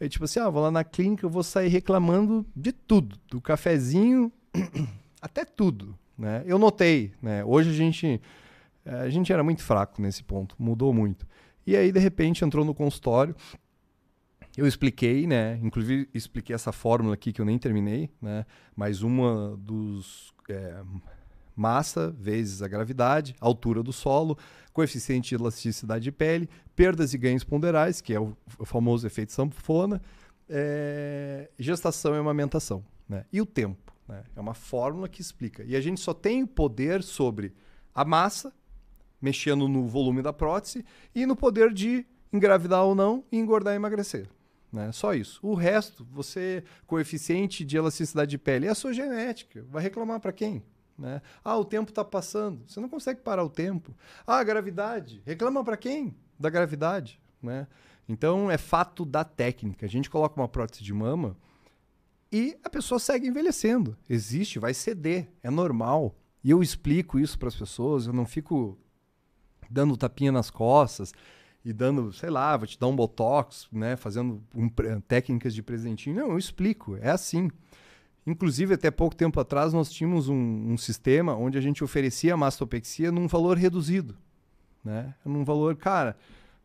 [0.00, 3.40] É tipo assim, ah, vou lá na clínica, eu vou sair reclamando de tudo, do
[3.40, 4.32] cafezinho
[5.22, 6.42] até tudo, né?
[6.46, 7.44] Eu notei, né?
[7.44, 8.20] Hoje a gente
[8.84, 11.26] a gente era muito fraco nesse ponto, mudou muito.
[11.66, 13.34] E aí de repente entrou no consultório,
[14.56, 15.58] eu expliquei, né?
[15.62, 18.44] Inclusive expliquei essa fórmula aqui que eu nem terminei, né?
[18.76, 20.82] Mas uma dos é,
[21.54, 24.36] massa vezes a gravidade, altura do solo,
[24.72, 29.32] coeficiente de elasticidade de pele, perdas e ganhos ponderais, que é o, o famoso efeito
[29.32, 30.02] sanfona,
[30.48, 32.84] é, gestação e amamentação.
[33.08, 33.24] Né?
[33.32, 33.92] E o tempo.
[34.08, 34.22] Né?
[34.34, 35.62] É uma fórmula que explica.
[35.64, 37.54] E a gente só tem poder sobre
[37.94, 38.52] a massa,
[39.20, 43.76] mexendo no volume da prótese, e no poder de engravidar ou não e engordar e
[43.76, 44.28] emagrecer.
[44.72, 44.90] Né?
[44.90, 45.38] Só isso.
[45.40, 49.64] O resto, você, coeficiente de elasticidade de pele, é a sua genética.
[49.70, 50.64] Vai reclamar para quem?
[50.96, 51.20] Né?
[51.44, 52.62] Ah, o tempo está passando.
[52.66, 53.94] Você não consegue parar o tempo.
[54.26, 55.22] Ah, a gravidade.
[55.26, 56.14] Reclama para quem?
[56.38, 57.20] Da gravidade.
[57.42, 57.66] Né?
[58.08, 59.86] Então é fato da técnica.
[59.86, 61.36] A gente coloca uma prótese de mama
[62.30, 63.96] e a pessoa segue envelhecendo.
[64.08, 66.16] Existe, vai ceder, é normal.
[66.42, 68.76] E eu explico isso para as pessoas, eu não fico
[69.70, 71.12] dando tapinha nas costas
[71.64, 74.68] e dando, sei lá, vou te dar um botox, né, fazendo um,
[75.00, 76.16] técnicas de presentinho.
[76.16, 77.50] Não, eu explico, é assim.
[78.26, 82.36] Inclusive, até pouco tempo atrás, nós tínhamos um, um sistema onde a gente oferecia a
[82.36, 84.16] mastopexia num valor reduzido.
[84.82, 85.14] Né?
[85.24, 86.16] Num valor, cara,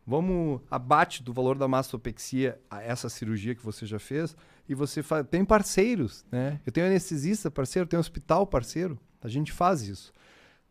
[0.06, 4.36] vamos abate do valor da mastopexia a essa cirurgia que você já fez
[4.68, 6.60] e você faz, tem parceiros, né?
[6.64, 10.12] Eu tenho anestesista parceiro, tenho hospital parceiro, a gente faz isso.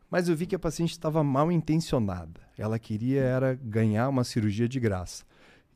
[0.09, 2.41] Mas eu vi que a paciente estava mal intencionada.
[2.57, 5.23] Ela queria era ganhar uma cirurgia de graça.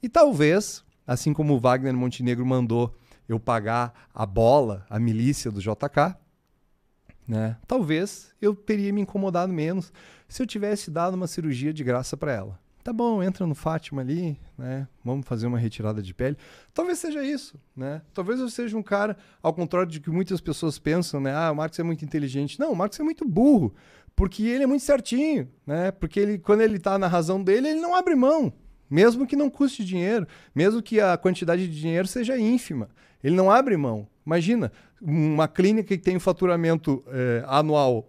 [0.01, 2.95] E talvez, assim como o Wagner Montenegro mandou
[3.27, 6.15] eu pagar a bola, a milícia do JK,
[7.27, 7.57] né?
[7.67, 9.91] Talvez eu teria me incomodado menos
[10.27, 12.63] se eu tivesse dado uma cirurgia de graça para ela.
[12.83, 14.85] Tá bom, entra no Fátima ali, né?
[15.05, 16.35] Vamos fazer uma retirada de pele.
[16.73, 18.01] Talvez seja isso, né?
[18.13, 21.33] Talvez eu seja um cara, ao contrário de que muitas pessoas pensam, né?
[21.33, 22.59] Ah, o Marcos é muito inteligente.
[22.59, 23.73] Não, o Marcos é muito burro,
[24.13, 25.91] porque ele é muito certinho, né?
[25.91, 28.51] Porque ele, quando ele tá na razão dele, ele não abre mão,
[28.93, 32.87] mesmo que não custe dinheiro, mesmo que a quantidade de dinheiro seja ínfima.
[33.23, 34.07] Ele não abre mão.
[34.23, 34.71] Imagina,
[35.01, 38.07] uma clínica que tem um faturamento é, anual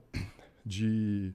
[0.64, 1.32] de.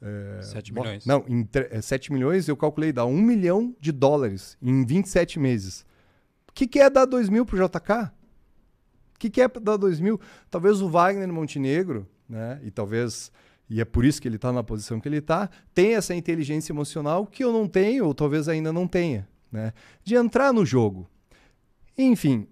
[0.00, 1.04] É, 7 milhões.
[1.04, 1.46] Não, em
[1.82, 5.84] 7 é, milhões eu calculei, dá 1 milhão de dólares em 27 meses.
[6.48, 7.90] O que, que é dar 2 mil para o JK?
[9.14, 10.18] O que, que é dar 2 mil?
[10.50, 12.58] Talvez o Wagner Montenegro, né?
[12.62, 13.30] E talvez
[13.70, 16.72] e é por isso que ele está na posição que ele está, tem essa inteligência
[16.72, 19.72] emocional que eu não tenho, ou talvez ainda não tenha, né?
[20.02, 21.08] De entrar no jogo.
[21.96, 22.46] Enfim,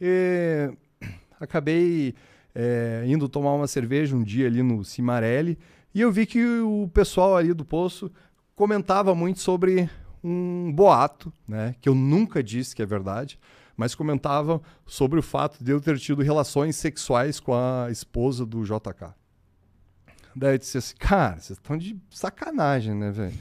[0.00, 0.70] e
[1.40, 2.14] acabei
[2.54, 5.58] é, indo tomar uma cerveja um dia ali no Cimarelli
[5.94, 8.10] e eu vi que o pessoal ali do poço
[8.54, 9.90] comentava muito sobre
[10.22, 13.38] um boato, né, que eu nunca disse que é verdade,
[13.76, 18.62] mas comentava sobre o fato de eu ter tido relações sexuais com a esposa do
[18.62, 19.14] JK.
[20.34, 23.38] Daí eu disse assim, cara, vocês estão de sacanagem, né, velho?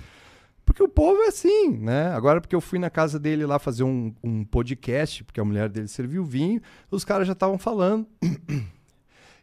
[0.66, 2.12] Porque o povo é assim, né?
[2.14, 5.68] Agora, porque eu fui na casa dele lá fazer um, um podcast, porque a mulher
[5.68, 6.62] dele serviu vinho,
[6.92, 8.08] os caras já estavam falando.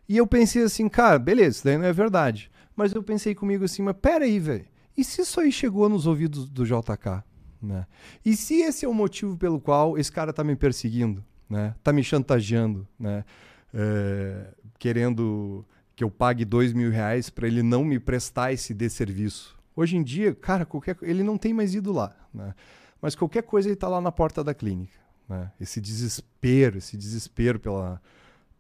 [0.09, 2.49] E eu pensei assim, cara, beleza, isso daí não é verdade.
[2.77, 4.65] Mas eu pensei comigo assim, mas peraí, velho.
[4.97, 7.25] E se isso aí chegou nos ouvidos do JK?
[7.61, 7.87] Né?
[8.25, 11.75] E se esse é o motivo pelo qual esse cara tá me perseguindo, né?
[11.83, 13.25] Tá me chantageando, né?
[13.75, 15.67] É, querendo
[15.97, 19.57] que eu pague dois mil reais para ele não me prestar esse desserviço.
[19.75, 22.55] Hoje em dia, cara, qualquer, ele não tem mais ido lá, né?
[23.01, 25.51] Mas qualquer coisa ele está lá na porta da clínica, né?
[25.59, 28.01] Esse desespero, esse desespero pela,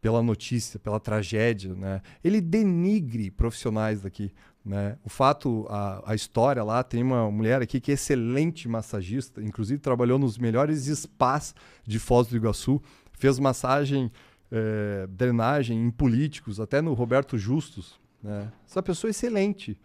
[0.00, 2.00] pela notícia, pela tragédia, né?
[2.24, 4.32] Ele denigre profissionais daqui,
[4.64, 4.96] né?
[5.04, 9.78] O fato, a, a história lá, tem uma mulher aqui que é excelente massagista, inclusive
[9.78, 11.54] trabalhou nos melhores spas
[11.86, 12.82] de Foz do Iguaçu,
[13.12, 14.10] fez massagem,
[14.51, 18.52] é, drenagem em políticos, até no Roberto Justus, né?
[18.66, 19.78] Essa pessoa é excelente.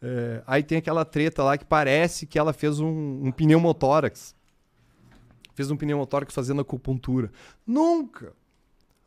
[0.00, 4.34] É, aí tem aquela treta lá que parece que ela fez um, um pneumotórax.
[5.54, 7.30] Fez um pneumotórax fazendo acupuntura.
[7.66, 8.32] Nunca!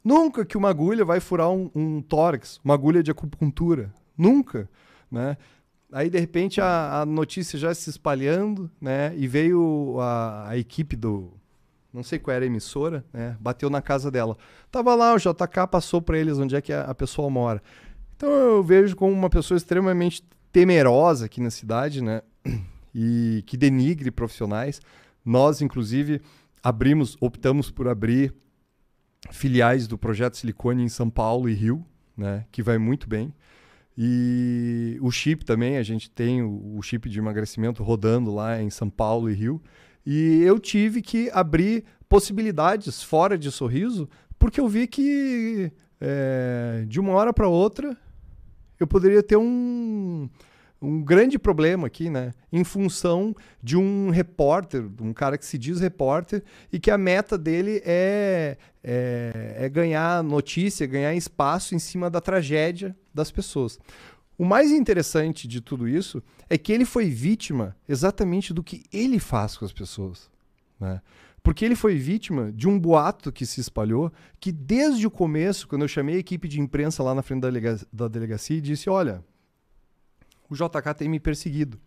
[0.04, 3.94] Nunca que uma agulha vai furar um, um tórax, uma agulha de acupuntura.
[4.18, 4.70] Nunca,
[5.12, 5.38] né?
[5.92, 9.14] Aí, de repente, a, a notícia já se espalhando, né?
[9.18, 11.34] E veio a, a, equipe do...
[11.98, 13.36] Não sei qual era a emissora, né?
[13.40, 14.38] Bateu na casa dela.
[14.70, 17.60] Tava lá, o JK passou para eles onde é que a, a pessoa mora.
[18.16, 22.22] Então, eu vejo como uma pessoa extremamente temerosa aqui na cidade, né?
[22.94, 24.80] E que denigre profissionais.
[25.26, 26.22] Nós, inclusive,
[26.64, 28.34] abrimos, optamos por abrir
[29.32, 32.46] filiais do projeto Silicone em São Paulo e Rio, né?
[32.52, 33.34] Que vai muito bem.
[33.98, 38.88] E o chip também, a gente tem o, chip de emagrecimento rodando lá em São
[38.88, 39.60] Paulo e Rio.
[40.10, 44.08] E eu tive que abrir possibilidades fora de sorriso,
[44.40, 45.70] porque eu vi que
[46.00, 47.98] é, de uma hora para outra
[48.80, 50.30] eu poderia ter um,
[50.82, 52.32] um grande problema aqui, né?
[52.54, 57.38] Em função de um repórter, um cara que se diz repórter e que a meta
[57.38, 63.78] dele é, é, é ganhar notícia, ganhar espaço em cima da tragédia das pessoas.
[64.38, 69.20] O mais interessante de tudo isso é que ele foi vítima exatamente do que ele
[69.20, 70.30] faz com as pessoas.
[70.80, 71.02] Né?
[71.42, 75.84] Porque ele foi vítima de um boato que se espalhou, que desde o começo, quando
[75.84, 78.90] eu chamei a equipe de imprensa lá na frente da, delega da delegacia e disse:
[78.90, 79.24] Olha,
[80.50, 81.80] o JK tem me perseguido.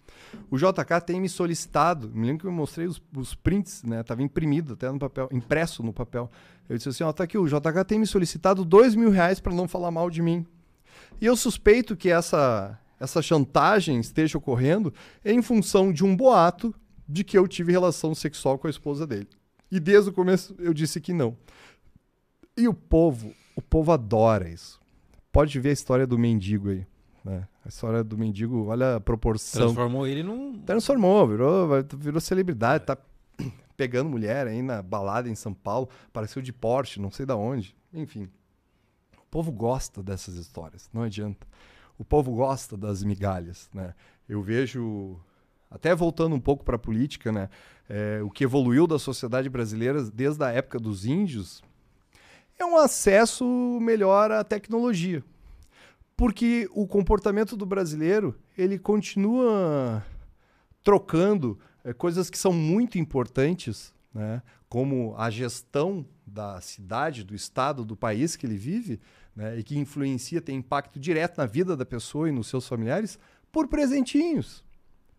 [0.51, 2.11] O JK tem me solicitado.
[2.13, 4.03] Me lembro que eu mostrei os, os prints, né?
[4.03, 6.31] Tava imprimido até no papel, impresso no papel.
[6.69, 9.55] Eu disse assim: Ó, tá aqui, o JK tem me solicitado dois mil reais para
[9.55, 10.47] não falar mal de mim.
[11.21, 14.93] E eu suspeito que essa, essa chantagem esteja ocorrendo
[15.25, 16.75] em função de um boato
[17.09, 19.29] de que eu tive relação sexual com a esposa dele.
[19.71, 21.37] E desde o começo eu disse que não.
[22.57, 24.81] E o povo, o povo adora isso.
[25.33, 26.87] Pode ver a história do mendigo aí.
[27.25, 27.47] Né?
[27.65, 29.67] A história do mendigo, olha a proporção.
[29.67, 30.59] Transformou ele num.
[30.61, 31.69] Transformou, virou,
[31.99, 32.97] virou celebridade, tá
[33.77, 37.75] pegando mulher aí na balada em São Paulo, apareceu de Porsche, não sei da onde.
[37.95, 38.29] Enfim.
[39.31, 41.47] O povo gosta dessas histórias, não adianta.
[41.97, 43.95] O povo gosta das migalhas, né?
[44.29, 45.21] Eu vejo,
[45.71, 47.49] até voltando um pouco para a política, né?
[47.89, 51.63] É, o que evoluiu da sociedade brasileira desde a época dos índios
[52.59, 53.47] é um acesso
[53.81, 55.23] melhor à tecnologia.
[56.17, 60.05] Porque o comportamento do brasileiro, ele continua
[60.83, 64.43] trocando é, coisas que são muito importantes, né?
[64.69, 69.01] como a gestão da cidade, do estado, do país que ele vive,
[69.41, 73.19] né, e que influencia, tem impacto direto na vida da pessoa e nos seus familiares,
[73.51, 74.63] por presentinhos,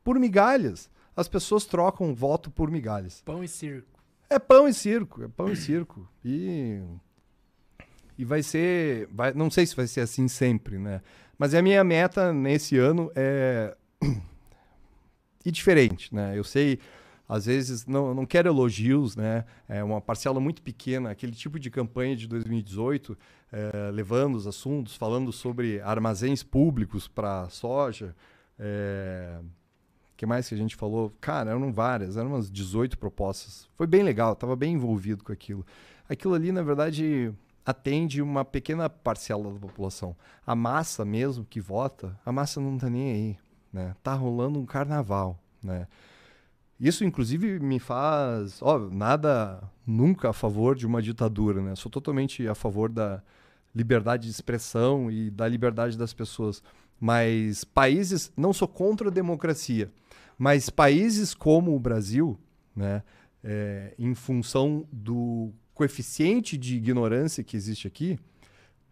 [0.03, 0.91] por migalhas.
[1.15, 3.23] As pessoas trocam voto por migalhas.
[3.26, 3.99] Pão e circo.
[4.30, 6.07] É pão e circo, é pão e circo.
[6.23, 6.80] E,
[8.15, 9.10] e vai ser.
[9.11, 11.02] Vai, não sei se vai ser assim sempre, né?
[11.35, 13.76] Mas a minha meta nesse ano é.
[15.43, 16.38] e diferente, né?
[16.38, 16.80] Eu sei
[17.32, 19.45] às vezes não, não quero elogios, né?
[19.66, 23.18] É uma parcela muito pequena, aquele tipo de campanha de 2018,
[23.53, 28.14] é, levando os assuntos, falando sobre armazéns públicos para soja.
[28.60, 29.40] É,
[30.18, 31.14] que mais que a gente falou?
[31.22, 33.66] Cara, eram várias, eram umas 18 propostas.
[33.78, 35.66] Foi bem legal, estava bem envolvido com aquilo.
[36.10, 37.34] Aquilo ali, na verdade,
[37.66, 40.18] atende uma pequena parcela da população.
[40.45, 43.38] A massa mesmo que vota, a massa não está nem aí.
[43.72, 43.95] Né?
[44.03, 45.40] Tá rolando um carnaval.
[45.64, 45.88] Né?
[46.82, 48.60] Isso, inclusive, me faz.
[48.60, 51.76] Ó, nada nunca a favor de uma ditadura, né?
[51.76, 53.22] Sou totalmente a favor da
[53.74, 56.64] liberdade de expressão e da liberdade das pessoas.
[56.99, 58.34] Mas países.
[58.36, 59.91] Não sou contra a democracia,
[60.40, 62.36] mas países como o Brasil,
[62.76, 63.03] né?
[63.44, 68.20] É, em função do coeficiente de ignorância que existe aqui,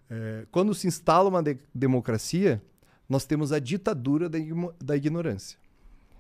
[0.10, 2.62] é, quando se instala uma de democracia,
[3.08, 4.38] nós temos a ditadura da,
[4.80, 5.58] da ignorância.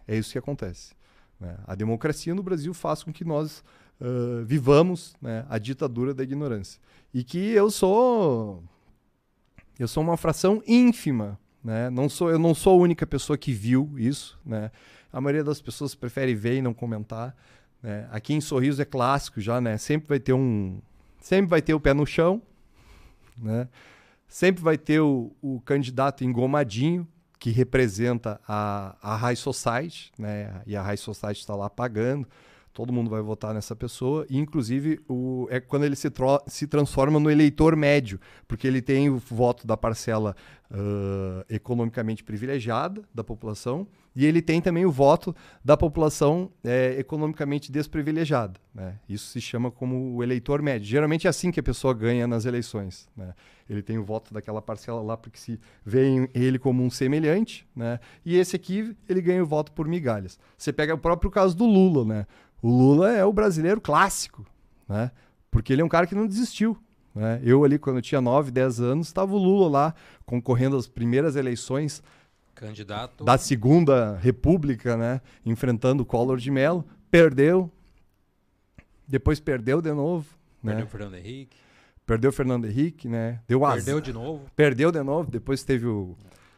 [0.08, 0.98] É isso que acontece.
[1.40, 1.56] Né?
[1.66, 3.64] A democracia no Brasil faz com que nós
[3.99, 6.82] uh, vivamos né, a ditadura da ignorância.
[7.14, 8.64] E que eu sou.
[9.78, 11.40] Eu sou uma fração ínfima.
[11.64, 11.90] Né?
[11.90, 14.40] Não sou, eu não sou a única pessoa que viu isso.
[14.45, 14.72] Né?
[15.11, 17.36] A maioria das pessoas prefere ver e não comentar.
[17.82, 18.07] Né?
[18.11, 19.78] Aqui em Sorriso é clássico já, né?
[19.78, 20.80] Sempre vai ter um.
[21.20, 22.41] Sempre vai ter o pé no chão.
[23.38, 23.68] Né?
[24.28, 27.07] Sempre vai ter o, o candidato engomadinho,
[27.40, 30.61] que representa a, a High Society, né?
[30.68, 32.28] E a High Society está lá pagando,
[32.74, 36.11] todo mundo vai votar nessa pessoa, e inclusive o, é quando ele se,
[36.48, 40.36] se transforma no eleitor médio, porque ele tem o voto da parcela
[40.70, 47.72] uh, economicamente privilegiada da população, e ele tem também o voto da população é, economicamente
[47.72, 48.60] desprivilegiada.
[48.74, 48.99] Né?
[49.07, 50.88] Isso se chama como o eleitor médio.
[50.88, 53.07] Geralmente é assim que a pessoa ganha nas eleições.
[53.16, 53.34] Né?
[53.70, 58.00] Ele tem o voto daquela parcela lá porque se vê ele como um semelhante, né?
[58.26, 60.40] E esse aqui ele ganha o voto por migalhas.
[60.58, 62.26] Você pega o próprio caso do Lula, né?
[62.62, 64.44] O Lula é o brasileiro clássico,
[64.88, 65.12] né?
[65.52, 66.76] Porque ele é um cara que não desistiu.
[67.14, 67.40] Né?
[67.44, 71.36] Eu ali, quando eu tinha 9, 10 anos, estava o Lula lá concorrendo às primeiras
[71.36, 72.02] eleições
[72.56, 73.24] Candidato.
[73.24, 75.22] da Segunda República, né?
[75.46, 76.84] Enfrentando o Collor de Mello.
[77.12, 77.72] Perdeu.
[79.08, 80.28] Depois perdeu de novo.
[80.64, 80.86] Perdeu né?
[80.86, 81.58] o Fernando Henrique.
[82.10, 83.40] Perdeu o Fernando Henrique, né?
[83.48, 84.02] Deu Perdeu azar.
[84.02, 84.41] de novo.
[84.56, 85.30] Perdeu de novo.
[85.30, 86.18] Depois teve o.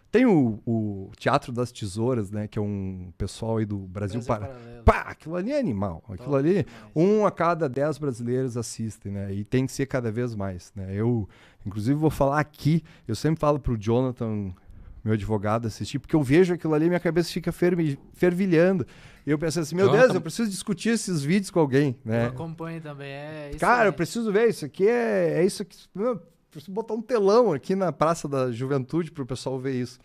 [0.10, 2.48] Tem o, o Teatro das Tesouras, né?
[2.48, 4.48] Que é um pessoal aí do Brasil, Brasil para.
[4.48, 4.84] Paralelo.
[4.86, 6.02] Pá, aquilo ali é animal.
[6.06, 6.68] Aquilo Top ali, demais.
[6.96, 9.34] um a cada dez brasileiros assistem, né?
[9.34, 10.88] E tem que ser cada vez mais, né?
[10.94, 11.28] Eu,
[11.66, 12.82] inclusive, vou falar aqui.
[13.06, 14.54] Eu sempre falo pro Jonathan,
[15.04, 18.88] meu advogado, assistir, porque eu vejo aquilo ali e minha cabeça fica fervi- fervilhando.
[19.26, 22.12] E eu pensei assim, meu Então, Deus, eu preciso discutir esses vídeos com alguém, Eu
[22.12, 22.26] né?
[22.28, 23.08] acompanho também.
[23.12, 25.78] É isso Cara, eu preciso ver, isso aqui é, é isso aqui.
[25.94, 26.20] Meu,
[26.50, 30.00] preciso botar um telão aqui na Praça da Juventude pro pessoal ver isso.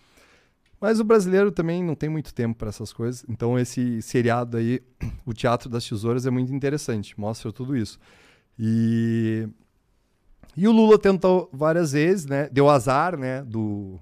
[0.80, 3.24] Mas o brasileiro também não tem muito tempo para essas coisas.
[3.28, 4.82] Então esse seriado aí,
[5.24, 7.18] o Teatro das Tesouras, é muito interessante.
[7.18, 7.98] Mostra tudo isso.
[8.58, 9.48] E
[10.56, 12.48] e o Lula tentou várias vezes, né?
[12.50, 13.42] Deu azar, né?
[13.42, 13.98] Do,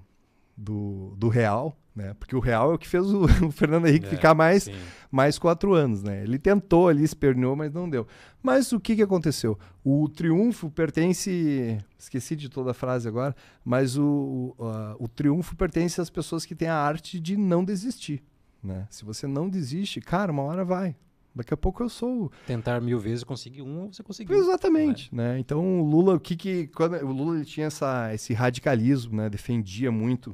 [0.55, 2.13] do, do Real, né?
[2.19, 4.73] Porque o Real é o que fez o, o Fernando Henrique É, ficar mais sim.
[5.11, 6.23] mais quatro anos, né?
[6.23, 8.05] Ele tentou ali, esperneou, mas não deu.
[8.43, 9.57] Mas o que, que aconteceu?
[9.83, 11.77] O triunfo pertence.
[11.97, 16.45] Esqueci de toda a frase agora, mas o, o, a- o triunfo pertence às pessoas
[16.45, 18.21] que têm a arte de não desistir.
[18.63, 18.87] Né?
[18.89, 20.95] Se você não desiste, cara, uma hora vai.
[21.35, 22.31] Daqui a pouco eu sou.
[22.47, 24.37] Tentar mil vezes conseguir um, você conseguiu.
[24.37, 25.37] Exatamente, né?
[25.37, 29.29] Então o Lula, o que que quando o Lula ele tinha essa, esse radicalismo, né?
[29.29, 30.33] Defendia muito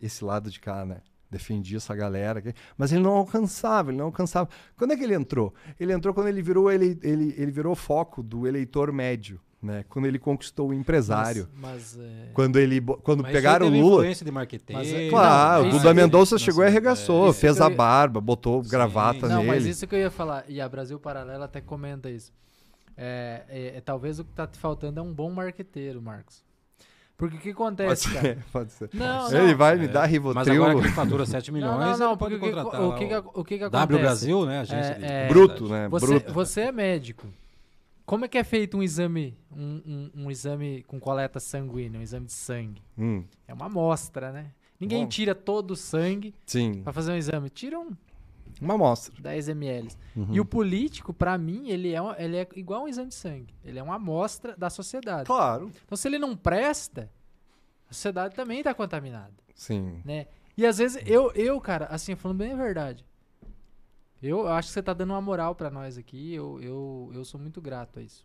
[0.00, 0.98] esse lado de cá, né?
[1.30, 2.40] Defendia essa galera,
[2.78, 4.48] mas ele não alcançava, ele não alcançava.
[4.76, 5.52] Quando é que ele entrou?
[5.78, 9.84] Ele entrou quando ele virou ele, ele, ele virou foco do eleitor médio, né?
[9.88, 11.48] Quando ele conquistou o empresário.
[11.54, 14.80] Mas, mas, é, Quando ele quando Mas pegaram o Lula, influência de marqueteiro.
[14.80, 17.74] Mas é- claro, Não, o Duda Mendonça chegou e é, arregaçou, isso fez a ia-
[17.76, 18.70] barba, botou Sim.
[18.70, 19.70] gravata Não, mas nele.
[19.70, 20.44] isso que eu ia falar.
[20.48, 22.32] E a Brasil Paralelo até comenta isso.
[22.96, 26.45] É, é- é- talvez o que tá te faltando é um bom marqueteiro, Marcos.
[27.16, 28.20] Porque o que Pode acontece, cara?
[28.20, 28.90] ser, pode ser.
[28.92, 29.56] Não, Ele não.
[29.56, 32.16] vai me É, dar Mas Rivotril agora que ele fatura 7 milhões, não, não, não,
[32.16, 34.00] pode porque o que- contratar o que, o o que que W acontece?
[34.02, 34.60] Brasil, né?
[34.60, 35.88] Agência É, de é, Bruto, né?
[35.88, 36.32] Você, Bruto.
[36.32, 37.26] você é médico.
[38.04, 39.80] Como é que é feito um exame, um,
[40.14, 42.82] um- um exame com coleta sanguínea, um exame de sangue?
[42.98, 44.46] Hum, É uma amostra, né?
[44.78, 45.08] Ninguém Bom.
[45.08, 47.48] tira todo o sangue sim, pra fazer um exame.
[47.48, 47.88] Tiram
[48.60, 49.14] uma amostra.
[49.20, 49.88] 10 ml.
[50.16, 50.28] Uhum.
[50.34, 53.54] E o político, pra mim, ele é, um- ele é igual um exame de sangue.
[53.64, 55.26] Ele é uma amostra da sociedade.
[55.26, 55.70] Claro.
[55.84, 57.10] Então, se ele não presta,
[57.88, 60.00] a sociedade também tá contaminada, Sim.
[60.04, 60.26] né?
[60.56, 63.04] E às vezes, eu, eu cara, assim, falando bem a verdade,
[64.22, 67.38] eu acho que você tá dando uma moral pra nós aqui, eu, eu, eu sou
[67.38, 68.24] muito grato a isso.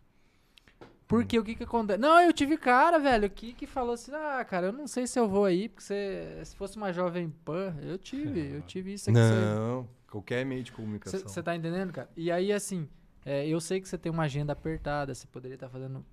[1.06, 1.98] Porque o que que acontece?
[2.00, 5.18] Não, eu tive cara, velho, aqui que falou assim, ah, cara, eu não sei se
[5.20, 9.10] eu vou aí, porque você, se fosse uma jovem pan, eu tive, eu tive isso
[9.10, 9.18] aqui.
[9.18, 11.20] você- Não, qualquer meio de comunicação.
[11.20, 12.10] você tá entendendo, cara?
[12.14, 12.86] E aí, assim,
[13.24, 16.04] é, eu sei que você tem uma agenda apertada, você poderia estar fazendo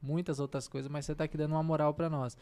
[0.00, 2.36] muitas outras coisas, mas você tá aqui dando uma moral pra nós.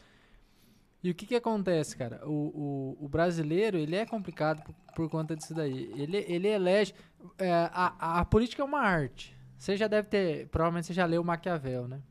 [1.03, 2.21] E o que que acontece, cara?
[2.25, 5.91] O, o, o brasileiro, ele é complicado por, por conta disso daí.
[5.97, 6.93] Ele, ele elege...
[7.37, 9.35] é, a, a, a política é uma arte.
[9.57, 10.47] Você já deve ter...
[10.47, 12.01] Provavelmente você já leu Maquiavel, né?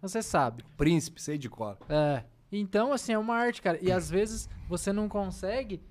[0.00, 0.64] Você sabe.
[0.76, 1.76] Príncipe, sei de cor.
[1.88, 2.24] É.
[2.52, 3.78] Então, assim, é uma arte, cara.
[3.82, 5.82] E às vezes você não consegue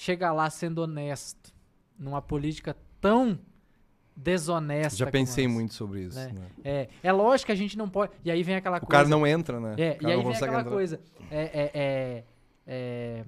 [0.00, 1.52] chegar lá sendo honesto
[1.98, 3.38] numa política tão
[4.16, 4.96] desonesta.
[4.96, 6.18] Já pensei muito sobre isso.
[6.18, 6.32] né?
[6.32, 6.46] né?
[6.64, 8.12] É, é lógico que a gente não pode.
[8.24, 8.90] E aí vem aquela O coisa.
[8.90, 9.74] cara não entra, né?
[9.76, 10.64] É, o e aí vem aquela entrar.
[10.64, 11.00] coisa.
[11.30, 12.24] É, é, é,
[12.66, 13.24] é,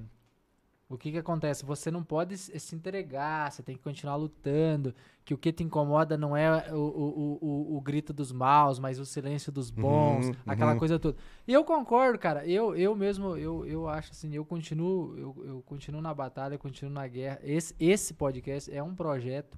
[0.95, 1.65] o que que acontece?
[1.65, 4.95] Você não pode se entregar, você tem que continuar lutando.
[5.25, 8.99] Que o que te incomoda não é o, o, o, o grito dos maus, mas
[8.99, 10.79] o silêncio dos bons, Uhum, aquela uhum.
[10.79, 11.17] coisa toda.
[11.47, 12.47] E eu concordo, cara.
[12.47, 16.59] Eu, eu mesmo, eu, eu acho assim, eu continuo, eu, eu continuo na batalha, eu
[16.59, 17.39] continuo na guerra.
[17.43, 19.57] Esse, esse podcast é um projeto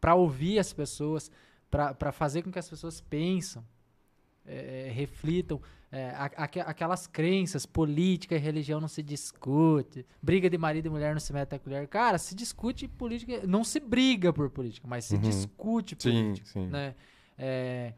[0.00, 1.30] para ouvir as pessoas,
[1.70, 3.64] para fazer com que as pessoas pensam,
[4.46, 5.60] é, é, reflitam.
[5.92, 11.12] É, a- aquelas crenças, política e religião não se discute, briga de marido e mulher
[11.14, 11.86] não se mete a colher.
[11.86, 15.20] Cara, se discute política, não se briga por política, mas se Uhum.
[15.20, 16.66] discute Sim, política, sim.
[16.66, 16.96] né?
[17.38, 17.92] É,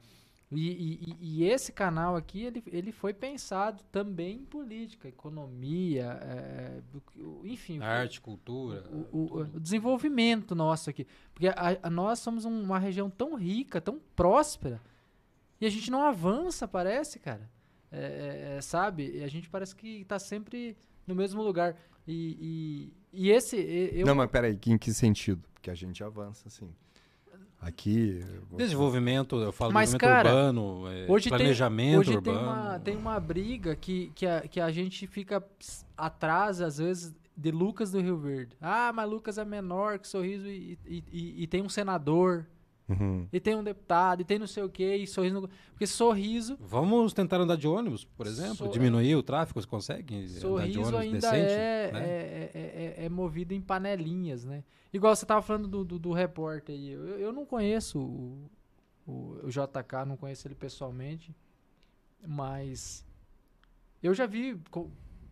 [0.52, 6.80] e, e- e- esse canal aqui, ele, ele foi pensado também em política, economia, é,
[7.44, 7.78] enfim.
[7.78, 8.84] o Arte, cultura.
[8.90, 9.06] o,
[9.38, 11.06] o- o desenvolvimento nosso aqui.
[11.32, 14.80] Porque a- a- nós somos um- uma região tão rica, tão próspera,
[15.60, 17.48] e a gente não avança, parece, cara.
[17.90, 17.98] É,
[18.54, 19.10] é, é, sabe?
[19.18, 20.76] E a gente parece que tá sempre
[21.06, 21.76] no mesmo lugar.
[22.06, 23.56] E, e, e esse.
[23.56, 25.42] e- Eu, Não, mas peraí, em que sentido?
[25.54, 26.68] Porque a gente avança, assim.
[27.60, 28.22] Aqui.
[28.50, 32.40] eu- Desenvolvimento, eu falo Mas, desenvolvimento cara, urbano, é, Hoje tem, planejamento hoje tem, urbano.
[32.52, 35.42] uma, tem uma briga que, que, a, que a gente fica
[35.96, 38.56] atrás, às vezes, de Lucas do Rio Verde.
[38.60, 42.46] Ah, mas Lucas é menor que Sorriso e, e, e- e tem um senador.
[42.88, 43.26] Uhum.
[43.32, 45.34] E tem um deputado, e tem não sei o quê, e sorriso.
[45.40, 48.68] não- Porque sorriso, Vamos tentar andar de ônibus, por exemplo?
[48.68, 50.14] Diminuir o tráfego, você consegue?
[50.14, 52.00] andar de sorriso ônibus ainda decente, é, né?
[52.08, 54.62] é, é, é- movido em panelinhas, né?
[54.92, 56.90] Igual você tava falando do, do, do repórter aí.
[56.90, 58.50] Eu, eu não conheço o,
[59.06, 59.12] o,
[59.44, 61.34] o JK, não conheço ele pessoalmente,
[62.26, 63.04] mas
[64.02, 64.58] eu já vi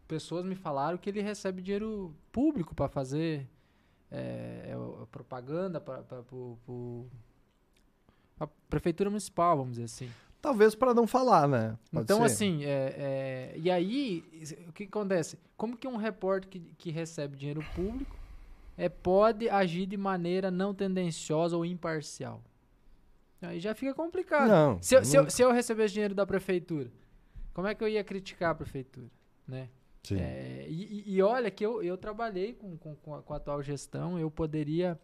[0.09, 3.49] pessoas me falaram que ele recebe dinheiro público para fazer
[4.11, 6.03] é, é, propaganda para
[8.39, 10.11] a prefeitura municipal, vamos dizer assim.
[10.41, 11.79] Talvez para não falar, né?
[11.91, 12.25] Pode então, ser.
[12.27, 14.23] assim, é, é, e aí,
[14.69, 15.39] o que acontece?
[15.57, 18.15] Como que um repórter que, que recebe dinheiro público
[18.77, 22.43] é, pode agir de maneira não tendenciosa ou imparcial.
[23.41, 24.49] Aí já fica complicado.
[24.49, 26.91] Não, se, eu, se, eu, se eu recebesse dinheiro da prefeitura,
[27.53, 29.11] como é que eu ia criticar a prefeitura?
[29.47, 29.69] Né?
[30.03, 30.19] Sim.
[30.19, 33.37] É, e, e- e olha que eu, eu trabalhei com, com, com a, com a
[33.37, 34.99] atual gestão, eu poderia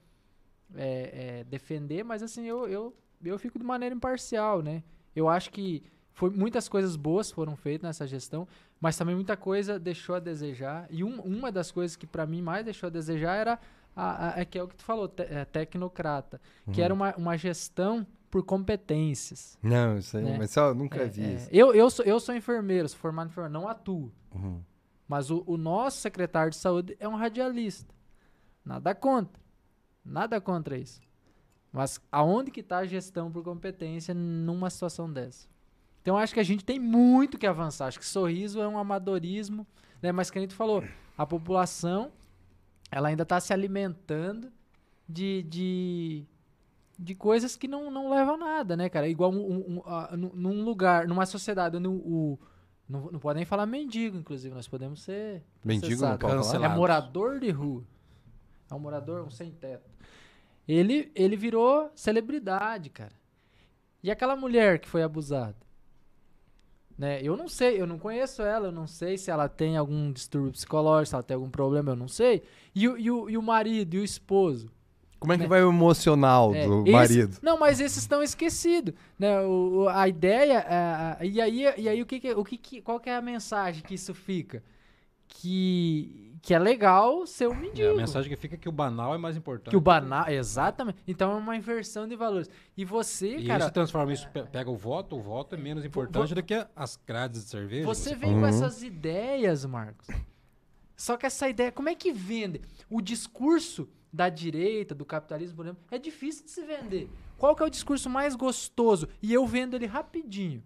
[0.74, 2.94] é, é, defender, mas assim, eu, eu,
[3.24, 4.82] eu fico de maneira imparcial, né?
[5.14, 5.82] Eu acho que
[6.12, 8.46] foi, muitas coisas boas foram feitas nessa gestão,
[8.80, 10.86] mas também muita coisa deixou a desejar.
[10.90, 13.58] E um- uma das coisas que para mim mais deixou a desejar era
[13.96, 16.40] a, a- é que é o que tu falou, te- é, tecnocrata,
[16.72, 16.84] que Uhum.
[16.84, 19.58] era uma, uma gestão por competências.
[19.62, 20.36] Não, isso aí, né?
[20.38, 21.48] mas só, eu nunca É, vi é, isso.
[21.50, 24.12] eu, eu, sou, eu sou enfermeiro, sou formado em enfermeiro, não atuo.
[24.34, 24.62] Uhum.
[25.08, 27.92] Mas o, o nosso secretário de saúde é um radialista.
[28.64, 29.40] Nada contra.
[30.04, 31.00] Nada contra isso.
[31.72, 35.48] Mas aonde que está a gestão por competência numa situação dessa?
[36.02, 37.86] Então acho que a gente tem muito que avançar.
[37.86, 39.66] Acho que sorriso é um amadorismo,
[40.02, 40.10] né?
[40.12, 40.82] Mas que a gente falou,
[41.16, 42.10] a população
[42.90, 44.50] ela ainda está se alimentando
[45.08, 46.24] de, de,
[46.98, 49.06] de coisas que não, não levam a nada, né, cara?
[49.08, 52.38] Igual um, um- um, ah, num- lugar, numa sociedade onde o, o-
[52.88, 56.74] não, não podem falar mendigo, inclusive, nós podemos ser Mendigo não pode falar?
[56.74, 57.84] É morador de rua.
[58.68, 59.89] É um morador, um sem teto.
[60.70, 63.12] Ele, ele virou celebridade, cara.
[64.02, 65.56] E aquela mulher que foi abusada?
[66.96, 67.20] Né?
[67.22, 70.52] Eu não sei, eu não conheço ela, eu não sei se ela tem algum distúrbio
[70.52, 72.42] psicológico, se ela tem algum problema, eu não sei.
[72.74, 74.70] E, o- e, o, e o marido, e o esposo?
[75.18, 75.48] Como é que né?
[75.48, 77.36] vai o emocional É, do esse- marido?
[77.42, 79.40] Não, mas esses estão esquecidos, né?
[79.42, 80.64] O, o- a ideia,
[81.20, 83.22] é, e aí, e aí o que, que- o que, que- qual que é a
[83.22, 84.62] mensagem que isso fica?
[85.32, 87.90] Que, que é legal ser um É, mendigo.
[87.90, 89.70] a mensagem que fica é que o banal é mais importante.
[89.70, 90.98] Que o banal, exatamente.
[91.08, 92.50] Então é uma inversão de valores.
[92.76, 95.84] E você, E cara, isso transforma isso, pe- pega o voto, o voto é menos
[95.84, 97.86] importante do que as grades de cerveja.
[97.86, 98.40] você que vem Uhum.
[98.40, 100.08] com essas ideias, Marcos.
[100.96, 102.60] Só que essa ideia, como é que vende?
[102.90, 107.08] O discurso da direita, do capitalismo, por exemplo, é difícil de se vender.
[107.38, 109.08] Qual que é o discurso mais gostoso?
[109.22, 110.62] E eu vendo ele rapidinho.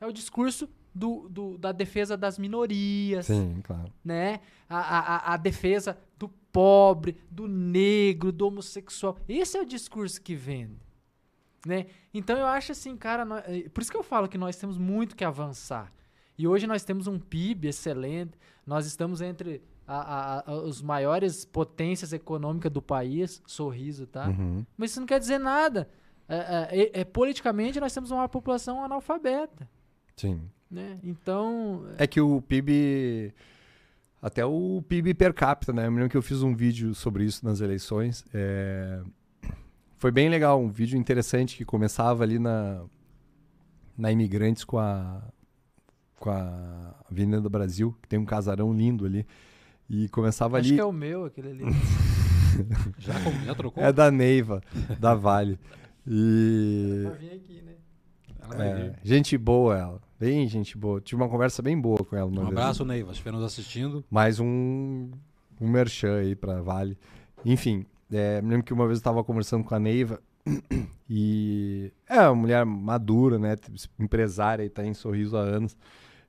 [0.00, 3.92] É o discurso do, do- da defesa das minorias, Sim, claro.
[4.04, 4.40] né?
[4.68, 9.16] A, a, a- defesa do pobre, do negro, do homossexual.
[9.28, 10.78] Esse é o discurso que vende.
[11.66, 11.86] Né?
[12.14, 14.78] Então eu acho assim, cara, nó- eh, por isso que eu falo que nós temos
[14.78, 15.92] muito que avançar.
[16.38, 20.00] E hoje nós temos um PIB excelente, nós estamos entre a-
[20.38, 24.28] a- a- os maiores potências econômicas do país, sorriso, tá?
[24.28, 24.64] Uhum.
[24.76, 25.88] Mas isso não quer dizer nada.
[26.28, 29.68] É, é, é, é, politicamente nós temos uma população analfabeta,
[30.20, 30.40] Sim.
[30.70, 30.98] né?
[31.02, 33.32] Então, É que o PIB.
[34.22, 35.86] Até o PIB per capita, né?
[35.86, 38.24] Eu me lembro que eu fiz um vídeo sobre isso nas eleições.
[38.34, 39.00] é,
[39.96, 42.82] Foi bem legal, um vídeo interessante que começava ali na,
[43.96, 45.22] na Imigrantes com a,
[46.18, 49.26] com a Avenida do Brasil, que tem um casarão lindo ali.
[49.88, 50.74] E começava acho ali.
[50.76, 51.64] que é o meu aquele ali.
[52.98, 53.14] Já,
[53.46, 53.82] já trocou?
[53.82, 54.60] É da Neiva,
[54.98, 55.58] da Vale.
[56.06, 57.02] E.
[57.06, 57.72] Pra vir aqui, né?
[58.42, 58.98] Ela vai é, vir.
[59.02, 60.00] gente boa ela.
[60.20, 61.00] Bem gente boa.
[61.00, 62.26] Tive uma conversa bem boa com ela.
[62.28, 62.58] uma Um vez.
[62.58, 63.08] abraço, Neiva.
[63.08, 64.04] Se estiver nos assistindo.
[64.10, 65.10] mais um,
[65.58, 66.96] um merchan aí pra Vale.
[67.44, 70.20] Enfim, é, me lembro que uma vez eu tava conversando com a Neiva
[71.08, 73.56] e é uma mulher madura, né?
[73.98, 75.74] Empresária e tá em sorriso há anos.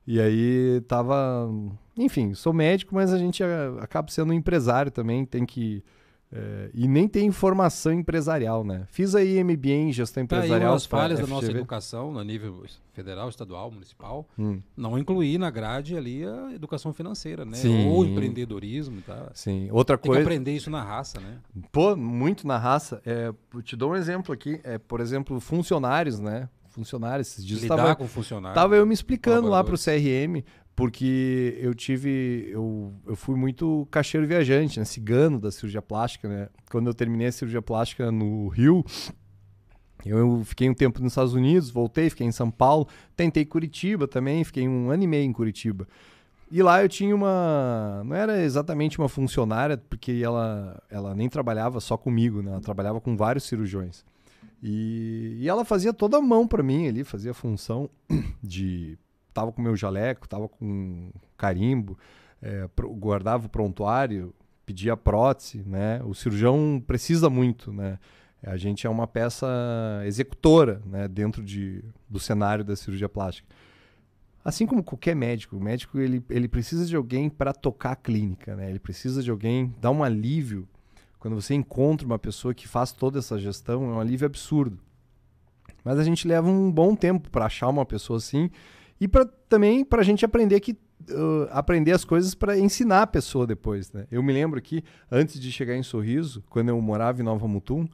[0.06, 1.48] E aí tava.
[1.96, 5.84] Enfim, sou médico, mas a gente a- acaba sendo um empresário também, tem que.
[6.32, 8.84] É, e nem tem formação empresarial, né?
[8.90, 10.72] Fiz aí MBA em gestão Tá aí empresarial.
[10.72, 12.64] das pra falhas da nossa educação, no nível
[12.94, 17.56] federal, estadual, municipal, Hum, não incluir na grade ali a educação financeira, né?
[17.56, 17.86] Sim.
[17.88, 19.30] Ou empreendedorismo tal.
[19.34, 19.68] sim.
[19.70, 20.22] Outra Tem que coisa.
[20.22, 21.38] aprender isso na raça, né?
[21.70, 23.00] Pô, muito na raça.
[23.04, 23.32] É,
[23.62, 24.60] te dou um exemplo aqui.
[24.64, 26.48] É, por exemplo, funcionários, né?
[26.70, 27.28] Funcionários.
[27.28, 28.54] Esses dias Lidar tava, com funcionário.
[28.54, 29.84] tava eu me explicando lá pro colaboradores.
[29.84, 30.42] CRM,
[30.74, 32.48] porque eu tive.
[32.50, 34.84] Eu, eu fui muito caixeiro viajante, né?
[34.84, 36.48] Cigano da cirurgia plástica, né?
[36.70, 38.84] Quando eu terminei a cirurgia plástica no Rio.
[40.04, 44.42] Eu fiquei um tempo nos Estados Unidos, voltei, fiquei em São Paulo, tentei Curitiba também,
[44.42, 45.86] fiquei um ano e meio em Curitiba.
[46.50, 48.02] E lá eu tinha uma.
[48.04, 52.50] Não era exatamente uma funcionária, porque ela, ela nem trabalhava só comigo, né?
[52.50, 54.04] Ela trabalhava com vários cirurgiões.
[54.62, 57.88] E, e ela fazia toda a mão para mim ali, fazia função
[58.42, 58.98] de.
[59.32, 61.98] Tava com meu jaleco, tava com carimbo,
[62.40, 62.68] é,
[62.98, 64.34] guardava o prontuário,
[64.66, 66.00] pedia prótese, né?
[66.04, 67.98] O cirurgião precisa muito, né?
[68.44, 69.46] A gente é uma peça
[70.04, 71.06] executora, né?
[71.06, 73.48] Dentro de, do cenário da cirurgia plástica.
[74.44, 78.56] Assim como qualquer médico, o médico ele, ele precisa de alguém para tocar a clínica,
[78.56, 78.68] né?
[78.68, 80.68] Ele precisa de alguém, dar um alívio.
[81.20, 84.80] Quando você encontra uma pessoa que faz toda essa gestão, é um alívio absurdo.
[85.84, 88.50] Mas a gente leva um bom tempo para achar uma pessoa assim
[89.02, 90.78] e para também para a gente aprender que
[91.10, 94.06] uh, aprender as coisas para ensinar a pessoa depois, né?
[94.12, 97.84] Eu me lembro aqui, antes de chegar em Sorriso, quando eu morava em Nova Mutum,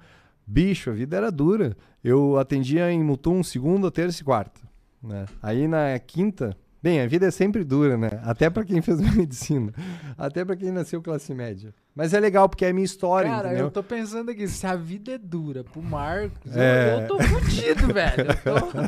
[0.47, 1.75] bicho, a vida era dura.
[2.05, 4.61] Eu atendia em Mutum segunda, terça e quarta.
[5.03, 5.25] Né?
[5.43, 8.11] Aí na quinta, bem, a vida é sempre dura, né?
[8.23, 9.73] Até para quem fez medicina,
[10.15, 11.75] até para quem nasceu classe média.
[11.99, 13.65] Mas é legal porque é a minha história, Cara, entendeu?
[13.67, 17.03] eu tô pensando aqui, se a vida é dura pro Marcos, eu- É.
[17.03, 18.27] eu, tô fudido, velho.
[18.45, 18.79] Eu tô-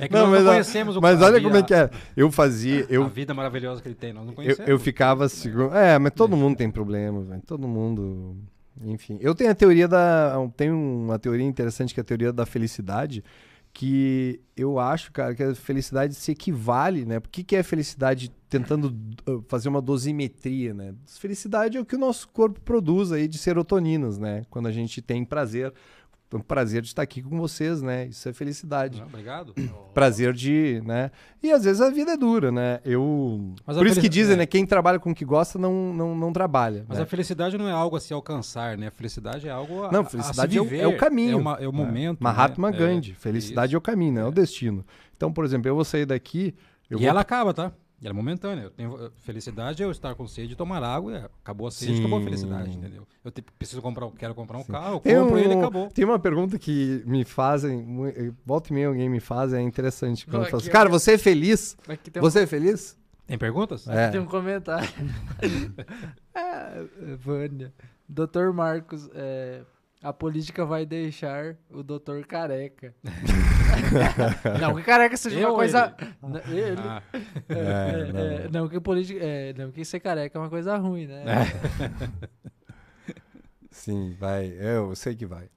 [0.00, 1.90] É que Não, nós não conhecemos o mas a olha como é que é.
[2.16, 4.68] Eu fazia, A eu, vida maravilhosa que ele tem, nós não eu, conhecemos.
[4.70, 5.74] eu ficava seguro.
[5.74, 7.42] É, mas todo mundo tem problema, velho.
[7.44, 8.36] Todo mundo.
[8.84, 9.18] Enfim.
[9.20, 10.34] Eu tenho a teoria da.
[10.56, 13.24] Tenho uma teoria interessante que é a teoria da felicidade.
[13.72, 17.20] Que eu acho, cara, que a felicidade se equivale, né?
[17.30, 18.94] Que, que é felicidade tentando
[19.28, 20.94] uh, fazer uma dosimetria, né?
[21.06, 24.44] Felicidade é o que o nosso corpo produz aí de serotoninas, né?
[24.50, 25.72] Quando a gente tem prazer.
[26.32, 28.06] O prazer de estar aqui com vocês, né?
[28.06, 28.98] Isso é felicidade.
[28.98, 29.54] Não, obrigado.
[29.94, 31.12] prazer de, né?
[31.40, 32.80] E às vezes a vida é dura, né?
[32.84, 34.38] Eu Mas Por isso que dizem, é.
[34.38, 37.04] né, quem trabalha com o que gosta não não, não trabalha, Mas né?
[37.04, 38.88] a felicidade não é algo a se alcançar, né?
[38.88, 40.78] A felicidade é algo a, Não, a- a felicidade é o- viver.
[40.80, 41.32] é o caminho.
[41.38, 42.18] É, uma- é o momento.
[42.20, 42.78] Mahatma né?
[42.78, 43.76] Gandhi, É, felicidade isso.
[43.76, 44.84] é o caminho, não é o destino.
[45.16, 46.52] Então, por exemplo, eu vou sair daqui,
[46.90, 47.70] e vou ela acaba, tá?
[48.04, 48.64] Ela é momentânea.
[48.64, 51.30] Eu tenho, felicidade é eu estar com sede e tomar água.
[51.42, 52.24] acabou a sede, acabou a Sim.
[52.26, 53.06] felicidade, entendeu?
[53.24, 55.88] Eu te- preciso comprar, quero comprar um carro, eu Tem, compro um- ele e acabou.
[55.88, 60.26] tem uma pergunta que me fazem, eh, volta e meia alguém me faz, é interessante.
[60.26, 61.76] Quando fala aqui assim, cara, você é feliz?
[61.88, 62.96] Um, Você é feliz?
[63.26, 63.88] Tem perguntas?
[63.88, 64.10] É.
[64.10, 64.86] tem um comentário.
[66.34, 66.84] é,
[67.18, 67.72] Vânia.
[68.08, 69.62] Doutor Marcos, é,
[70.04, 72.94] a política vai deixar o doutor careca.
[74.60, 75.96] não, que careca seja Eu uma coisa.
[76.46, 76.76] Ele.
[76.78, 77.02] Ah,
[77.48, 79.18] É, É, é, é, não, que política.
[79.24, 81.24] É, não, que ser careca é uma coisa ruim, né?
[83.72, 84.46] Sim, vai.
[84.60, 85.48] Eu sei que vai.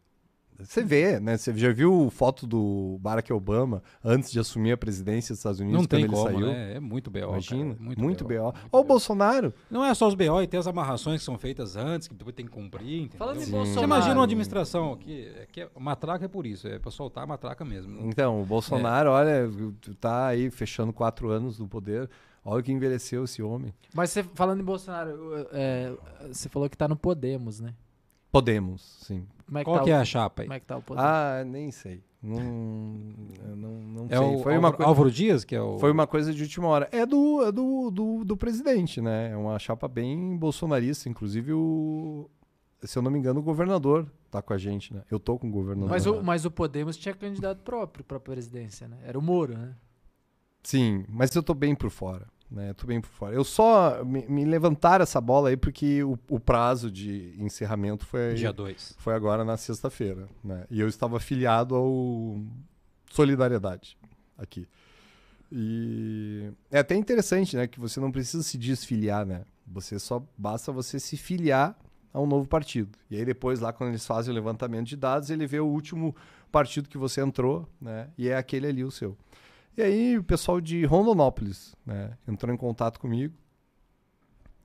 [0.60, 1.38] Você vê, né?
[1.38, 5.80] Você já viu foto do Barack Obama antes de assumir a presidência dos Estados Unidos
[5.82, 6.52] não tem quando ele como, saiu?
[6.54, 6.74] né?
[6.76, 7.30] É muito B.O.
[7.30, 8.04] Imagina, cara, muito, BO.
[8.04, 8.26] muito
[8.72, 8.88] Ou o BO.
[8.88, 9.54] Bolsonaro.
[9.70, 12.36] Não é só os BO, e tem as amarrações que são feitas antes, que depois
[12.36, 13.18] tem que cumprir, entendeu?
[13.20, 13.52] Falando em Sim.
[13.52, 13.86] Você Bolsonaro.
[13.86, 17.64] imagina uma administração que, que é, matraca é por isso, é pra soltar a matraca
[17.64, 18.00] mesmo.
[18.08, 19.12] Então, o Bolsonaro, É.
[19.12, 19.50] olha,
[20.00, 22.10] tá aí fechando quatro anos do poder.
[22.44, 23.74] Olha o que envelheceu esse homem.
[23.94, 25.92] Mas você, falando em Bolsonaro, é,
[26.32, 27.74] você falou que tá no Podemos, né?
[28.32, 29.26] Podemos, sim.
[29.48, 30.48] Como é que Qual tá que o, é a chapa aí?
[30.48, 30.82] Como é que tá?
[30.98, 32.04] Ah, nem sei.
[32.22, 32.40] Não,
[33.56, 34.36] não, não É sei.
[34.36, 35.78] o foi, Álvaro, uma coi- Álvaro Dias, que é o...
[35.80, 36.90] foi uma coisa de última hora.
[36.92, 39.32] É do, é do, do, do presidente, né?
[39.32, 41.08] É uma chapa bem bolsonarista.
[41.08, 42.30] Inclusive, o,
[42.84, 45.04] se eu não me engano, o governador tá com a gente, né?
[45.10, 45.90] Eu tô com o governador.
[45.90, 48.98] Mas o, mas o Podemos tinha candidato próprio pra presidência, né?
[49.06, 49.76] Era o Moro, né?
[50.64, 52.28] Sim, mas eu tô bem por fora.
[52.50, 52.70] Né?
[52.70, 53.36] Eu tô bem por fora.
[53.36, 58.36] Eu só me, me levantaram essa bola aí porque o, o prazo de encerramento foi,
[58.36, 58.96] Dia 2.
[58.98, 60.28] foi agora na sexta-feira.
[60.44, 60.66] Né?
[60.70, 62.40] E eu estava afiliado ao
[63.12, 63.98] Solidariedade
[64.38, 64.68] aqui.
[65.52, 67.68] E é até interessante, né?
[67.68, 69.44] Que você não precisa se desfiliar, né?
[69.66, 71.78] Você só basta você se filiar
[72.14, 72.98] a um novo partido.
[73.10, 76.16] E aí depois, lá quando eles fazem o levantamento de dados, ele vê o último
[76.52, 78.10] partido que você entrou, né?
[78.18, 79.18] E é aquele ali o seu.
[79.78, 82.18] E aí o pessoal de Rondonópolis, né?
[82.28, 83.36] Entrou em contato comigo.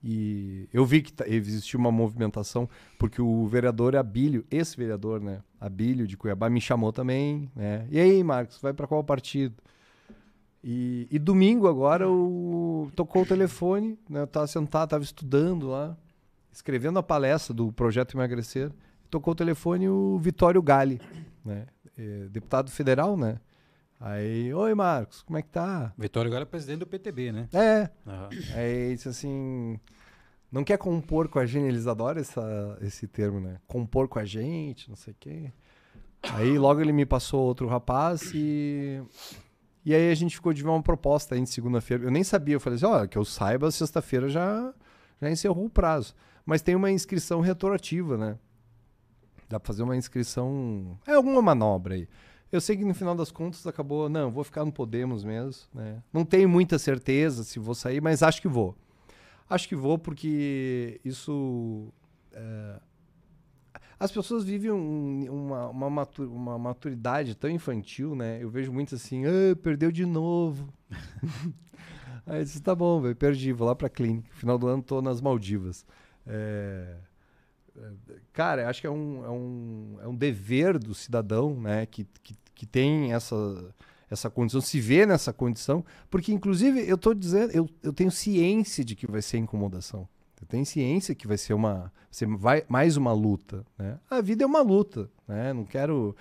[0.03, 2.67] E eu vi que tá- existia uma movimentação,
[2.97, 5.41] porque o vereador Abílio, esse vereador, né?
[5.61, 7.87] Abílio de Cuiabá, me chamou também, né?
[7.89, 9.55] E aí, Marcos, vai para qual partido?
[10.63, 14.21] E, e domingo agora o, tocou o telefone, né?
[14.21, 15.95] Eu tava sentado, tava estudando lá,
[16.51, 18.71] escrevendo a palestra do Projeto Emagrecer.
[19.09, 20.99] Tocou o telefone o Vitório Gali,
[21.45, 21.67] né?
[21.97, 23.37] É, deputado federal, né?
[24.05, 25.93] Aí, oi Marcos, como é que tá?
[25.97, 27.47] Vitório agora é presidente do PTB, né?
[27.53, 28.27] É, Aham.
[28.53, 29.79] Aí disse assim.
[30.51, 33.59] Não quer compor com a gente, eles adoram essa, esse termo, né?
[33.65, 35.53] Compor com a gente, não sei o quê.
[36.33, 39.01] Aí logo ele me passou outro rapaz e.
[39.85, 42.03] E aí a gente ficou de ver uma proposta aí de segunda-feira.
[42.03, 44.73] Eu nem sabia, eu falei assim, olha, que eu saiba, sexta-feira já,
[45.21, 46.13] já encerrou o prazo.
[46.45, 48.37] Mas tem uma inscrição retroativa, né?
[49.47, 50.99] Dá pra fazer uma inscrição.
[51.07, 52.05] É alguma manobra aí.
[52.53, 56.03] Eu sei que no final das contas acabou, não, vou ficar no Podemos mesmo, né?
[56.13, 58.75] Não tenho muita certeza se vou sair, mas acho que vou.
[59.49, 61.91] Acho que vou porque isso.
[62.31, 62.79] é,
[63.99, 68.37] As pessoas vivem um- uma, uma, matu- uma maturidade tão infantil, né?
[68.41, 70.71] Eu vejo muito assim, ah, perdeu de novo.
[72.27, 74.29] Aí eu disse, tá bom, velho, perdi, vou lá pra clínica.
[74.33, 75.85] Final do ano tô nas Maldivas.
[76.27, 76.97] É,
[78.31, 81.85] Cara, acho que é um, é um, é um dever do cidadão, né?
[81.85, 83.35] Que, que, que tem essa,
[84.09, 88.85] essa condição, se vê nessa condição, porque inclusive eu tô dizendo, eu, eu tenho ciência
[88.85, 90.07] de que vai ser incomodação.
[90.41, 93.99] Eu tenho ciência que vai ser uma, ser vai, mais uma luta, né?
[94.09, 95.51] A vida é uma luta, né?
[95.53, 96.15] Não quero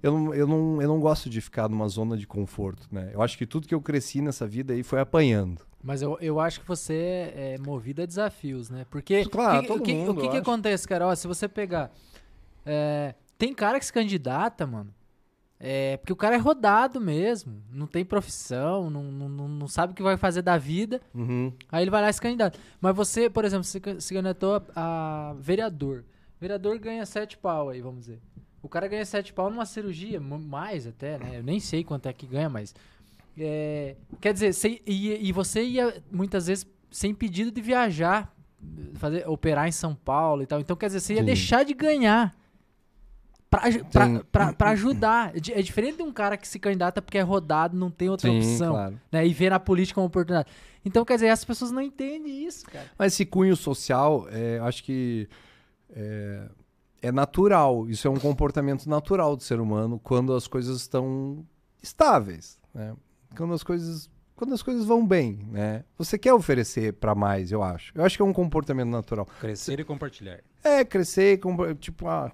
[0.00, 3.10] eu não, eu, não, eu não gosto de ficar numa zona de conforto, né?
[3.12, 5.62] Eu acho que tudo que eu cresci nessa vida aí foi apanhando.
[5.82, 8.86] Mas eu, eu acho que você é movido a desafios, né?
[8.90, 11.06] Porque Claro, que- o que, mundo, o que, que acontece, cara?
[11.08, 11.90] Ó, se você pegar.
[12.64, 14.92] é, tem cara que se candidata, mano.
[15.60, 17.60] É, porque o cara é rodado mesmo.
[17.72, 21.00] Não tem profissão, não, não, não- sabe o que vai fazer da vida.
[21.14, 21.52] Uhum.
[21.70, 22.58] Aí ele vai lá e se candidata.
[22.80, 26.04] Mas você, por exemplo, se, se candidatou a, a vereador.
[26.40, 28.20] Vereador ganha sete pau aí, vamos dizer.
[28.62, 31.38] O cara ganha sete pau numa cirurgia, mais até, né?
[31.38, 32.74] Eu nem sei quanto é que ganha, mas.
[33.36, 38.32] é, quer dizer, você ia- e você ia muitas vezes sem pedido de viajar,
[38.94, 40.60] fazer, operar em São Paulo e tal.
[40.60, 41.26] Então, quer dizer, você ia Sim.
[41.26, 42.34] deixar de ganhar.
[43.50, 44.20] Pra, aj- pra, Sim.
[44.30, 45.32] pra, pra ajudar.
[45.34, 48.28] É É diferente de um cara que se candidata porque é rodado, não tem outra
[48.30, 49.00] Sim, opção claro.
[49.10, 50.48] né, e vê na política uma oportunidade.
[50.84, 52.86] Então, quer dizer, as pessoas não entendem isso, cara.
[52.98, 55.28] Mas esse cunho social, é, eu acho que
[55.90, 56.48] é,
[57.02, 57.88] é natural.
[57.88, 61.44] Isso é um comportamento natural do ser humano quando as coisas estão
[61.82, 62.94] estáveis, né?
[63.36, 65.84] Quando as coisas quando as coisas vão bem, né?
[65.98, 67.90] Você quer oferecer para mais, eu acho.
[67.92, 69.26] Eu acho que é um comportamento natural.
[69.40, 70.38] Crescer e compartilhar.
[70.62, 72.30] É crescer, com- tipo, ah,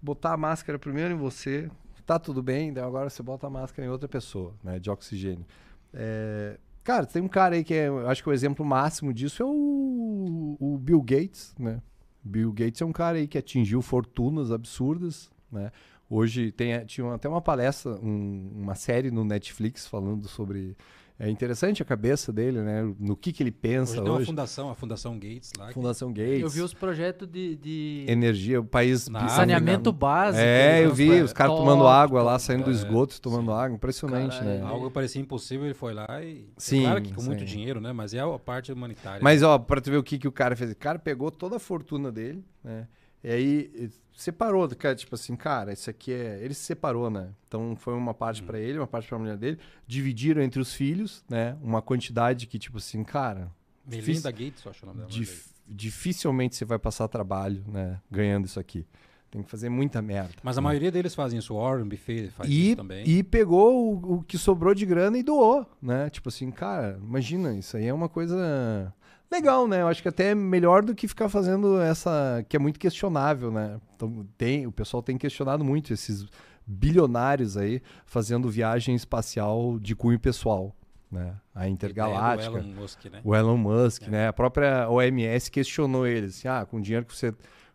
[0.00, 1.70] botar a máscara primeiro em você,
[2.06, 5.44] tá tudo bem, daí agora você bota a máscara em outra pessoa, né, de oxigênio.
[5.92, 9.46] É, cara, tem um cara aí que é, acho que o exemplo máximo disso é
[9.46, 11.80] o, o Bill Gates, né?
[12.22, 15.70] Bill Gates é um cara aí que atingiu fortunas absurdas, né?
[16.08, 20.76] Hoje tem, tinha até uma palestra, um- uma série no Netflix falando sobre
[21.18, 22.82] é interessante a cabeça dele, né?
[23.00, 24.26] No que que ele pensa Hoje tem uma hoje.
[24.26, 25.68] fundação, a Fundação Gates lá.
[25.68, 26.40] que- Fundação Gates.
[26.42, 30.42] Eu vi os projetos de, de energia, o país Na saneamento básico.
[30.44, 33.58] É, eu vi os caras tomando água lá, saindo do É, esgoto, tomando sim.
[33.58, 34.60] água, impressionante, Caralho.
[34.60, 34.66] né?
[34.66, 36.46] Algo que parecia impossível, ele foi lá e.
[36.58, 37.44] Sim, é claro que com muito sim.
[37.46, 37.92] dinheiro, né?
[37.92, 39.20] Mas é a parte humanitária.
[39.22, 41.56] Mas ó, pra tu ver o que, que o cara fez, o cara pegou toda
[41.56, 42.86] a fortuna dele, né?
[43.24, 47.30] E aí separou, cara, tipo assim, cara, isso aqui é, ele se separou, né?
[47.48, 51.24] Então foi uma parte pra ele, uma parte pra mulher dele, dividiram entre os filhos,
[51.28, 51.56] né?
[51.62, 53.50] Uma quantidade que tipo assim, cara,
[53.86, 55.10] Melinda Gates, eu acho o nome dela.
[55.10, 58.86] dif- dificilmente você vai passar trabalho, né, ganhando isso aqui.
[59.30, 60.34] Tem que fazer muita merda.
[60.42, 61.52] Mas a maioria deles fazem isso.
[61.52, 63.06] O Warren Buffett faz e, isso também.
[63.06, 66.08] e pegou o, o que sobrou de grana e doou, né?
[66.08, 68.94] Tipo assim, cara, imagina, isso aí é uma coisa
[69.30, 69.82] legal, né?
[69.82, 73.50] Eu acho que até é melhor do que ficar fazendo essa que é muito questionável,
[73.50, 73.80] né?
[73.94, 76.26] Então, tem, o pessoal tem questionado muito esses
[76.66, 80.74] bilionários aí fazendo viagem espacial de cunho pessoal,
[81.10, 81.34] né?
[81.54, 82.58] A intergaláctica.
[82.58, 83.20] Elon Musk, né?
[83.24, 84.10] O Elon Musk, É.
[84.10, 84.28] né?
[84.28, 87.32] A própria OMS questionou ele, assim, ah, com o dinheiro que você,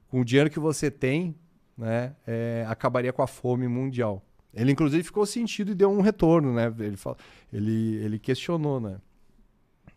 [0.10, 1.36] com o dinheiro que você tem,
[1.78, 4.22] né, é, acabaria com a fome mundial.
[4.54, 6.72] Ele inclusive ficou sentido e deu um retorno, né?
[6.80, 7.16] Ele fala,
[7.52, 8.98] ele, ele questionou, né?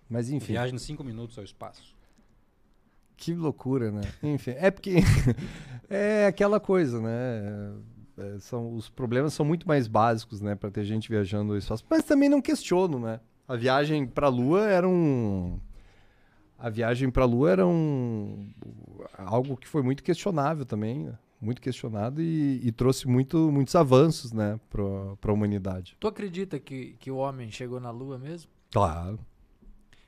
[0.09, 1.94] Mas enfim, Viagem em cinco minutos ao espaço.
[3.16, 4.02] que loucura, né?
[4.22, 4.97] Enfim, é porque
[5.89, 7.74] é aquela coisa, né?
[8.16, 11.85] É, são, os problemas são muito mais básicos, né, para ter gente viajando no espaço.
[11.90, 13.20] Mas também não questiono, né?
[13.48, 15.59] A viagem para a Lua era um
[16.59, 18.51] a viagem para a Lua era um
[19.18, 21.18] algo que foi muito questionável também, né?
[21.44, 25.97] muito questionado e, e trouxe muito, muitos avanços, né, para a humanidade.
[26.01, 28.51] Tu acredita que, que o homem chegou na Lua mesmo?
[28.72, 29.18] Claro.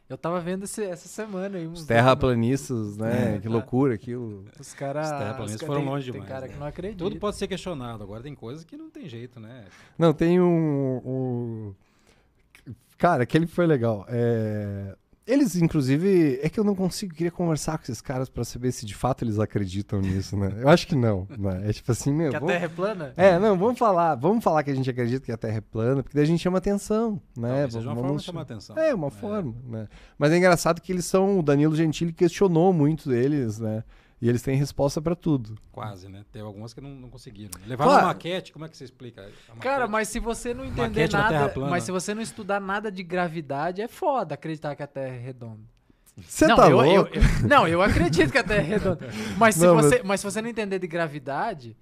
[0.09, 1.67] Eu tava vendo esse- essa semana aí.
[1.67, 3.35] Os terraplanistas, né?
[3.35, 3.53] É, que tá.
[3.53, 4.45] loucura aquilo.
[4.59, 5.11] Os caras.
[5.11, 6.53] Os terraplanistas foram tem- longe Tem demais, cara né?
[6.53, 6.99] que não acredita.
[7.05, 8.05] Tudo pode ser questionado.
[8.05, 9.65] Agora tem coisas que não tem jeito, né?
[9.99, 11.01] Não, tem um.
[11.05, 11.75] um-
[12.97, 14.07] Cara, aquele foi legal.
[14.09, 14.95] É,
[15.27, 18.87] Eles, inclusive, é que eu não consigo, queria conversar com esses caras pra saber se
[18.87, 20.53] de fato eles acreditam nisso, né?
[20.61, 21.27] Eu acho que não.
[21.37, 21.69] Né?
[21.69, 22.31] É tipo assim, meu.
[22.31, 23.13] Que a vamos- Terra é plana?
[23.17, 26.03] É, não, vamos falar, vamos falar que a gente acredita que a Terra é plana,
[26.05, 27.49] porque daí a gente chama atenção, né?
[27.49, 28.79] Talvez seja uma Vamos- forma de chamar atenção.
[28.79, 29.89] É, uma forma, né?
[30.17, 33.83] Mas é engraçado que eles são, o Danilo Gentili questionou muito deles, né?
[34.21, 35.57] E eles têm resposta pra tudo.
[35.71, 36.25] Quase, né?
[36.33, 37.51] Teve algumas que não, não conseguiram.
[37.67, 38.05] Levaram Claro.
[38.07, 39.31] a maquete, como é que você explica?
[39.61, 41.71] Cara, mas se você não entender Maquete nada, plana.
[41.71, 45.19] mas se você não estudar nada de gravidade, é foda acreditar que a Terra é
[45.19, 45.61] redonda.
[46.17, 47.11] Você não, tá eu, eu- louco?
[47.15, 49.07] eu- não, eu acredito que a Terra é redonda.
[49.37, 51.77] Mas se, Não, você, mas se você não entender de gravidade,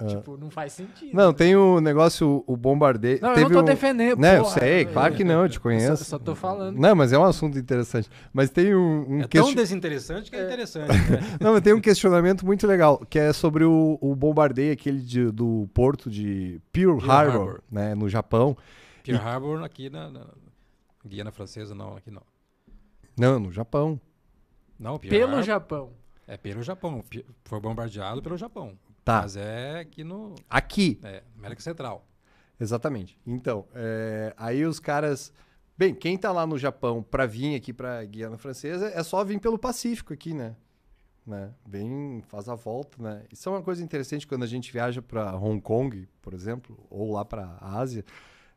[0.00, 0.06] Ah.
[0.06, 1.12] tipo, não faz sentido.
[1.12, 3.18] Não, tem o negócio, o bombardeio.
[3.20, 4.20] Não, eu teve não tô o- defendendo.
[4.20, 6.04] Né, eu porra, sei, claro que não, eu te Só, conheço.
[6.04, 6.78] só tô falando.
[6.78, 8.08] Não, mas é um assunto interessante.
[8.32, 10.88] Mas tem um, um É tão desinteressante que é, interessante.
[10.92, 11.18] Né?
[11.40, 15.32] Não, mas tem um questionamento muito legal, que é sobre o, o bombardeio aquele de-
[15.32, 17.62] do porto de Pearl, Pearl Harbor, Harbor.
[17.68, 18.56] né, no Japão.
[19.02, 20.26] Pearl Harbor aqui na, na
[21.04, 22.22] Guiana Francesa, não, aqui não.
[23.18, 24.00] Não, no Japão.
[24.78, 25.90] Não, Pearl Pelo Harbor Japão.
[26.24, 27.02] é pelo Japão.
[27.46, 28.78] Foi bombardeado pelo Japão.
[29.08, 29.22] Tá.
[29.22, 32.06] Mas é aqui no Aqui, é, América Central.
[32.60, 33.18] exatamente.
[33.26, 35.32] Então, é, aí os caras...
[35.78, 39.40] Bem, quem tá lá no Japão pra vir aqui pra Guiana Francesa é só vir
[39.40, 40.54] pelo Pacífico aqui, né?
[41.26, 41.54] né?
[41.66, 43.22] Vem, faz a volta, né?
[43.32, 47.12] Isso é uma coisa interessante quando a gente viaja para Hong Kong, por exemplo, ou
[47.12, 48.04] lá para a Ásia.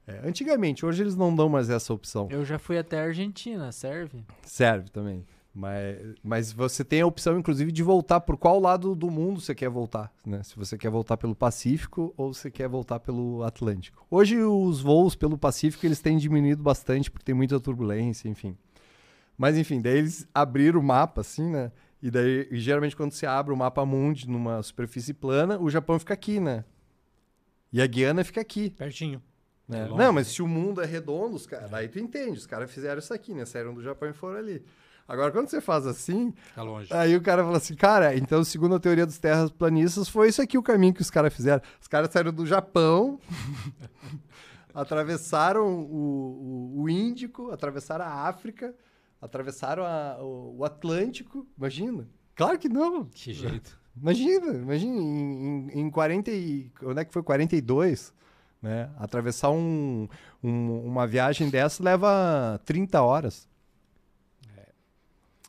[0.05, 2.27] É, antigamente, hoje eles não dão mais essa opção.
[2.29, 4.25] Eu já fui até a Argentina, serve?
[4.43, 5.25] Serve também.
[5.53, 9.53] Mas, mas você tem a opção, inclusive, de voltar por qual lado do mundo você
[9.53, 10.41] quer voltar, né?
[10.43, 14.05] Se você quer voltar pelo Pacífico ou você quer voltar pelo Atlântico.
[14.09, 18.55] Hoje os voos pelo Pacífico eles têm diminuído bastante porque tem muita turbulência, enfim.
[19.37, 21.71] Mas enfim, daí eles abriram o mapa assim, né?
[22.01, 25.99] E daí, e geralmente quando você abre o mapa mundi numa superfície plana, o Japão
[25.99, 26.63] fica aqui, né?
[27.73, 28.69] E a Guiana fica aqui.
[28.69, 29.21] Pertinho.
[29.67, 29.79] né?
[29.79, 30.33] É longe, Não, mas né?
[30.33, 33.33] se o mundo é redondo, os caras, aí tu entende, os caras fizeram isso aqui,
[33.33, 33.43] né?
[33.45, 34.63] Saíram do Japão e foram ali.
[35.07, 36.93] Agora, quando você faz assim, Fica longe.
[36.93, 40.57] aí o cara fala assim, cara, então, segundo a teoria dos terraplanistas, foi isso aqui
[40.57, 41.61] o caminho que os caras fizeram.
[41.81, 43.19] Os caras saíram do Japão,
[44.73, 48.73] atravessaram o, o, o Índico, atravessaram a África,
[49.21, 51.45] atravessaram a- o, o Atlântico.
[51.57, 52.07] Imagina.
[52.35, 53.05] Claro que não.
[53.05, 53.77] Que jeito.
[53.95, 56.71] Imagina, imagina, em, em, em 40 e...
[56.83, 57.21] Onde é que foi?
[57.21, 58.13] 42,
[58.61, 58.89] né?
[58.97, 60.07] Atravessar um,
[60.41, 63.49] um- uma viagem dessa leva 30 horas.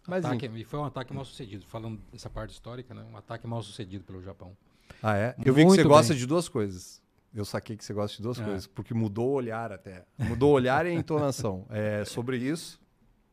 [0.06, 1.64] Mas, Ataque- e foi um ataque mal sucedido.
[1.66, 3.04] Falando dessa parte histórica, né?
[3.12, 4.56] Um ataque mal sucedido pelo Japão.
[5.02, 5.34] Ah, é?
[5.44, 6.20] Eu vi que você gosta bem.
[6.20, 7.00] de duas coisas.
[7.34, 8.44] Eu saquei que você gosta de duas É.
[8.44, 10.04] coisas, porque mudou o olhar até.
[10.18, 11.64] Mudou o olhar e a entonação.
[11.70, 12.78] É sobre isso,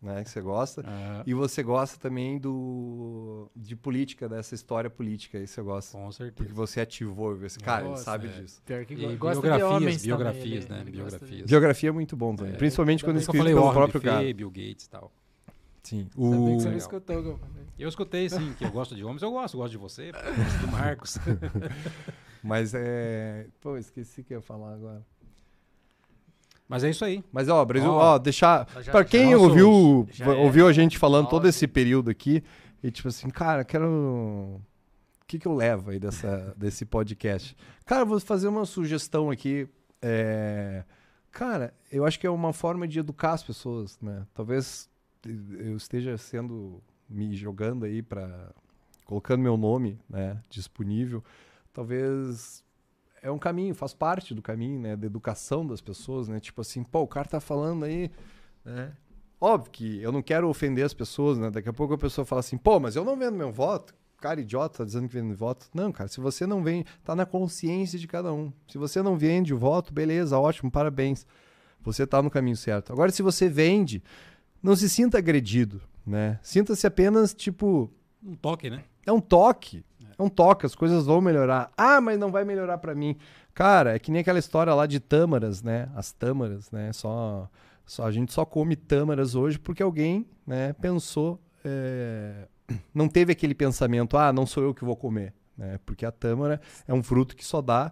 [0.02, 0.84] né, que você gosta.
[0.88, 5.98] Ah, E você gosta também do de política, dessa história política, aí você gosta.
[5.98, 6.54] com Porque certeza.
[6.54, 8.32] você ativou esse cara, ele sabe é.
[8.42, 8.62] disso.
[8.66, 10.82] Pior que E go- gosta de biografias, homens biografias, também, né?
[10.90, 11.46] ele- ele Biografias.
[11.50, 12.58] Biografia é muito bom também, É.
[12.58, 14.34] principalmente quando escrito pelo Warren próprio cara.
[14.34, 15.12] Bill Gates e tal.
[15.90, 16.08] Sim.
[16.16, 16.30] O...
[16.30, 17.64] que você não escutou o que eu falei.
[17.80, 19.24] Eu escutei, sim, que eu gosto de homens.
[19.24, 21.18] Eu gosto, gosto de você, gosto do Marcos.
[22.44, 23.48] Mas é.
[23.60, 25.04] Pô, esqueci o que eu ia falar agora.
[26.68, 27.24] Mas é isso aí.
[27.32, 28.68] Mas ó, Brasil, Ó, ó, deixar.
[28.68, 32.44] pra já quem ouviu, é ouviu a gente falando todo esse período aqui,
[32.84, 33.88] e tipo assim, cara, quero.
[33.88, 37.58] O que, que eu levo aí dessa, desse podcast?
[37.84, 39.68] Cara, eu vou fazer uma sugestão aqui.
[40.02, 40.84] é,
[41.32, 44.26] Cara, eu acho que é uma forma de educar as pessoas, né?
[44.34, 44.89] Talvez
[45.26, 46.82] eu esteja sendo.
[47.10, 48.54] me jogando aí para
[49.06, 51.24] colocando meu nome, né, disponível.
[51.74, 52.64] Talvez
[53.24, 56.40] é um caminho, faz parte do caminho, né, da educação das pessoas, né?
[56.40, 58.12] Tipo assim, pô, o cara tá falando aí,
[58.64, 58.94] né?
[59.42, 61.50] Óbvio que eu não quero ofender as pessoas, né?
[61.50, 63.96] Daqui a pouco a pessoa fala assim, pô, mas eu não vendo meu voto.
[64.18, 65.68] Cara idiota, tá dizendo que vende voto.
[65.74, 68.52] Não, cara, se você não vem, tá na consciência de cada um.
[68.68, 71.26] Se você não vende o voto, beleza, ótimo, parabéns.
[71.82, 72.92] Você tá no caminho certo.
[72.92, 74.04] Agora, se você vende,
[74.62, 76.40] não se sinta agredido, né?
[76.44, 77.90] Sinta-se apenas, tipo,
[78.24, 78.84] Um toque, né?
[79.06, 79.84] é um toque.
[80.18, 81.72] É um toque, as coisas vão melhorar.
[81.78, 83.16] Ah, mas não vai melhorar pra mim.
[83.54, 85.90] Cara, é que nem aquela história lá de tâmaras, né?
[85.96, 86.92] As tâmaras, né?
[86.92, 87.50] Só,
[87.86, 92.48] só a gente só come tâmaras hoje porque alguém, né, pensou, é,
[92.94, 95.80] não teve aquele pensamento, ah, não sou eu que vou comer, né?
[95.86, 97.90] Porque a tâmara é um fruto que só dá,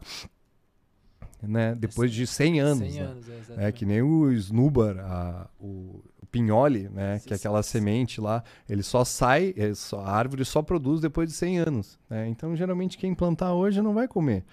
[1.41, 3.07] né, depois de 100 anos, 100 né?
[3.07, 3.73] anos, é, É exatamente.
[3.73, 7.19] que nem o snoobar, a- o pinhole, né?
[7.25, 11.29] Que é aquela semente lá, ele só sai, é só- a árvore só produz depois
[11.29, 11.97] de 100 anos.
[12.09, 12.27] né?
[12.27, 14.43] Então, geralmente, quem plantar hoje não vai comer.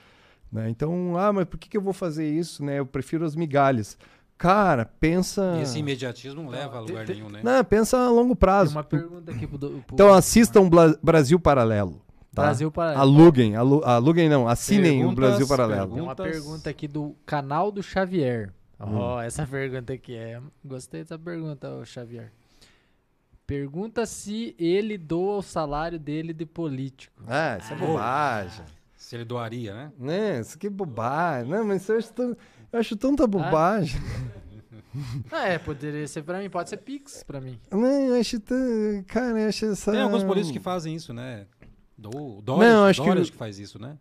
[0.53, 0.71] né?
[0.71, 2.65] Então, ah, mas por que, que eu vou fazer isso?
[2.65, 2.79] Né?
[2.79, 3.99] Eu prefiro as migalhas.
[4.39, 5.57] Cara, pensa.
[5.59, 7.41] E esse imediatismo não leva a Tem- lugar tem- nenhum, né?
[7.43, 8.73] Não, pensa a longo Tem prazo.
[8.77, 9.59] uma pergunta aqui pro...
[9.59, 12.01] pro- Então, assistam Bla- Brasil Paralelo.
[12.35, 12.43] Tá?
[12.43, 12.99] Brasil para...
[12.99, 15.93] Aluguem, alu- aluguem não, assinem o Perguntas, Brasil Paralelo.
[15.95, 16.43] Tem uma Perguntas.
[16.43, 18.53] pergunta aqui do canal do Xavier.
[18.81, 18.97] Hum.
[18.97, 20.41] Ó, essa pergunta aqui é.
[20.65, 22.33] Gostei dessa pergunta, ô Xavier.
[23.47, 27.23] Pergunta se ele doa o salário dele de político.
[27.27, 27.79] Ah, isso é Ah.
[27.79, 28.65] bobagem.
[28.97, 29.93] Se ele doaria, né?
[29.99, 31.51] Né, isso aqui é bobagem.
[31.51, 32.37] Não, mas eu acho, tão-
[32.73, 34.01] eu acho tanta bobagem.
[35.31, 37.59] Ah, é, poderia ser pra mim, pode ser Pix pra mim.
[37.71, 38.57] Não, eu acho tão.
[39.09, 39.93] Cara, eu acho essa.
[39.93, 41.47] Tem alguns políticos que fazem isso, né?
[41.99, 43.99] Do, Dória, Não, acho que- Dória acho que faz isso, né?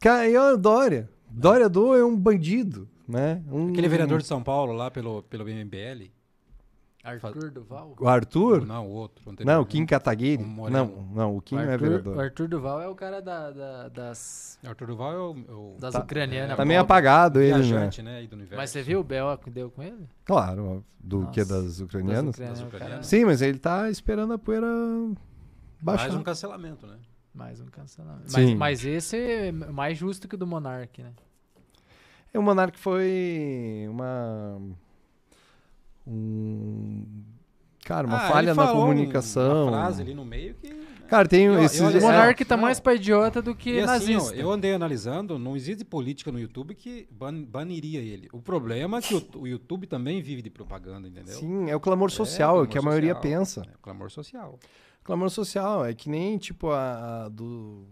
[0.00, 1.08] Cara, e olha o Dória.
[1.28, 3.42] Dória do é um bandido, né?
[3.50, 6.10] Um- Aquele vereador de São Paulo lá pelo, pelo MBL.
[7.02, 7.94] Arthur Duval?
[7.98, 8.66] O Arthur?
[8.66, 9.30] Não, o outro.
[9.30, 10.42] anterior, Não, o Kim Kataguiri.
[10.42, 12.16] Um não, não, o Kim o não é Arthur, vereador.
[12.16, 15.76] o Arthur Duval é o cara da, da- das, Arthur Duval é o, é o
[15.80, 16.58] das Tá- ucranianas.
[16.58, 17.58] Tá meio apagado ele, né?
[17.62, 18.20] viajante, né?
[18.30, 18.54] universo.
[18.56, 19.38] Mas você viu o B.O.
[19.38, 20.06] que deu com ele?
[20.26, 21.32] Claro, do Nossa.
[21.32, 22.36] que das ucranianas.
[22.36, 23.06] Das ucranianas.
[23.06, 24.66] Sim, mas ele tá esperando a poeira
[25.80, 26.08] baixar.
[26.08, 26.96] Mais um cancelamento, né?
[27.34, 28.30] Mais um cancelamento.
[28.30, 28.56] Sim.
[28.56, 31.12] Mas, mas esse é mais justo que o do Monark, né?
[32.32, 34.60] É, o Monark foi uma.
[36.06, 37.04] Um,
[37.84, 39.68] cara, uma Ah, falha ele na falou comunicação.
[39.68, 40.68] Uma frase ali no meio que.
[40.72, 40.86] né?
[41.08, 41.80] Cara, tem Eu- esses...
[41.80, 42.62] eu- O É, Monark tá não.
[42.62, 44.36] mais pra idiota do que E assim, ó, nazista.
[44.36, 48.28] eu andei analisando, não existe política no YouTube que ban- baniria ele.
[48.32, 51.34] O problema é que o, o YouTube também vive de propaganda, entendeu?
[51.34, 53.62] Sim, é o clamor social, é, o clamor que a maioria pensa.
[53.68, 54.58] É o clamor social.
[55.02, 57.86] Clamor social, é que nem, tipo, a, a do...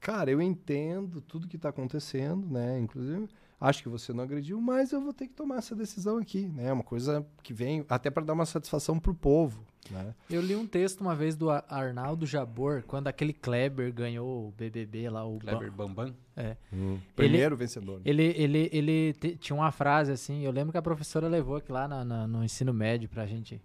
[0.00, 2.78] Cara, eu entendo tudo que tá acontecendo, né?
[2.80, 3.28] Inclusive,
[3.60, 6.68] acho que você não agrediu, mas eu vou ter que tomar essa decisão aqui, né?
[6.68, 10.14] É uma coisa que vem até para dar uma satisfação pro povo, né?
[10.30, 14.52] Eu li um texto uma vez do Ar- Arnaldo Jabor, quando aquele Kleber ganhou o
[14.52, 16.14] BBB lá, o Kleber Bambam.
[17.16, 18.00] Primeiro vencedor.
[18.04, 21.72] Ele, ele, ele te- tinha uma frase assim, eu lembro que a professora levou aqui
[21.72, 23.60] lá na- na- no ensino médio pra gente.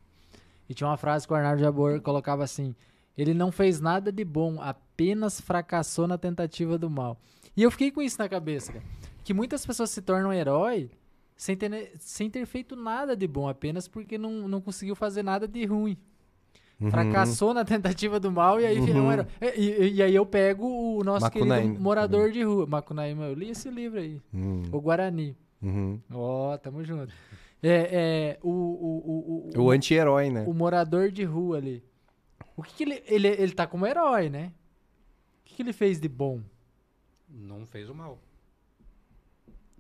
[0.68, 2.74] E tinha uma frase que o Arnaldo Jabor colocava assim:
[3.18, 7.20] ele não fez nada de bom, apenas fracassou na tentativa do mal.
[7.56, 8.86] E eu fiquei com isso na cabeça, cara.
[9.24, 10.90] Que muitas pessoas se tornam herói
[11.36, 15.48] sem ter, sem ter feito nada de bom, apenas porque não, não conseguiu fazer nada
[15.48, 15.98] de ruim.
[16.82, 16.90] Uhum.
[16.92, 19.28] Fracassou na tentativa do mal e aí virou um herói.
[19.42, 20.68] E, e- e aí eu pego
[20.98, 21.62] o nosso Macunaíma.
[21.68, 22.66] querido morador de rua.
[22.66, 24.22] Macunaíma, eu li esse livro aí.
[24.34, 25.38] Hum, O Guarani.
[25.62, 26.00] uhum.
[26.12, 27.14] Ó, tamo junto.
[27.62, 27.70] É,
[28.36, 30.44] é, o, o, o, o, O anti-herói, né?
[30.46, 31.82] o morador de rua ali.
[32.58, 33.28] O que, que ele, ele.
[33.30, 34.52] Ele tá como herói, né?
[35.42, 36.42] O que, que ele fez de bom?
[37.30, 38.20] Não fez o mal.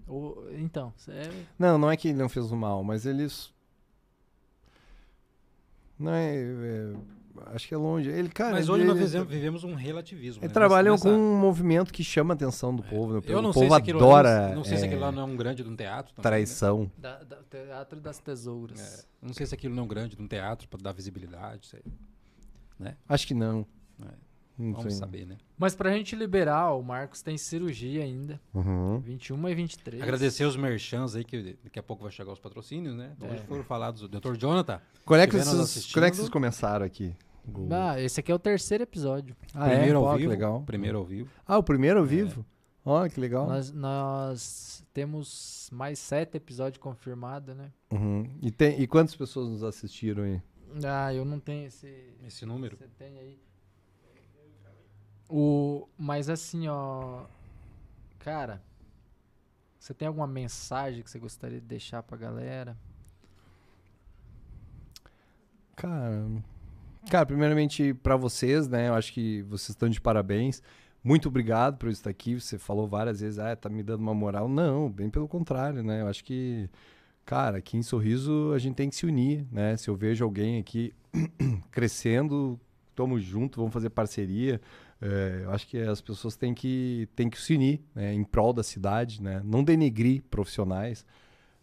[0.07, 3.51] O- então, é, Não, não é que ele não fez o mal, mas eles.
[5.97, 6.35] Não é.
[6.35, 6.93] é,
[7.53, 8.09] acho que é longe.
[8.09, 8.51] Ele, cara.
[8.51, 10.41] Mas hoje ele, nós vivemos, vivemos um relativismo.
[10.43, 10.53] Eles né?
[10.53, 13.13] trabalham Nessa- com um movimento que chama a atenção do povo.
[13.15, 13.21] né?
[13.25, 15.11] Eu não o sei povo se aquilo, adora eu não, sei se é, aquilo lá
[15.11, 16.13] não é um grande de um teatro.
[16.13, 16.91] Também, traição.
[16.97, 18.77] da, da- Teatro das Tesouras.
[18.79, 18.85] Né?
[19.21, 21.67] É, não sei se aquilo não é um grande de um teatro para dar visibilidade.
[21.67, 21.81] sei.
[23.07, 23.65] Acho que não.
[24.57, 24.61] É.
[24.63, 24.99] Não Vamos sei.
[24.99, 25.37] saber, né?
[25.57, 28.39] Mas pra gente liberar, o Marcos tem cirurgia ainda.
[28.53, 28.99] Uhum.
[28.99, 30.01] 21 e 23.
[30.01, 33.15] Agradecer os merchans aí, que daqui a pouco vai chegar os patrocínios, né?
[33.19, 33.45] Hoje É.
[33.47, 34.35] foram falados o Dr.
[34.37, 34.79] Jonathan.
[35.05, 37.15] Quando é, que vocês, quando é que vocês começaram aqui?
[37.45, 39.35] O- Ah, esse aqui é o terceiro episódio.
[39.53, 39.71] Ah, é?
[39.75, 40.31] primeiro Pô, ao que vivo.
[40.31, 40.61] legal.
[40.63, 41.29] Primeiro ao vivo.
[41.45, 42.45] Ah, o primeiro ao vivo?
[42.85, 43.47] Olha que legal.
[43.47, 47.71] Nós, nós temos mais sete episódios confirmados, né?
[47.91, 48.29] Uhum.
[48.41, 50.41] E, tem, e quantas pessoas nos assistiram aí?
[50.85, 51.87] Ah, eu não tenho esse.
[52.25, 52.77] Esse número.
[52.77, 53.39] Você tem aí.
[55.35, 57.23] O, mas assim, ó.
[58.19, 58.61] Cara,
[59.79, 62.77] você tem alguma mensagem que você gostaria de deixar pra galera?
[65.75, 66.23] Cara,
[67.09, 68.89] cara, primeiramente pra vocês, né?
[68.89, 70.61] Eu acho que vocês estão de parabéns.
[71.03, 72.39] Muito obrigado por estar aqui.
[72.39, 74.47] Você falou várias vezes, ah, tá me dando uma moral.
[74.47, 76.01] Não, bem pelo contrário, né?
[76.01, 76.69] Eu acho que,
[77.25, 79.75] cara, aqui em Sorriso a gente tem que se unir, né?
[79.77, 80.93] Se eu vejo alguém aqui
[81.71, 82.59] crescendo,
[82.95, 84.61] tamo junto, vamos fazer parceria.
[85.05, 88.53] É, eu acho que as pessoas têm que, têm que se unir né, em prol
[88.53, 89.41] da cidade, né?
[89.43, 91.05] Não denegrir profissionais.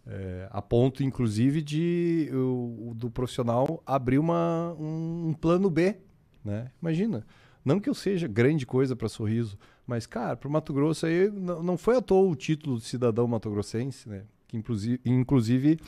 [0.07, 5.97] É, a ponto, inclusive, de o, do profissional abrir uma, um, plano B,
[6.45, 6.71] né?
[6.83, 7.25] Imagina,
[7.65, 11.31] não que eu seja grande coisa para Sorriso, mas, cara, para o Mato Grosso aí,
[11.31, 14.25] não foi à toa o título de cidadão matogrossense, né?
[14.49, 15.79] Que, inclusive, inclusive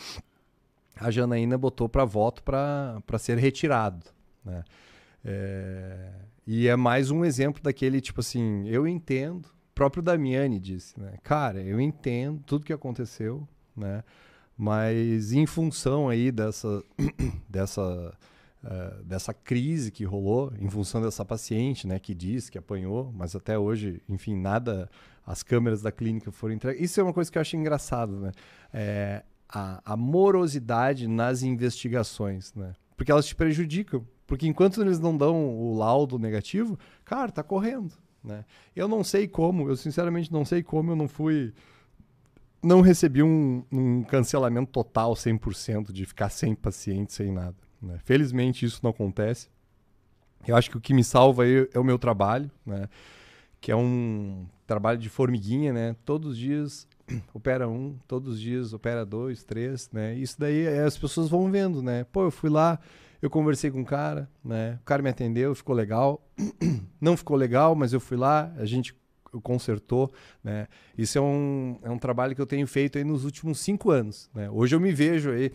[0.97, 4.07] a Janaína botou para voto para ser retirado,
[4.43, 4.65] né?
[5.23, 6.13] É,
[6.47, 11.15] e é mais um exemplo daquele, tipo assim, eu entendo, próprio Damiani disse, né?
[11.23, 13.47] Cara, eu entendo tudo que aconteceu,
[13.77, 14.03] né?
[14.57, 16.83] Mas em função aí dessa,
[17.49, 18.17] dessa,
[18.65, 23.35] eh, dessa crise que rolou, em função dessa paciente, né, que diz que apanhou, mas
[23.35, 24.89] até hoje, enfim, nada,
[25.27, 26.83] as câmeras da clínica foram entregues.
[26.83, 28.33] Isso é uma coisa que eu acho engraçado, né?
[28.73, 32.73] É, a, a morosidade nas investigações, né?
[32.97, 34.07] Porque elas te prejudicam.
[34.33, 37.93] Porque enquanto eles não dão o laudo negativo, cara, tá correndo,
[38.25, 38.47] né?
[38.75, 41.53] Eu não sei como, eu sinceramente não sei como eu não fui
[42.63, 47.57] não recebi um, um cancelamento total 100% de ficar sem paciente, sem nada.
[47.83, 47.99] né?
[48.07, 49.51] Felizmente isso não acontece.
[50.49, 52.89] Eu acho que o que me salva aí é o meu trabalho, né?
[53.61, 55.95] que é um trabalho de formiguinha, né?
[56.07, 56.89] Todos os dias
[57.35, 60.15] opera um, todos os dias opera dois, três, né?
[60.15, 62.05] Isso daí é, as pessoas vão vendo, né?
[62.05, 62.81] Pô, eu fui lá,
[63.23, 64.81] eu conversei com o cara, né?
[64.83, 66.21] O cara me atendeu, ficou legal.
[67.01, 68.95] Não ficou legal, mas eu fui lá, a gente
[69.43, 70.13] consertou,
[70.43, 70.67] né?
[70.99, 74.29] Isso é um, é um trabalho que eu tenho feito aí nos últimos cinco anos,
[74.35, 74.51] né?
[74.51, 75.53] Hoje eu me vejo aí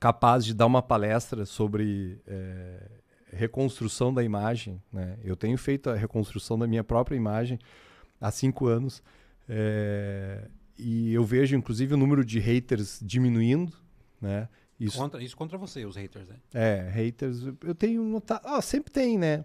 [0.00, 2.90] capaz de dar uma palestra sobre é,
[3.32, 5.16] reconstrução da imagem, né?
[5.22, 7.58] Eu tenho feito a reconstrução da minha própria imagem
[8.20, 9.00] há cinco anos
[9.48, 13.72] é, e eu vejo inclusive o número de haters diminuindo,
[14.20, 14.48] né?
[14.78, 16.36] Isso, Contra, isso contra você, os haters, né?
[16.54, 18.42] é, haters, eu tenho notado.
[18.44, 19.44] Ah, sempre tem, né?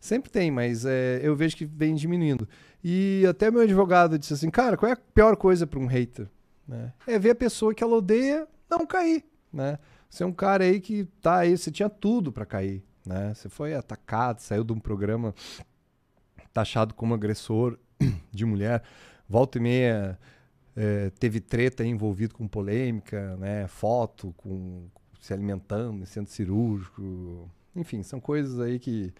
[0.00, 2.48] Sempre tem, mas é, eu vejo que vem diminuindo.
[2.82, 6.28] E até meu advogado disse assim: cara, qual é a pior coisa para um hater?
[6.66, 6.92] Né?
[7.06, 9.78] É ver a pessoa que ela odeia não cair, né?
[10.08, 13.34] Você é um cara aí que tá aí, você tinha tudo para cair, né?
[13.34, 15.34] Você foi atacado, saiu de um programa
[16.52, 17.78] taxado como agressor
[18.30, 18.82] de mulher,
[19.28, 20.18] volta e meia
[20.80, 23.66] é, teve treta envolvido com polêmica, né?
[23.66, 24.86] Foto com
[25.20, 29.12] se alimentando centro cirúrgico, enfim, são coisas aí que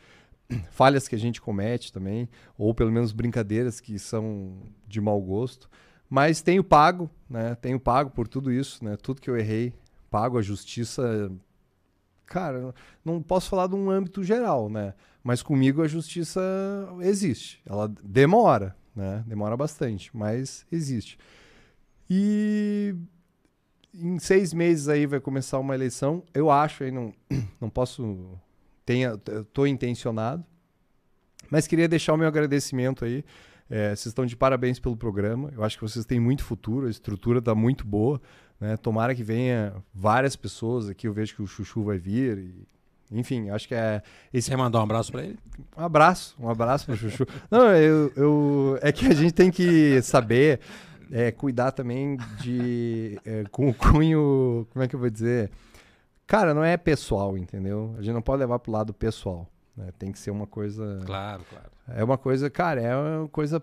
[0.70, 4.56] falhas que a gente comete também, ou pelo menos brincadeiras que são
[4.86, 5.68] de mau gosto.
[6.09, 7.56] Mas tenho pago, né?
[7.56, 8.97] Tenho pago por tudo isso, né?
[8.97, 9.74] Tudo que eu errei,
[10.09, 11.28] pago a justiça.
[12.24, 12.72] Cara,
[13.05, 14.94] não posso falar de um âmbito geral, né?
[15.24, 16.40] Mas comigo a justiça
[17.01, 17.60] existe.
[17.66, 19.24] Ela demora, né?
[19.26, 21.18] Demora bastante, mas existe.
[22.09, 22.94] E
[23.94, 26.22] em seis meses aí vai começar uma eleição.
[26.32, 27.12] Eu acho aí, não,
[27.60, 28.39] não posso.
[28.85, 29.16] Tenha,
[29.52, 30.44] tô intencionado.
[31.51, 33.24] Mas queria deixar o meu agradecimento aí
[33.70, 35.51] é, vocês estão de parabéns pelo programa.
[35.55, 38.20] Eu acho que vocês têm muito futuro, a estrutura está muito boa.
[38.59, 38.76] Né?
[38.76, 41.06] Tomara que venha várias pessoas aqui.
[41.06, 42.39] Eu vejo que o Chuchu vai vir.
[42.39, 44.02] E, enfim, acho que é.
[44.32, 44.48] Esse...
[44.48, 45.39] Quer mandar um abraço para ele?
[45.76, 47.26] Um abraço, um abraço para o Chuchu.
[47.51, 50.60] Não, eu, eu, é que a gente tem que saber
[51.10, 53.18] é, cuidar também de.
[53.24, 54.66] É, com o cunho.
[54.70, 55.51] Como é que eu vou dizer?
[56.26, 57.94] Cara, não é pessoal, entendeu?
[57.98, 59.48] A gente não pode levar para o lado pessoal.
[59.76, 59.89] Né?
[59.98, 61.01] Tem que ser uma coisa.
[61.06, 61.70] Claro, claro.
[61.89, 63.62] É uma coisa, cara, é uma coisa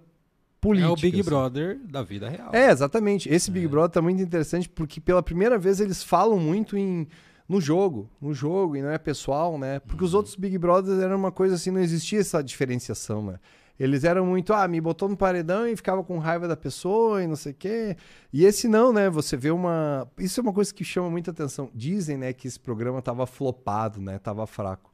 [0.60, 0.90] política.
[0.90, 1.30] É o Big assim.
[1.30, 2.50] Brother da vida real.
[2.54, 3.30] É, exatamente.
[3.30, 3.70] Esse Big é.
[3.70, 7.08] Brother tá muito interessante porque pela primeira vez eles falam muito em
[7.48, 9.80] no jogo, no jogo, e não é pessoal, né?
[9.80, 10.08] Porque uhum.
[10.08, 13.40] os outros Big Brothers eram uma coisa assim, não existia essa diferenciação, né?
[13.80, 17.28] Eles eram muito, ah, me botou no paredão e ficava com raiva da pessoa e
[17.28, 17.98] não sei o quê.
[18.32, 19.10] E esse não, né?
[19.10, 20.10] Você vê uma.
[20.18, 21.70] Isso é uma coisa que chama muita atenção.
[21.74, 24.18] Dizem, né, que esse programa tava flopado, né?
[24.18, 24.94] Tava fraco.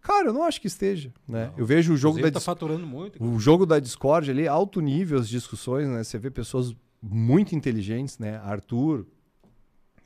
[0.00, 1.46] Cara, eu não acho que esteja, né?
[1.46, 1.58] Não.
[1.58, 3.22] Eu vejo o jogo da tá faturando muito.
[3.22, 6.02] O jogo da Discord ali, alto nível as discussões, né?
[6.02, 8.40] Você vê pessoas muito inteligentes, né?
[8.44, 9.06] Arthur,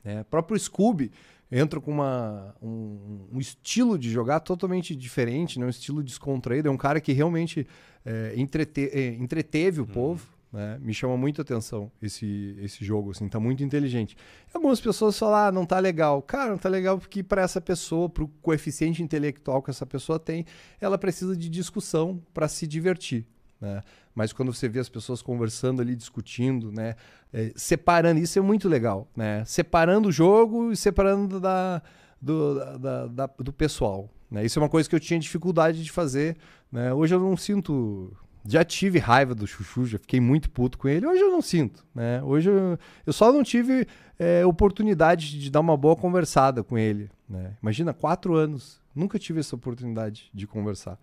[0.03, 0.23] né?
[0.23, 1.11] Próprio Scooby
[1.57, 5.65] entra com uma, um, um, estilo de jogar totalmente diferente, né?
[5.65, 6.67] Um estilo descontraído.
[6.67, 7.65] É um cara que realmente
[8.05, 9.87] é, entrete, é, entreteve o hum.
[9.87, 10.77] povo, né?
[10.81, 14.17] Me chama muito atenção esse, esse jogo, assim, tá muito inteligente.
[14.53, 16.21] Algumas pessoas falam, ah, não tá legal.
[16.21, 20.45] Cara, não tá legal porque para essa pessoa, pro coeficiente intelectual que essa pessoa tem,
[20.81, 23.25] ela precisa de discussão para se divertir.
[23.59, 23.81] Né?
[24.13, 26.95] Mas quando você vê as pessoas conversando ali, discutindo, né?
[27.33, 29.43] É, separando, isso é muito legal, né?
[29.45, 31.81] Separando o jogo e separando da,
[32.21, 34.09] do, da, da, do pessoal.
[34.29, 34.45] Né?
[34.45, 36.37] Isso é uma coisa que eu tinha dificuldade de fazer.
[36.71, 36.93] Né?
[36.93, 38.15] Hoje eu não sinto
[38.47, 41.07] já tive raiva do Chuchu, já fiquei muito puto com ele.
[41.07, 42.21] Hoje eu não sinto, né?
[42.21, 43.87] Hoje eu, eu só não tive
[44.19, 47.57] é, oportunidade de dar uma boa conversada com ele, né?
[47.61, 50.99] Imagina, quatro anos, nunca tive essa oportunidade de conversar.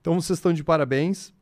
[0.00, 1.32] Então vocês estão de parabéns.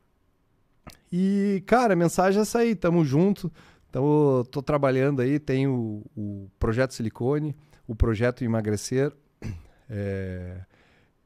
[1.13, 3.53] E, cara, a mensagem é essa aí, tamo junto.
[3.89, 7.57] Então, tô trabalhando aí, tem o, o projeto Silicone,
[7.87, 9.13] o projeto Emagrecer.
[9.89, 10.63] É,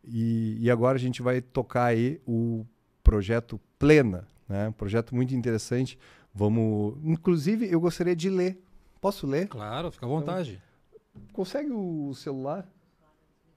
[0.05, 2.67] e, e agora a gente vai tocar aí o
[3.03, 4.69] projeto Plena, né?
[4.69, 5.99] Um projeto muito interessante.
[6.35, 8.63] Vamos, inclusive, eu gostaria de ler.
[9.01, 9.49] Posso ler?
[9.49, 10.63] Claro, fica à vontade.
[10.91, 12.69] Então, consegue o celular?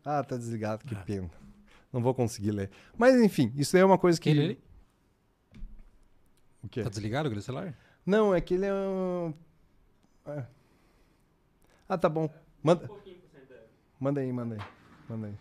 [0.05, 1.03] Ah, tá desligado, que ah.
[1.05, 1.29] pena.
[1.91, 2.69] Não vou conseguir ler.
[2.97, 4.29] Mas enfim, isso é uma coisa que.
[4.29, 4.59] Ele...
[6.63, 6.81] O quê?
[6.83, 7.77] Tá desligado o celular?
[8.05, 9.33] Não, é que ele é um.
[10.25, 10.45] É.
[11.87, 12.29] Ah, tá bom.
[12.61, 12.89] Manda.
[13.99, 14.61] Manda aí, manda aí.
[15.09, 15.37] Manda aí.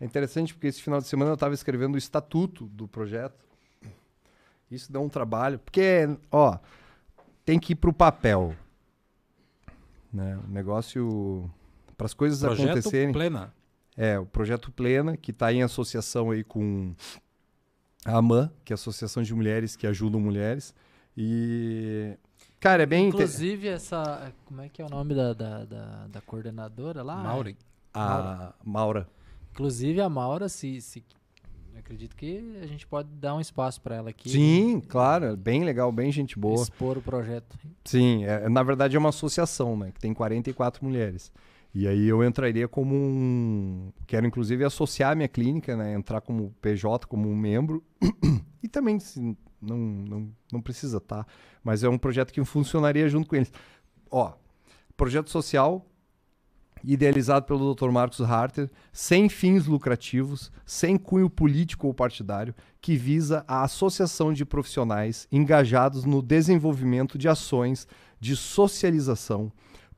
[0.00, 3.44] É interessante porque esse final de semana eu estava escrevendo o estatuto do projeto.
[4.70, 6.58] Isso dá um trabalho, porque, ó,
[7.44, 8.56] tem que ir para o papel.
[10.12, 10.38] Né?
[10.46, 11.50] O negócio,
[11.96, 13.12] para as coisas projeto acontecerem.
[13.12, 13.54] Plena.
[13.96, 16.94] É, o projeto Plena, que está em associação aí com
[18.04, 20.74] a AMAN, que é a Associação de Mulheres que Ajudam Mulheres.
[21.16, 22.16] E
[22.60, 23.08] Cara, é bem.
[23.08, 24.32] Inclusive, essa.
[24.46, 27.16] Como é que é o nome da, da, da, da coordenadora lá?
[27.16, 27.56] Maureen.
[27.92, 29.06] A Maura.
[29.52, 31.04] Inclusive a Maura, se, se
[31.78, 34.30] acredito que a gente pode dar um espaço para ela aqui.
[34.30, 36.62] Sim, claro, bem legal, bem gente boa.
[36.62, 37.56] Expor o projeto.
[37.84, 41.30] Sim, é, na verdade é uma associação, né, que tem 44 mulheres.
[41.74, 46.54] E aí eu entraria como um, quero inclusive associar a minha clínica, né, entrar como
[46.60, 47.82] PJ, como um membro.
[48.62, 51.26] e também se não, não, não precisa, tá?
[51.64, 53.52] Mas é um projeto que funcionaria junto com eles.
[54.10, 54.34] Ó,
[54.96, 55.84] projeto social
[56.84, 57.90] idealizado pelo Dr.
[57.90, 64.44] Marcos Harter, sem fins lucrativos, sem cunho político ou partidário, que visa a associação de
[64.44, 67.88] profissionais engajados no desenvolvimento de ações
[68.20, 69.50] de socialização,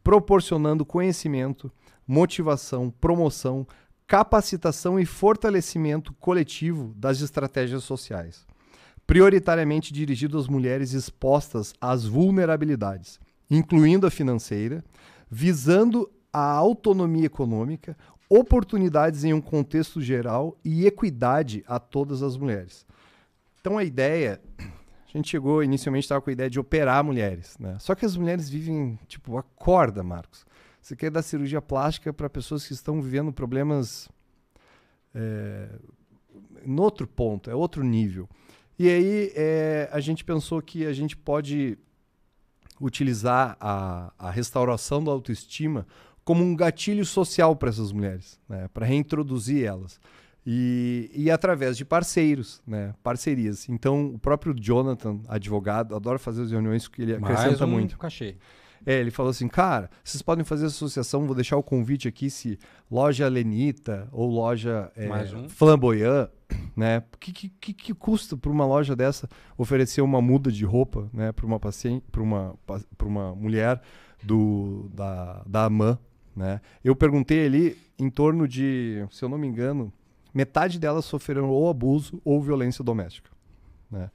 [0.06, 1.68] proporcionando conhecimento,
[2.06, 3.66] motivação, promoção,
[4.06, 8.46] capacitação e fortalecimento coletivo das estratégias sociais,
[9.04, 13.18] prioritariamente dirigido às mulheres expostas às vulnerabilidades,
[13.50, 14.84] incluindo a financeira,
[15.28, 17.98] visando a autonomia econômica,
[18.30, 22.86] oportunidades em um contexto geral e equidade a todas as mulheres.
[23.60, 24.40] Então a ideia,
[25.12, 27.76] a gente chegou inicialmente estava com a ideia de operar mulheres, né?
[27.78, 30.44] Só que as mulheres vivem tipo acorda, Marcos.
[30.80, 34.08] Você quer dar cirurgia plástica para pessoas que estão vivendo problemas
[35.14, 35.68] é,
[36.64, 38.28] no outro ponto, é outro nível.
[38.78, 41.78] E aí é, a gente pensou que a gente pode
[42.80, 45.86] utilizar a, a restauração da autoestima
[46.24, 48.68] como um gatilho social para essas mulheres, né?
[48.74, 49.98] para reintroduzir elas.
[50.46, 52.94] E, e através de parceiros, né?
[53.02, 53.68] parcerias.
[53.68, 57.98] Então, o próprio Jonathan, advogado, adora fazer as reuniões que ele acrescenta Mais um muito.
[57.98, 58.36] cachê.
[58.84, 62.56] É, ele falou assim, cara, vocês podem fazer associação, vou deixar o convite aqui se
[62.88, 65.48] loja Lenita ou loja é, um.
[65.48, 66.28] Flamboyant,
[66.76, 67.02] né?
[67.12, 69.28] O que, que, que- que custa para uma loja dessa
[69.58, 72.54] oferecer uma muda de roupa, né, para uma paciente, para uma
[72.96, 73.82] para uma mulher
[74.22, 75.98] do da da AMAN,
[76.36, 76.60] né?
[76.84, 79.92] Eu perguntei ali em torno de, se eu não me engano,
[80.36, 83.30] metade delas sofreram ou abuso ou violência doméstica,
[83.90, 84.10] né?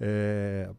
[0.00, 0.70] É,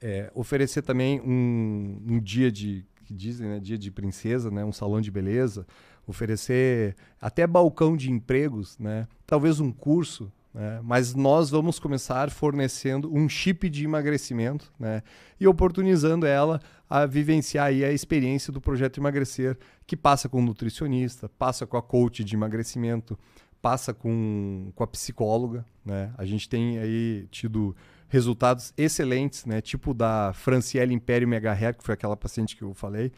[0.00, 4.72] é, oferecer também um, um dia de que dizem, né, dia de princesa, né, um
[4.72, 5.66] salão de beleza,
[6.06, 13.10] oferecer até balcão de empregos, né, talvez um curso, né, mas nós vamos começar fornecendo
[13.10, 15.02] um chip de emagrecimento, né,
[15.40, 20.42] e oportunizando ela a vivenciar aí a experiência do projeto emagrecer, que passa com o
[20.42, 23.18] nutricionista, passa com a coach de emagrecimento,
[23.60, 26.12] passa com, com a psicóloga, né?
[26.16, 27.74] A gente tem aí tido
[28.08, 29.60] resultados excelentes, né?
[29.60, 33.12] Tipo da Franciele Império Megahertz, que foi aquela paciente que eu falei.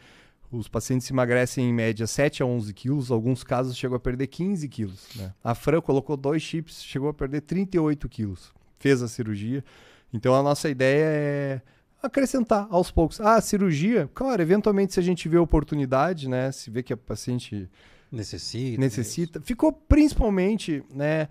[0.51, 4.67] Os pacientes emagrecem em média 7 a 11 quilos, alguns casos chegam a perder 15
[4.67, 5.07] quilos.
[5.15, 5.33] Né?
[5.41, 8.51] A Fran colocou dois chips, chegou a perder 38 quilos.
[8.77, 9.63] Fez a cirurgia.
[10.11, 11.61] Então a nossa ideia é
[12.03, 13.21] acrescentar aos poucos.
[13.21, 16.51] Ah, cirurgia, claro, eventualmente se a gente vê oportunidade, né?
[16.51, 17.69] Se vê que a paciente
[18.11, 18.79] Necessita.
[18.79, 19.41] necessita.
[19.41, 21.29] Ficou principalmente, né,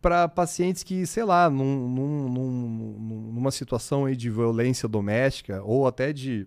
[0.00, 6.12] para pacientes que, sei lá, num, num- num- numa situação de violência doméstica ou até
[6.12, 6.46] de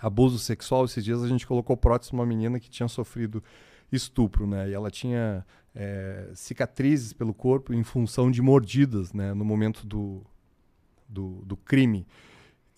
[0.00, 0.84] abuso sexual.
[0.84, 3.42] Esses dias a gente colocou prótese numa menina que tinha sofrido
[3.90, 4.70] estupro, né?
[4.70, 5.44] E ela tinha
[5.74, 9.34] é, cicatrizes pelo corpo em função de mordidas, né?
[9.34, 10.22] No momento do,
[11.08, 12.06] do, do crime.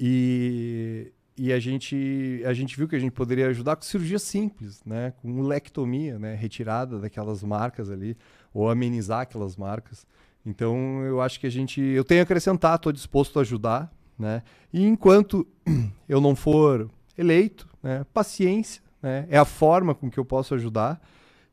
[0.01, 4.82] E, e a, gente, a gente viu que a gente poderia ajudar com cirurgia simples,
[4.85, 5.12] né?
[5.20, 6.35] Com lectomia, né?
[6.35, 8.16] Retirada daquelas marcas ali,
[8.52, 10.06] ou amenizar aquelas marcas.
[10.47, 11.81] Então, eu acho que a gente...
[11.81, 14.43] Eu tenho a acrescentar, estou disposto a ajudar, né?
[14.73, 15.47] E enquanto
[16.09, 16.89] eu não for
[17.19, 18.06] eleito, né?
[18.15, 19.27] Paciência, né?
[19.28, 21.01] É a forma com que eu posso ajudar.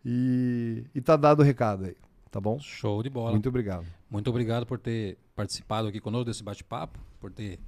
[0.06, 1.96] E, e tá dado o recado aí,
[2.30, 2.60] tá bom?
[2.60, 3.32] Show de bola.
[3.32, 3.86] Muito obrigado.
[4.10, 7.60] Muito obrigado por ter participado aqui conosco desse bate-papo, por ter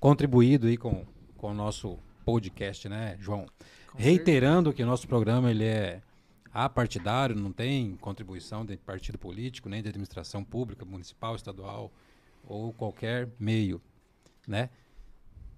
[0.00, 1.04] contribuído aí com,
[1.42, 3.46] com o nosso podcast, né, João?
[3.96, 6.00] Reiterando que o nosso programa ele é
[6.54, 11.90] apartidário, não tem contribuição de partido político, nem de administração pública, municipal, estadual
[12.46, 13.82] ou qualquer meio,
[14.46, 14.70] né?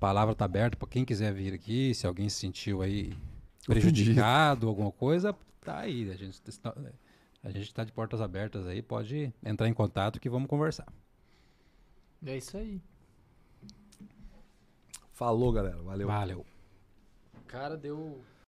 [0.00, 3.12] Palavra está aberta para quem quiser vir aqui, se alguém se sentiu aí
[3.66, 6.10] prejudicado, alguma coisa, tá aí.
[6.10, 6.40] A gente
[7.42, 10.90] a gente está de portas abertas aí, pode entrar em contato que vamos conversar.
[12.24, 12.80] É isso aí.
[15.14, 15.80] Falou, galera.
[15.80, 16.08] Valeu.
[16.08, 16.46] Valeu.
[17.34, 18.20] O cara deu